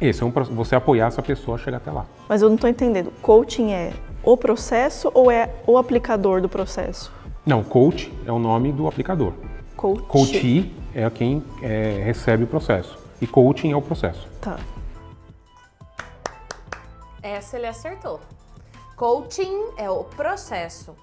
Esse 0.00 0.22
é 0.22 0.26
um 0.26 0.30
você 0.30 0.74
apoiar 0.74 1.06
essa 1.06 1.22
pessoa 1.22 1.56
a 1.56 1.58
chegar 1.58 1.78
até 1.78 1.90
lá. 1.90 2.04
Mas 2.28 2.42
eu 2.42 2.48
não 2.48 2.56
estou 2.56 2.68
entendendo. 2.68 3.10
Coaching 3.22 3.72
é 3.72 3.92
o 4.22 4.36
processo 4.36 5.10
ou 5.14 5.30
é 5.30 5.54
o 5.66 5.78
aplicador 5.78 6.40
do 6.40 6.48
processo? 6.48 7.12
Não, 7.46 7.62
coach 7.62 8.12
é 8.26 8.32
o 8.32 8.38
nome 8.38 8.72
do 8.72 8.86
aplicador. 8.88 9.32
Coach. 9.76 10.02
Coachee 10.02 10.74
é 10.94 11.08
quem 11.08 11.42
é, 11.62 12.02
recebe 12.04 12.44
o 12.44 12.46
processo. 12.46 12.98
E 13.20 13.26
coaching 13.26 13.72
é 13.72 13.76
o 13.76 13.80
processo. 13.80 14.28
Tá. 14.40 14.58
Essa 17.22 17.56
ele 17.56 17.66
acertou. 17.66 18.20
Coaching 18.96 19.72
é 19.76 19.90
o 19.90 20.04
processo. 20.04 20.94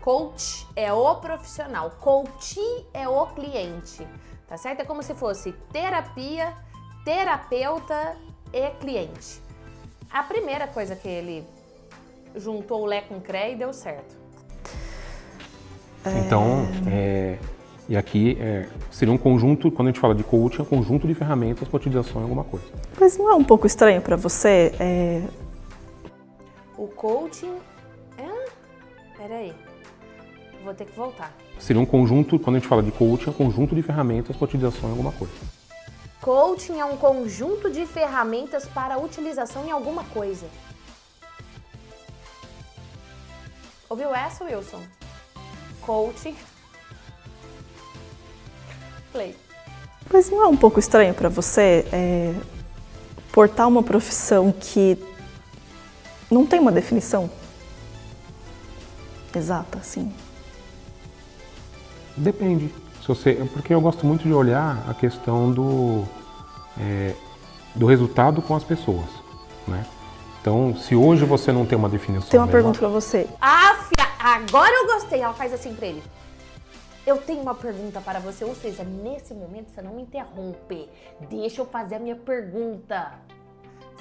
Coach 0.00 0.66
é 0.76 0.92
o 0.92 1.14
profissional. 1.16 1.90
Coach 2.00 2.60
é 2.92 3.08
o 3.08 3.26
cliente. 3.26 4.06
Tá 4.46 4.56
certo? 4.56 4.80
É 4.80 4.84
como 4.84 5.02
se 5.02 5.14
fosse 5.14 5.52
terapia, 5.72 6.54
terapeuta 7.06 8.16
e 8.52 8.68
cliente. 8.80 9.40
A 10.10 10.24
primeira 10.24 10.66
coisa 10.66 10.96
que 10.96 11.06
ele 11.06 11.44
juntou 12.34 12.82
o 12.82 12.84
Lé 12.84 13.00
com 13.02 13.18
o 13.18 13.20
CRE 13.20 13.52
e 13.52 13.54
deu 13.54 13.72
certo. 13.72 14.16
Então, 16.26 16.66
é, 16.90 17.38
e 17.88 17.96
aqui 17.96 18.36
é, 18.40 18.68
seria 18.90 19.14
um 19.14 19.18
conjunto, 19.18 19.70
quando 19.70 19.88
a 19.88 19.90
gente 19.92 20.00
fala 20.00 20.16
de 20.16 20.24
coaching, 20.24 20.58
é 20.58 20.62
um 20.62 20.66
conjunto 20.66 21.06
de 21.06 21.14
ferramentas 21.14 21.68
para 21.68 21.76
utilização 21.76 22.20
em 22.20 22.24
alguma 22.24 22.42
coisa. 22.42 22.66
Mas 22.98 23.16
não 23.16 23.30
é 23.30 23.34
um 23.34 23.44
pouco 23.44 23.68
estranho 23.68 24.02
para 24.02 24.16
você? 24.16 24.72
É... 24.80 25.22
O 26.76 26.88
coaching. 26.88 27.54
É? 28.18 28.50
Peraí. 29.16 29.54
Vou 30.64 30.74
ter 30.74 30.86
que 30.86 30.96
voltar. 30.96 31.32
Seria 31.60 31.80
um 31.80 31.86
conjunto, 31.86 32.36
quando 32.40 32.56
a 32.56 32.58
gente 32.58 32.68
fala 32.68 32.82
de 32.82 32.90
coaching, 32.90 33.28
é 33.28 33.30
um 33.30 33.32
conjunto 33.32 33.76
de 33.76 33.82
ferramentas 33.82 34.34
para 34.34 34.44
utilização 34.44 34.88
em 34.88 34.92
alguma 34.92 35.12
coisa. 35.12 35.55
Coaching 36.26 36.80
é 36.80 36.84
um 36.84 36.96
conjunto 36.96 37.70
de 37.70 37.86
ferramentas 37.86 38.66
para 38.66 38.98
utilização 38.98 39.64
em 39.64 39.70
alguma 39.70 40.02
coisa. 40.02 40.48
Ouviu 43.88 44.12
essa, 44.12 44.42
Wilson? 44.42 44.82
Coaching 45.82 46.36
Play. 49.12 49.36
Mas 50.12 50.28
não 50.28 50.42
é 50.42 50.48
um 50.48 50.56
pouco 50.56 50.80
estranho 50.80 51.14
para 51.14 51.28
você 51.28 51.86
é, 51.92 52.34
portar 53.30 53.68
uma 53.68 53.84
profissão 53.84 54.50
que 54.50 54.98
não 56.28 56.44
tem 56.44 56.58
uma 56.58 56.72
definição 56.72 57.30
exata, 59.32 59.78
assim? 59.78 60.12
Depende. 62.16 62.74
Se 63.00 63.06
você, 63.06 63.34
porque 63.52 63.72
eu 63.72 63.80
gosto 63.80 64.04
muito 64.04 64.24
de 64.24 64.32
olhar 64.32 64.84
a 64.90 64.92
questão 64.92 65.52
do, 65.52 66.04
é, 66.78 67.14
do 67.74 67.86
resultado 67.86 68.40
com 68.42 68.54
as 68.54 68.64
pessoas, 68.64 69.06
né? 69.66 69.84
Então, 70.40 70.76
se 70.76 70.94
hoje 70.94 71.24
você 71.24 71.50
não 71.50 71.66
tem 71.66 71.76
uma 71.76 71.88
definição... 71.88 72.30
Tem 72.30 72.38
uma 72.38 72.46
pergunta 72.46 72.78
para 72.78 72.88
você. 72.88 73.28
Ah, 73.40 73.76
agora 74.20 74.72
eu 74.72 74.86
gostei. 74.86 75.20
Ela 75.20 75.34
faz 75.34 75.52
assim 75.52 75.74
pra 75.74 75.86
ele. 75.88 76.02
Eu 77.04 77.18
tenho 77.18 77.40
uma 77.40 77.54
pergunta 77.54 78.00
para 78.00 78.20
você, 78.20 78.44
ou 78.44 78.54
seja, 78.54 78.84
nesse 78.84 79.34
momento 79.34 79.70
você 79.70 79.82
não 79.82 79.92
me 79.92 80.02
interrompe. 80.02 80.88
Deixa 81.28 81.60
eu 81.60 81.66
fazer 81.66 81.96
a 81.96 81.98
minha 81.98 82.16
pergunta. 82.16 83.12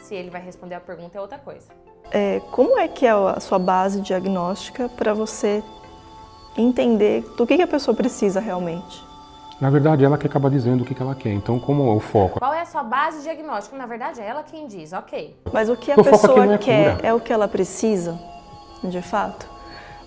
Se 0.03 0.13
ele 0.13 0.29
vai 0.29 0.41
responder 0.41 0.75
a 0.75 0.79
pergunta 0.79 1.17
é 1.17 1.21
outra 1.21 1.39
coisa. 1.39 1.67
É, 2.11 2.39
como 2.51 2.79
é 2.79 2.87
que 2.87 3.05
é 3.05 3.11
a 3.11 3.39
sua 3.39 3.57
base 3.57 4.01
diagnóstica 4.01 4.87
para 4.89 5.13
você 5.13 5.63
entender 6.57 7.21
do 7.35 7.45
que, 7.45 7.57
que, 7.57 7.63
a 7.63 7.67
pessoa 7.67 7.95
precisa 7.95 8.39
realmente? 8.39 9.03
Na 9.59 9.69
verdade, 9.69 10.03
ela 10.03 10.17
que 10.17 10.27
acaba 10.27 10.49
dizendo 10.49 10.81
o 10.81 10.85
que, 10.85 10.93
que 10.93 11.01
ela 11.01 11.15
quer. 11.15 11.31
Então, 11.31 11.57
como 11.57 11.89
é 11.89 11.95
o 11.95 11.99
foco? 11.99 12.39
Qual 12.39 12.53
é 12.53 12.61
a 12.61 12.65
sua 12.65 12.83
base 12.83 13.23
diagnóstica? 13.23 13.77
Na 13.77 13.85
verdade, 13.85 14.19
é 14.19 14.25
ela 14.25 14.43
quem 14.43 14.67
diz, 14.67 14.91
ok. 14.91 15.35
Mas 15.51 15.69
o 15.69 15.75
que 15.75 15.91
a 15.91 15.95
o 15.95 16.03
pessoa 16.03 16.53
é 16.53 16.57
quer 16.57 16.95
cura. 16.95 17.07
é 17.07 17.13
o 17.13 17.19
que 17.19 17.31
ela 17.31 17.47
precisa, 17.47 18.19
de 18.83 19.01
fato? 19.01 19.55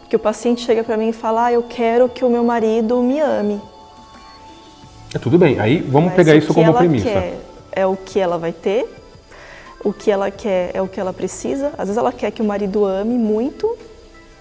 que 0.09 0.17
o 0.17 0.19
paciente 0.19 0.63
chega 0.63 0.83
para 0.83 0.97
mim 0.97 1.11
e 1.11 1.13
fala: 1.13 1.47
ah, 1.47 1.53
eu 1.53 1.63
quero 1.63 2.09
que 2.09 2.25
o 2.25 2.31
meu 2.31 2.43
marido 2.43 3.03
me 3.03 3.21
ame. 3.21 3.61
É 5.15 5.19
tudo 5.19 5.39
bem. 5.39 5.59
Aí 5.61 5.81
vamos 5.81 6.09
Mas 6.09 6.17
pegar 6.17 6.35
isso 6.35 6.53
como 6.53 6.73
premissa. 6.75 7.09
Quer 7.09 7.41
é 7.73 7.87
o 7.87 7.97
que 7.97 8.19
ela 8.19 8.39
vai 8.39 8.53
ter. 8.53 8.87
O 9.85 9.93
que 9.93 10.11
ela 10.11 10.31
quer 10.31 10.71
é 10.75 10.83
o 10.83 10.89
que 10.89 10.99
ela 10.99 11.13
precisa. 11.13 11.69
Às 11.79 11.89
vezes 11.89 11.97
ela 11.97 12.13
quer 12.13 12.31
que 12.31 12.43
o 12.43 12.45
marido 12.45 12.85
ame 12.85 13.17
muito, 13.17 13.77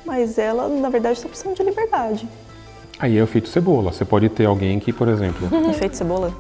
mas 0.03 0.37
ela, 0.37 0.67
na 0.67 0.89
verdade, 0.89 1.17
está 1.17 1.29
precisando 1.29 1.55
de 1.55 1.63
liberdade. 1.63 2.27
Aí 2.99 3.17
é 3.17 3.21
o 3.21 3.23
efeito 3.23 3.47
cebola. 3.49 3.91
Você 3.91 4.05
pode 4.05 4.29
ter 4.29 4.45
alguém 4.45 4.79
que, 4.79 4.91
por 4.91 5.07
exemplo. 5.07 5.47
efeito 5.69 5.95
cebola? 5.95 6.33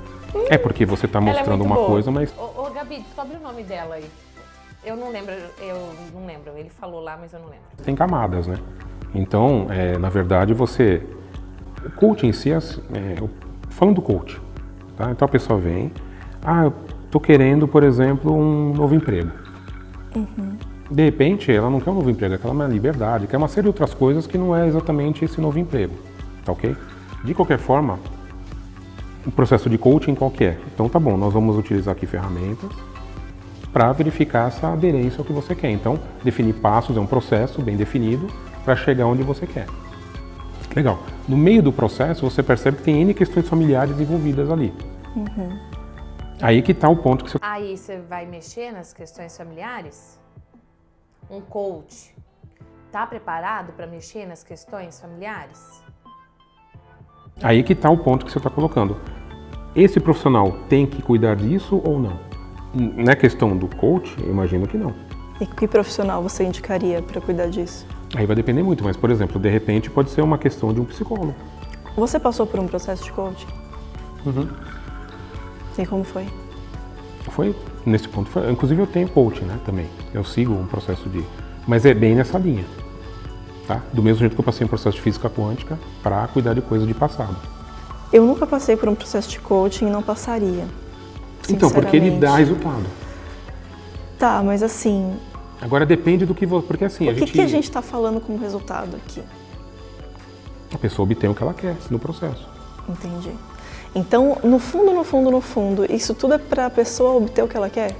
É 0.49 0.57
porque 0.57 0.85
você 0.85 1.05
está 1.05 1.19
é 1.19 1.21
mostrando 1.21 1.63
é 1.63 1.67
uma 1.67 1.75
boa. 1.75 1.87
coisa, 1.87 2.11
mas. 2.11 2.33
Ô, 2.37 2.63
ô, 2.63 2.69
Gabi, 2.71 2.99
descobre 2.99 3.37
o 3.37 3.39
nome 3.39 3.63
dela 3.63 3.95
aí. 3.95 4.05
Eu 4.83 4.95
não 4.95 5.11
lembro, 5.11 5.33
eu 5.59 5.89
não 6.13 6.25
lembro. 6.25 6.51
Ele 6.55 6.69
falou 6.69 7.01
lá, 7.01 7.17
mas 7.19 7.33
eu 7.33 7.39
não 7.39 7.47
lembro. 7.47 7.65
Tem 7.83 7.95
camadas, 7.95 8.47
né? 8.47 8.57
Então, 9.13 9.67
é, 9.69 9.97
na 9.97 10.09
verdade, 10.09 10.53
você. 10.53 11.01
O 11.85 11.91
coaching 11.91 12.27
em 12.27 12.33
si, 12.33 12.51
é, 12.51 12.59
falando 13.69 13.95
do 13.95 14.01
coach, 14.01 14.41
tá? 14.97 15.11
Então 15.11 15.25
a 15.25 15.29
pessoa 15.29 15.59
vem, 15.59 15.91
ah, 16.43 16.65
eu 16.65 16.73
tô 17.11 17.19
querendo, 17.19 17.67
por 17.67 17.83
exemplo, 17.83 18.33
um 18.33 18.73
novo 18.73 18.95
emprego. 18.95 19.31
Uhum. 20.15 20.57
De 20.89 21.03
repente, 21.03 21.51
ela 21.51 21.69
não 21.69 21.79
quer 21.79 21.91
um 21.91 21.95
novo 21.95 22.09
emprego, 22.09 22.33
ela 22.33 22.41
quer 22.41 22.49
uma 22.49 22.65
liberdade, 22.65 23.27
quer 23.27 23.37
uma 23.37 23.47
série 23.47 23.63
de 23.63 23.67
outras 23.67 23.93
coisas 23.93 24.25
que 24.25 24.37
não 24.37 24.55
é 24.55 24.67
exatamente 24.67 25.23
esse 25.23 25.39
novo 25.39 25.59
emprego, 25.59 25.93
tá 26.47 26.51
ok? 26.53 26.75
De 27.23 27.33
qualquer 27.33 27.59
forma, 27.59 27.99
o 29.25 29.31
processo 29.31 29.69
de 29.69 29.77
coaching 29.77 30.15
qual 30.15 30.31
que 30.31 30.45
é? 30.45 30.57
Então 30.73 30.87
tá 30.89 30.99
bom, 30.99 31.17
nós 31.17 31.33
vamos 31.33 31.57
utilizar 31.57 31.93
aqui 31.93 32.05
ferramentas 32.05 32.71
para 33.71 33.91
verificar 33.91 34.47
essa 34.47 34.69
aderência 34.69 35.19
ao 35.19 35.25
que 35.25 35.33
você 35.33 35.53
quer. 35.53 35.69
Então, 35.69 35.99
definir 36.23 36.53
passos 36.53 36.97
é 36.97 36.99
um 36.99 37.05
processo 37.05 37.61
bem 37.61 37.75
definido 37.75 38.27
para 38.63 38.75
chegar 38.75 39.05
onde 39.05 39.21
você 39.23 39.45
quer. 39.45 39.67
Legal. 40.75 40.99
No 41.27 41.37
meio 41.37 41.61
do 41.61 41.71
processo, 41.71 42.27
você 42.27 42.41
percebe 42.41 42.77
que 42.77 42.83
tem 42.83 43.01
N 43.01 43.13
questões 43.13 43.47
familiares 43.47 43.99
envolvidas 43.99 44.49
ali. 44.49 44.73
Uhum. 45.15 45.59
Aí 46.41 46.61
que 46.61 46.71
está 46.71 46.87
o 46.87 46.95
ponto 46.95 47.25
que 47.25 47.31
você... 47.31 47.37
Aí 47.41 47.77
você 47.77 47.99
vai 47.99 48.25
mexer 48.25 48.71
nas 48.71 48.93
questões 48.93 49.35
familiares? 49.35 50.19
Um 51.29 51.41
coach 51.41 52.15
está 52.85 53.05
preparado 53.05 53.73
para 53.73 53.85
mexer 53.85 54.25
nas 54.25 54.43
questões 54.43 54.99
familiares? 54.99 55.83
Aí 57.41 57.63
que 57.63 57.73
está 57.73 57.89
o 57.89 57.97
ponto 57.97 58.25
que 58.25 58.31
você 58.31 58.39
está 58.39 58.49
colocando. 58.49 58.97
Esse 59.75 59.99
profissional 59.99 60.57
tem 60.67 60.85
que 60.87 61.01
cuidar 61.01 61.35
disso 61.35 61.81
ou 61.83 61.99
não? 61.99 62.19
Na 62.73 63.15
questão 63.15 63.55
do 63.55 63.67
coach, 63.67 64.15
eu 64.19 64.29
imagino 64.29 64.67
que 64.67 64.77
não. 64.77 64.93
E 65.39 65.45
que 65.45 65.67
profissional 65.67 66.21
você 66.23 66.43
indicaria 66.43 67.01
para 67.01 67.21
cuidar 67.21 67.47
disso? 67.47 67.85
Aí 68.15 68.25
vai 68.25 68.35
depender 68.35 68.63
muito, 68.63 68.83
mas 68.83 68.97
por 68.97 69.11
exemplo, 69.11 69.39
de 69.39 69.49
repente 69.49 69.89
pode 69.89 70.09
ser 70.09 70.21
uma 70.21 70.37
questão 70.37 70.73
de 70.73 70.79
um 70.79 70.85
psicólogo. 70.85 71.35
Você 71.95 72.19
passou 72.19 72.47
por 72.47 72.59
um 72.59 72.67
processo 72.67 73.03
de 73.03 73.11
coaching? 73.11 73.47
Uhum. 74.25 74.47
E 75.77 75.85
como 75.85 76.03
foi? 76.03 76.25
Foi 77.29 77.55
nesse 77.85 78.07
ponto. 78.07 78.29
Foi, 78.29 78.49
inclusive 78.51 78.81
eu 78.81 78.87
tenho 78.87 79.07
coaching, 79.09 79.45
né, 79.45 79.59
também. 79.63 79.85
Eu 80.13 80.23
sigo 80.23 80.53
um 80.53 80.65
processo 80.65 81.07
de 81.09 81.23
Mas 81.67 81.85
é 81.85 81.93
bem 81.93 82.15
nessa 82.15 82.39
linha. 82.39 82.65
Tá? 83.67 83.81
Do 83.91 84.01
mesmo 84.01 84.19
jeito 84.19 84.33
que 84.33 84.39
eu 84.39 84.45
passei 84.45 84.63
um 84.65 84.67
processo 84.69 84.95
de 84.95 85.01
física 85.01 85.29
quântica 85.29 85.77
para 86.01 86.25
cuidar 86.29 86.53
de 86.53 86.61
coisas 86.61 86.87
de 86.87 86.93
passado. 86.93 87.35
Eu 88.13 88.25
nunca 88.25 88.47
passei 88.47 88.77
por 88.77 88.87
um 88.87 88.95
processo 88.95 89.29
de 89.29 89.39
coaching 89.39 89.87
e 89.87 89.89
não 89.89 90.01
passaria. 90.01 90.65
Então, 91.49 91.69
porque 91.69 91.97
ele 91.97 92.11
dá 92.11 92.37
resultado. 92.37 92.85
Tá, 94.17 94.41
mas 94.41 94.63
assim. 94.63 95.17
Agora 95.61 95.85
depende 95.85 96.25
do 96.25 96.33
que 96.33 96.45
você. 96.45 96.65
Porque 96.65 96.85
assim. 96.85 97.09
O 97.09 97.13
que, 97.13 97.19
gente, 97.19 97.31
que 97.33 97.41
a 97.41 97.47
gente 97.47 97.65
está 97.65 97.81
falando 97.81 98.21
como 98.21 98.37
resultado 98.37 98.95
aqui? 98.95 99.21
A 100.73 100.77
pessoa 100.77 101.03
obtém 101.03 101.29
o 101.29 101.35
que 101.35 101.43
ela 101.43 101.53
quer 101.53 101.75
no 101.89 101.99
processo. 101.99 102.47
Entendi. 102.87 103.31
Então, 103.93 104.37
no 104.43 104.59
fundo, 104.59 104.93
no 104.93 105.03
fundo, 105.03 105.31
no 105.31 105.41
fundo, 105.41 105.85
isso 105.91 106.13
tudo 106.13 106.35
é 106.35 106.37
para 106.37 106.67
a 106.67 106.69
pessoa 106.69 107.15
obter 107.15 107.43
o 107.43 107.47
que 107.47 107.57
ela 107.57 107.69
quer? 107.69 107.95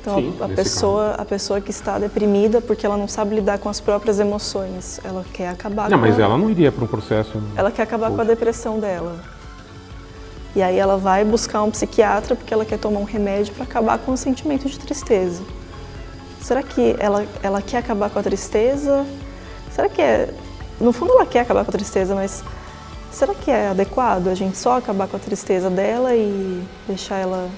Então, 0.00 0.16
Sim, 0.16 0.34
a, 0.40 0.48
nesse 0.48 0.62
pessoa, 0.62 1.14
a 1.18 1.24
pessoa 1.24 1.60
que 1.60 1.70
está 1.70 1.98
deprimida 1.98 2.60
porque 2.60 2.86
ela 2.86 2.96
não 2.96 3.08
sabe 3.08 3.34
lidar 3.34 3.58
com 3.58 3.68
as 3.68 3.80
próprias 3.80 4.20
emoções, 4.20 5.00
ela 5.04 5.24
quer 5.32 5.48
acabar 5.48 5.90
Não, 5.90 5.98
com 5.98 6.06
mas 6.06 6.18
a, 6.18 6.22
ela 6.22 6.38
não 6.38 6.48
iria 6.48 6.70
para 6.70 6.84
um 6.84 6.86
processo. 6.86 7.42
ela 7.56 7.70
quer 7.70 7.82
acabar 7.82 8.10
com 8.10 8.20
a 8.20 8.24
depressão 8.24 8.78
dela. 8.78 9.16
E 10.56 10.62
aí 10.62 10.78
ela 10.78 10.96
vai 10.96 11.24
buscar 11.24 11.62
um 11.62 11.70
psiquiatra 11.70 12.34
porque 12.34 12.52
ela 12.54 12.64
quer 12.64 12.78
tomar 12.78 13.00
um 13.00 13.04
remédio 13.04 13.52
para 13.54 13.64
acabar 13.64 13.98
com 13.98 14.12
o 14.12 14.16
sentimento 14.16 14.68
de 14.68 14.78
tristeza. 14.78 15.42
Será 16.40 16.62
que 16.62 16.96
ela, 16.98 17.26
ela 17.42 17.60
quer 17.60 17.78
acabar 17.78 18.08
com 18.08 18.18
a 18.18 18.22
tristeza? 18.22 19.04
Será 19.70 19.88
que 19.88 20.00
é. 20.00 20.32
No 20.80 20.92
fundo 20.92 21.12
ela 21.12 21.26
quer 21.26 21.40
acabar 21.40 21.64
com 21.64 21.70
a 21.70 21.72
tristeza, 21.72 22.14
mas 22.14 22.42
será 23.10 23.34
que 23.34 23.50
é 23.50 23.68
adequado 23.68 24.28
a 24.28 24.34
gente 24.34 24.56
só 24.56 24.78
acabar 24.78 25.06
com 25.08 25.16
a 25.16 25.20
tristeza 25.20 25.68
dela 25.68 26.14
e 26.14 26.62
deixar 26.86 27.16
ela 27.16 27.48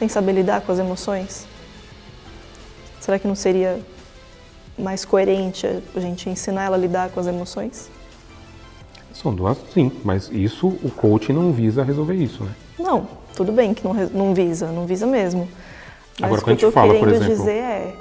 sem 0.00 0.08
saber 0.08 0.32
lidar 0.32 0.62
com 0.62 0.72
as 0.72 0.78
emoções? 0.78 1.46
Será 2.98 3.18
que 3.18 3.28
não 3.28 3.34
seria 3.34 3.78
mais 4.78 5.04
coerente 5.04 5.66
a 5.94 6.00
gente 6.00 6.30
ensinar 6.30 6.64
ela 6.64 6.76
a 6.76 6.80
lidar 6.80 7.10
com 7.10 7.20
as 7.20 7.26
emoções? 7.26 7.90
São 9.12 9.34
duas, 9.34 9.58
sim, 9.74 9.92
mas 10.02 10.30
isso 10.32 10.68
o 10.68 10.90
coach 10.90 11.30
não 11.34 11.52
visa 11.52 11.82
resolver 11.84 12.14
isso, 12.14 12.42
né? 12.42 12.52
Não, 12.78 13.06
tudo 13.36 13.52
bem 13.52 13.74
que 13.74 13.84
não, 13.84 13.92
não 13.92 14.32
visa, 14.32 14.72
não 14.72 14.86
visa 14.86 15.06
mesmo. 15.06 15.46
Mas 16.18 16.32
Agora, 16.32 16.40
o 16.54 16.56
que 16.56 16.64
eu 16.64 16.72
por 16.72 16.82
querendo 16.82 17.08
exemplo- 17.10 17.26
dizer 17.36 17.50
é, 17.58 17.94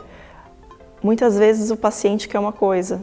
muitas 1.03 1.37
vezes 1.37 1.69
o 1.69 1.75
paciente 1.75 2.29
quer 2.29 2.39
uma 2.39 2.53
coisa, 2.53 3.01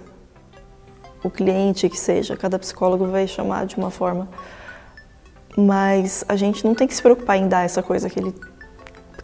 o 1.22 1.28
cliente 1.28 1.86
que 1.90 1.98
seja, 1.98 2.34
cada 2.34 2.58
psicólogo 2.58 3.04
vai 3.08 3.26
chamar 3.28 3.66
de 3.66 3.76
uma 3.76 3.90
forma, 3.90 4.26
mas 5.54 6.24
a 6.26 6.36
gente 6.36 6.64
não 6.64 6.74
tem 6.74 6.86
que 6.88 6.94
se 6.94 7.02
preocupar 7.02 7.36
em 7.36 7.46
dar 7.46 7.62
essa 7.66 7.82
coisa 7.82 8.08
que 8.08 8.18
ele 8.18 8.34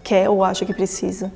quer 0.02 0.28
ou 0.28 0.44
acha 0.44 0.64
que 0.64 0.74
precisa. 0.74 1.32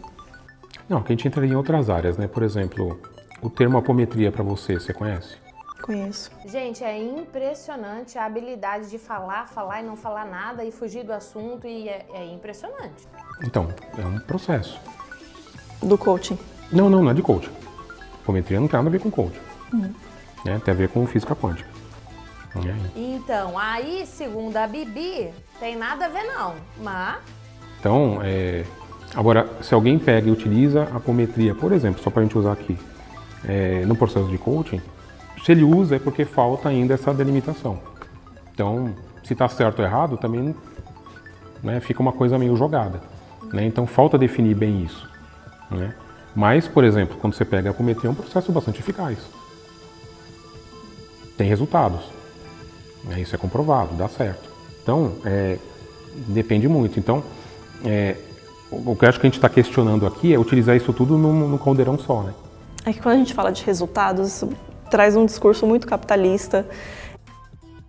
Não, 0.89 1.03
que 1.03 1.13
a 1.13 1.17
gente 1.17 1.27
entraria 1.27 1.53
em 1.53 1.57
outras 1.57 1.91
áreas, 1.91 2.17
né? 2.17 2.29
Por 2.29 2.43
exemplo, 2.43 3.01
o 3.43 3.51
termo 3.51 3.77
apometria 3.77 4.31
para 4.31 4.43
você, 4.43 4.75
você 4.75 4.93
conhece? 4.93 5.37
Conheço. 5.83 6.31
Gente, 6.47 6.83
é 6.83 6.97
impressionante 6.99 8.19
a 8.19 8.25
habilidade 8.25 8.89
de 8.91 8.99
falar, 8.99 9.47
falar 9.49 9.83
e 9.83 9.85
não 9.85 9.97
falar 9.97 10.25
nada 10.25 10.65
e 10.65 10.73
fugir 10.73 11.05
do 11.05 11.13
assunto 11.13 11.67
e 11.67 11.89
é, 11.89 12.07
é 12.15 12.25
impressionante. 12.27 13.07
Então, 13.45 13.69
é 13.99 14.05
um 14.05 14.19
processo. 14.19 14.81
Do 15.83 15.99
coaching. 15.99 16.39
Não, 16.73 16.89
não, 16.89 17.03
não 17.03 17.11
é 17.11 17.15
de 17.15 17.23
coaching. 17.23 17.53
Apometria 18.23 18.59
não 18.59 18.67
tem 18.67 18.79
nada 18.79 18.89
a 18.89 18.93
ver 18.93 19.01
com 19.01 19.11
coaching. 19.11 19.41
Né? 20.45 20.61
Tem 20.65 20.73
a 20.73 20.77
ver 20.77 20.89
com 20.89 21.07
física 21.07 21.37
quântica. 21.37 21.69
Né? 22.55 22.75
Então, 22.97 23.59
aí, 23.59 24.07
segundo 24.07 24.57
a 24.57 24.67
Bibi, 24.67 25.31
tem 25.61 25.77
nada 25.77 26.07
a 26.07 26.09
ver 26.09 26.25
não, 26.25 26.55
mas 26.79 27.19
Então, 27.87 28.19
é, 28.21 28.65
agora, 29.15 29.49
se 29.63 29.73
alguém 29.73 29.97
pega 29.97 30.27
e 30.29 30.33
utiliza 30.33 30.89
a 30.93 30.97
apometria, 30.97 31.55
por 31.55 31.71
exemplo, 31.71 32.03
só 32.03 32.11
para 32.11 32.23
a 32.23 32.25
gente 32.25 32.37
usar 32.37 32.51
aqui, 32.51 32.77
é, 33.47 33.85
no 33.87 33.95
processo 33.95 34.27
de 34.27 34.37
coaching, 34.37 34.83
se 35.45 35.53
ele 35.53 35.63
usa 35.63 35.95
é 35.95 35.99
porque 36.01 36.25
falta 36.25 36.69
ainda 36.69 36.95
essa 36.95 37.15
delimitação. 37.15 37.79
Então, 38.53 38.93
se 39.23 39.35
está 39.35 39.49
certo 39.49 39.79
ou 39.79 39.85
errado, 39.85 40.17
também 40.17 40.53
né, 41.63 41.79
fica 41.79 42.03
uma 42.03 42.11
coisa 42.11 42.37
meio 42.37 42.57
jogada. 42.57 43.01
né? 43.53 43.65
Então, 43.65 43.87
falta 43.87 44.19
definir 44.19 44.57
bem 44.57 44.83
isso. 44.83 45.09
né? 45.71 45.95
Mas, 46.35 46.67
por 46.67 46.83
exemplo, 46.83 47.17
quando 47.21 47.35
você 47.35 47.45
pega 47.45 47.69
a 47.69 47.71
apometria, 47.71 48.09
é 48.09 48.11
um 48.11 48.17
processo 48.17 48.51
bastante 48.51 48.81
eficaz. 48.81 49.19
Tem 51.37 51.49
resultados. 51.49 52.01
né? 53.05 53.21
Isso 53.21 53.37
é 53.37 53.39
comprovado, 53.39 53.95
dá 53.95 54.09
certo. 54.09 54.51
Então, 54.83 55.13
é, 55.25 55.57
depende 56.27 56.67
muito. 56.67 56.99
Então, 56.99 57.23
é, 57.85 58.17
o 58.71 58.97
que 58.97 59.05
eu 59.05 59.09
acho 59.09 59.21
que 59.21 59.27
a 59.27 59.29
gente 59.29 59.39
está 59.39 59.49
questionando 59.49 60.07
aqui 60.07 60.35
é 60.35 60.39
utilizar 60.39 60.77
isso 60.77 60.93
tudo 60.93 61.17
num, 61.17 61.49
num 61.49 61.59
caldeirão 61.59 61.99
só, 61.99 62.23
né? 62.23 62.35
É 62.85 62.93
que 62.93 63.01
quando 63.01 63.17
a 63.17 63.19
gente 63.19 63.35
fala 63.35 63.51
de 63.51 63.65
resultados, 63.65 64.29
isso 64.29 64.49
traz 64.91 65.17
um 65.17 65.27
discurso 65.27 65.67
muito 65.67 65.87
capitalista. 65.87 66.69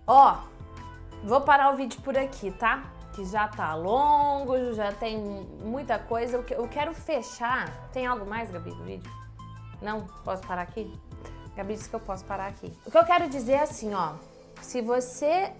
Ó, 0.06 0.36
vou 1.24 1.40
parar 1.40 1.72
o 1.72 1.76
vídeo 1.76 2.00
por 2.02 2.16
aqui, 2.16 2.50
tá? 2.50 2.84
Que 3.12 3.24
já 3.24 3.48
tá 3.48 3.74
longo, 3.74 4.74
já 4.74 4.92
tem 4.92 5.18
muita 5.64 5.98
coisa. 5.98 6.42
Eu 6.50 6.68
quero 6.68 6.94
fechar. 6.94 7.88
Tem 7.92 8.06
algo 8.06 8.24
mais, 8.26 8.50
Gabi, 8.50 8.70
do 8.70 8.84
vídeo? 8.84 9.10
Não? 9.82 10.06
Posso 10.24 10.42
parar 10.46 10.62
aqui? 10.62 10.92
Gabi 11.56 11.74
disse 11.74 11.88
que 11.88 11.96
eu 11.96 12.00
posso 12.00 12.24
parar 12.24 12.46
aqui. 12.46 12.72
O 12.86 12.90
que 12.90 12.98
eu 12.98 13.04
quero 13.04 13.28
dizer 13.28 13.52
é 13.52 13.62
assim, 13.62 13.92
ó. 13.94 14.12
Se 14.60 14.80
você 14.80 15.52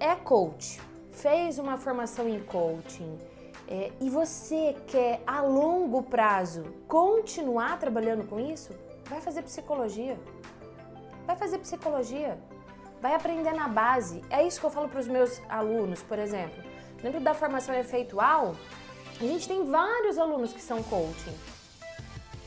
é 0.00 0.14
coach, 0.14 0.80
fez 1.14 1.58
uma 1.58 1.76
formação 1.76 2.28
em 2.28 2.40
coaching 2.40 3.18
é, 3.66 3.92
e 4.00 4.10
você 4.10 4.76
quer 4.86 5.22
a 5.26 5.40
longo 5.40 6.02
prazo 6.02 6.64
continuar 6.86 7.78
trabalhando 7.78 8.26
com 8.26 8.38
isso, 8.38 8.72
vai 9.06 9.20
fazer 9.20 9.42
psicologia. 9.42 10.18
Vai 11.26 11.36
fazer 11.36 11.58
psicologia. 11.58 12.38
Vai 13.00 13.14
aprender 13.14 13.52
na 13.52 13.68
base. 13.68 14.22
É 14.28 14.46
isso 14.46 14.60
que 14.60 14.66
eu 14.66 14.70
falo 14.70 14.88
para 14.88 15.00
os 15.00 15.08
meus 15.08 15.40
alunos, 15.48 16.02
por 16.02 16.18
exemplo. 16.18 16.62
Dentro 17.02 17.20
da 17.20 17.34
formação 17.34 17.74
efeitual, 17.74 18.54
a 19.20 19.24
gente 19.24 19.48
tem 19.48 19.64
vários 19.64 20.18
alunos 20.18 20.52
que 20.52 20.60
são 20.60 20.82
coaching. 20.82 21.34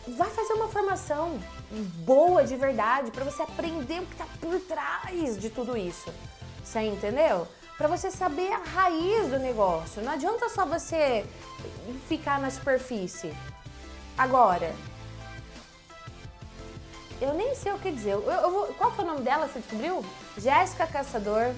Vai 0.09 0.29
fazer 0.29 0.53
uma 0.53 0.67
formação 0.67 1.39
boa 2.05 2.43
de 2.43 2.55
verdade 2.55 3.11
para 3.11 3.25
você 3.25 3.41
aprender 3.41 4.01
o 4.01 4.05
que 4.05 4.13
está 4.13 4.27
por 4.39 4.59
trás 4.61 5.37
de 5.37 5.49
tudo 5.49 5.75
isso. 5.75 6.13
Você 6.63 6.81
entendeu? 6.81 7.47
Para 7.77 7.87
você 7.87 8.09
saber 8.09 8.51
a 8.51 8.57
raiz 8.57 9.29
do 9.29 9.37
negócio. 9.39 10.01
Não 10.01 10.11
adianta 10.13 10.49
só 10.49 10.65
você 10.65 11.25
ficar 12.07 12.39
na 12.39 12.49
superfície. 12.49 13.31
Agora, 14.17 14.73
eu 17.21 17.33
nem 17.35 17.53
sei 17.53 17.71
o 17.71 17.77
que 17.79 17.91
dizer. 17.91 18.11
Eu, 18.13 18.23
eu 18.23 18.51
vou- 18.51 18.67
qual 18.73 18.91
que 18.91 19.01
é 19.01 19.03
o 19.03 19.07
nome 19.07 19.21
dela? 19.21 19.47
Você 19.47 19.59
descobriu? 19.59 20.03
Jéssica 20.37 20.87
Caçador 20.87 21.53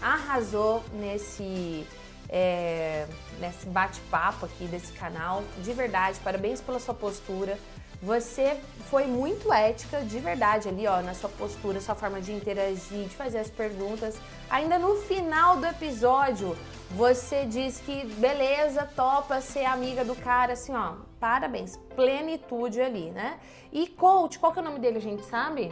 arrasou 0.00 0.84
nesse, 0.92 1.84
é, 2.28 3.06
nesse 3.40 3.66
bate-papo 3.66 4.46
aqui 4.46 4.64
desse 4.66 4.92
canal. 4.92 5.42
De 5.64 5.72
verdade, 5.72 6.18
parabéns 6.20 6.60
pela 6.60 6.78
sua 6.78 6.94
postura. 6.94 7.58
Você 8.02 8.58
foi 8.88 9.06
muito 9.06 9.52
ética, 9.52 10.00
de 10.00 10.18
verdade, 10.20 10.68
ali, 10.68 10.86
ó, 10.86 11.02
na 11.02 11.12
sua 11.12 11.28
postura, 11.28 11.80
sua 11.82 11.94
forma 11.94 12.18
de 12.18 12.32
interagir, 12.32 13.08
de 13.08 13.14
fazer 13.14 13.38
as 13.38 13.50
perguntas. 13.50 14.18
Ainda 14.48 14.78
no 14.78 14.96
final 15.02 15.58
do 15.58 15.66
episódio, 15.66 16.56
você 16.90 17.44
diz 17.44 17.78
que 17.80 18.06
beleza, 18.14 18.88
topa 18.96 19.42
ser 19.42 19.66
amiga 19.66 20.02
do 20.02 20.16
cara, 20.16 20.54
assim, 20.54 20.74
ó. 20.74 20.94
Parabéns, 21.20 21.76
plenitude 21.94 22.80
ali, 22.80 23.10
né? 23.10 23.38
E 23.70 23.86
coach, 23.86 24.38
qual 24.38 24.52
que 24.52 24.58
é 24.58 24.62
o 24.62 24.64
nome 24.64 24.78
dele, 24.78 24.96
a 24.96 25.02
gente 25.02 25.24
sabe? 25.26 25.70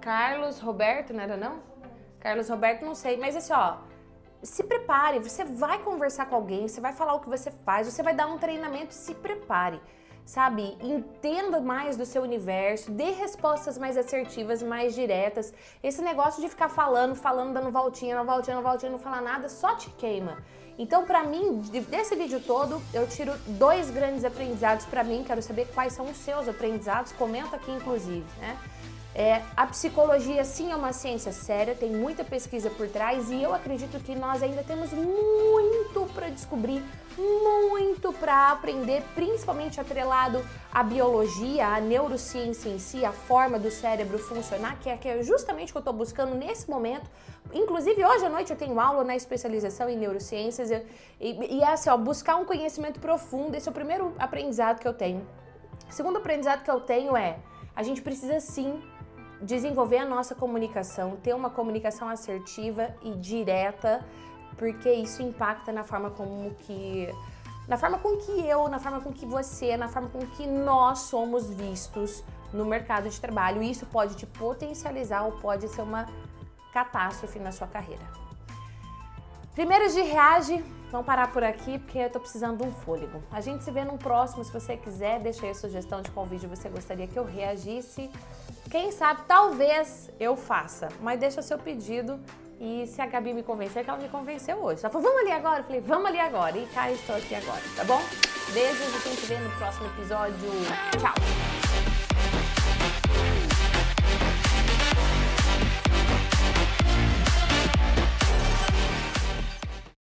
Carlos 0.00 0.58
Roberto, 0.58 1.14
não 1.14 1.22
era 1.22 1.36
não? 1.36 1.62
Carlos 2.18 2.48
Roberto, 2.48 2.84
não 2.84 2.94
sei, 2.94 3.16
mas 3.16 3.36
assim, 3.36 3.52
ó, 3.52 3.76
se 4.42 4.64
prepare, 4.64 5.20
você 5.20 5.44
vai 5.44 5.78
conversar 5.78 6.26
com 6.26 6.34
alguém, 6.34 6.66
você 6.66 6.80
vai 6.80 6.92
falar 6.92 7.14
o 7.14 7.20
que 7.20 7.28
você 7.28 7.50
faz, 7.50 7.86
você 7.86 8.02
vai 8.02 8.14
dar 8.14 8.26
um 8.26 8.36
treinamento, 8.36 8.92
se 8.92 9.14
prepare. 9.14 9.80
Sabe, 10.24 10.76
entenda 10.80 11.60
mais 11.60 11.98
do 11.98 12.06
seu 12.06 12.22
universo, 12.22 12.90
dê 12.90 13.10
respostas 13.10 13.76
mais 13.76 13.96
assertivas, 13.96 14.62
mais 14.62 14.94
diretas. 14.94 15.52
Esse 15.82 16.00
negócio 16.00 16.40
de 16.42 16.48
ficar 16.48 16.70
falando, 16.70 17.14
falando, 17.14 17.52
dando 17.52 17.70
voltinha, 17.70 18.16
dando 18.16 18.26
voltinha, 18.26 18.56
dando 18.56 18.64
voltinha, 18.64 18.90
não 18.90 18.98
falar 18.98 19.20
nada, 19.20 19.50
só 19.50 19.74
te 19.74 19.90
queima. 19.90 20.38
Então, 20.78 21.04
pra 21.04 21.22
mim, 21.22 21.60
de- 21.60 21.80
desse 21.82 22.16
vídeo 22.16 22.40
todo, 22.40 22.80
eu 22.92 23.06
tiro 23.06 23.32
dois 23.46 23.90
grandes 23.90 24.24
aprendizados 24.24 24.86
pra 24.86 25.04
mim. 25.04 25.22
Quero 25.24 25.42
saber 25.42 25.68
quais 25.74 25.92
são 25.92 26.06
os 26.06 26.16
seus 26.16 26.48
aprendizados. 26.48 27.12
Comenta 27.12 27.56
aqui, 27.56 27.70
inclusive, 27.70 28.24
né? 28.40 28.58
É, 29.16 29.42
a 29.56 29.64
psicologia, 29.68 30.44
sim, 30.44 30.72
é 30.72 30.76
uma 30.76 30.92
ciência 30.92 31.30
séria, 31.30 31.72
tem 31.72 31.92
muita 31.92 32.24
pesquisa 32.24 32.68
por 32.68 32.88
trás 32.88 33.30
e 33.30 33.40
eu 33.40 33.54
acredito 33.54 34.00
que 34.00 34.12
nós 34.12 34.42
ainda 34.42 34.64
temos 34.64 34.92
muito 34.92 36.12
para 36.12 36.28
descobrir, 36.30 36.82
muito 37.16 38.12
para 38.12 38.50
aprender, 38.50 39.04
principalmente 39.14 39.80
atrelado 39.80 40.44
à 40.72 40.82
biologia, 40.82 41.68
à 41.68 41.80
neurociência 41.80 42.68
em 42.68 42.80
si, 42.80 43.04
a 43.04 43.12
forma 43.12 43.56
do 43.56 43.70
cérebro 43.70 44.18
funcionar, 44.18 44.80
que 44.80 44.90
é, 44.90 44.96
que 44.96 45.06
é 45.06 45.22
justamente 45.22 45.68
o 45.68 45.74
que 45.74 45.78
eu 45.78 45.80
estou 45.80 45.94
buscando 45.94 46.34
nesse 46.34 46.68
momento. 46.68 47.08
Inclusive, 47.52 48.04
hoje 48.04 48.26
à 48.26 48.28
noite 48.28 48.50
eu 48.50 48.56
tenho 48.56 48.80
aula 48.80 49.04
na 49.04 49.14
especialização 49.14 49.88
em 49.88 49.96
neurociências 49.96 50.72
e, 50.72 50.82
e, 51.20 51.58
e 51.58 51.62
é 51.62 51.72
assim, 51.72 51.88
ó, 51.88 51.96
buscar 51.96 52.34
um 52.34 52.44
conhecimento 52.44 52.98
profundo. 52.98 53.54
Esse 53.54 53.68
é 53.68 53.70
o 53.70 53.74
primeiro 53.74 54.12
aprendizado 54.18 54.80
que 54.80 54.88
eu 54.88 54.92
tenho. 54.92 55.24
O 55.88 55.92
segundo 55.92 56.16
aprendizado 56.16 56.64
que 56.64 56.70
eu 56.70 56.80
tenho 56.80 57.16
é 57.16 57.38
a 57.76 57.82
gente 57.82 58.00
precisa 58.02 58.38
sim 58.38 58.80
desenvolver 59.40 59.98
a 59.98 60.04
nossa 60.04 60.34
comunicação, 60.34 61.16
ter 61.16 61.34
uma 61.34 61.50
comunicação 61.50 62.08
assertiva 62.08 62.94
e 63.02 63.12
direta, 63.12 64.04
porque 64.56 64.92
isso 64.92 65.22
impacta 65.22 65.72
na 65.72 65.84
forma 65.84 66.10
como 66.10 66.54
que 66.54 67.08
na 67.66 67.78
forma 67.78 67.98
com 67.98 68.16
que 68.18 68.46
eu, 68.46 68.68
na 68.68 68.78
forma 68.78 69.00
com 69.00 69.10
que 69.12 69.24
você, 69.24 69.76
na 69.76 69.88
forma 69.88 70.10
com 70.10 70.26
que 70.26 70.46
nós 70.46 71.00
somos 71.00 71.50
vistos 71.50 72.22
no 72.52 72.64
mercado 72.64 73.08
de 73.08 73.20
trabalho. 73.20 73.62
Isso 73.62 73.86
pode 73.86 74.14
te 74.16 74.26
potencializar 74.26 75.22
ou 75.22 75.32
pode 75.32 75.66
ser 75.68 75.80
uma 75.80 76.06
catástrofe 76.72 77.38
na 77.38 77.50
sua 77.50 77.66
carreira. 77.66 78.23
Primeiros 79.54 79.94
de 79.94 80.02
reage, 80.02 80.64
vamos 80.90 81.06
parar 81.06 81.30
por 81.30 81.44
aqui 81.44 81.78
porque 81.78 81.98
eu 81.98 82.10
tô 82.10 82.18
precisando 82.18 82.58
de 82.60 82.68
um 82.68 82.72
fôlego. 82.72 83.22
A 83.30 83.40
gente 83.40 83.62
se 83.62 83.70
vê 83.70 83.84
no 83.84 83.96
próximo, 83.96 84.44
se 84.44 84.52
você 84.52 84.76
quiser, 84.76 85.20
deixa 85.20 85.44
aí 85.44 85.52
a 85.52 85.54
sugestão 85.54 86.02
de 86.02 86.10
qual 86.10 86.26
vídeo 86.26 86.48
você 86.48 86.68
gostaria 86.68 87.06
que 87.06 87.16
eu 87.16 87.24
reagisse. 87.24 88.10
Quem 88.68 88.90
sabe, 88.90 89.22
talvez 89.28 90.10
eu 90.18 90.36
faça, 90.36 90.88
mas 91.00 91.20
deixa 91.20 91.40
seu 91.40 91.56
pedido 91.56 92.18
e 92.60 92.84
se 92.88 93.00
a 93.00 93.06
Gabi 93.06 93.32
me 93.32 93.44
convencer, 93.44 93.84
que 93.84 93.90
ela 93.90 93.98
me 93.98 94.08
convenceu 94.08 94.56
hoje. 94.56 94.80
Ela 94.80 94.90
falou, 94.90 95.06
vamos 95.06 95.22
ali 95.22 95.30
agora? 95.30 95.60
Eu 95.60 95.64
falei, 95.64 95.80
vamos 95.80 96.06
ali 96.06 96.18
agora. 96.18 96.58
E 96.58 96.66
cá 96.66 96.90
estou 96.90 97.14
aqui 97.14 97.36
agora, 97.36 97.62
tá 97.76 97.84
bom? 97.84 98.02
Beijos 98.52 98.80
e 98.80 98.96
a 98.96 99.00
gente 99.08 99.20
se 99.20 99.26
vê 99.26 99.38
no 99.38 99.50
próximo 99.52 99.86
episódio. 99.86 100.34
Tchau! 100.98 101.14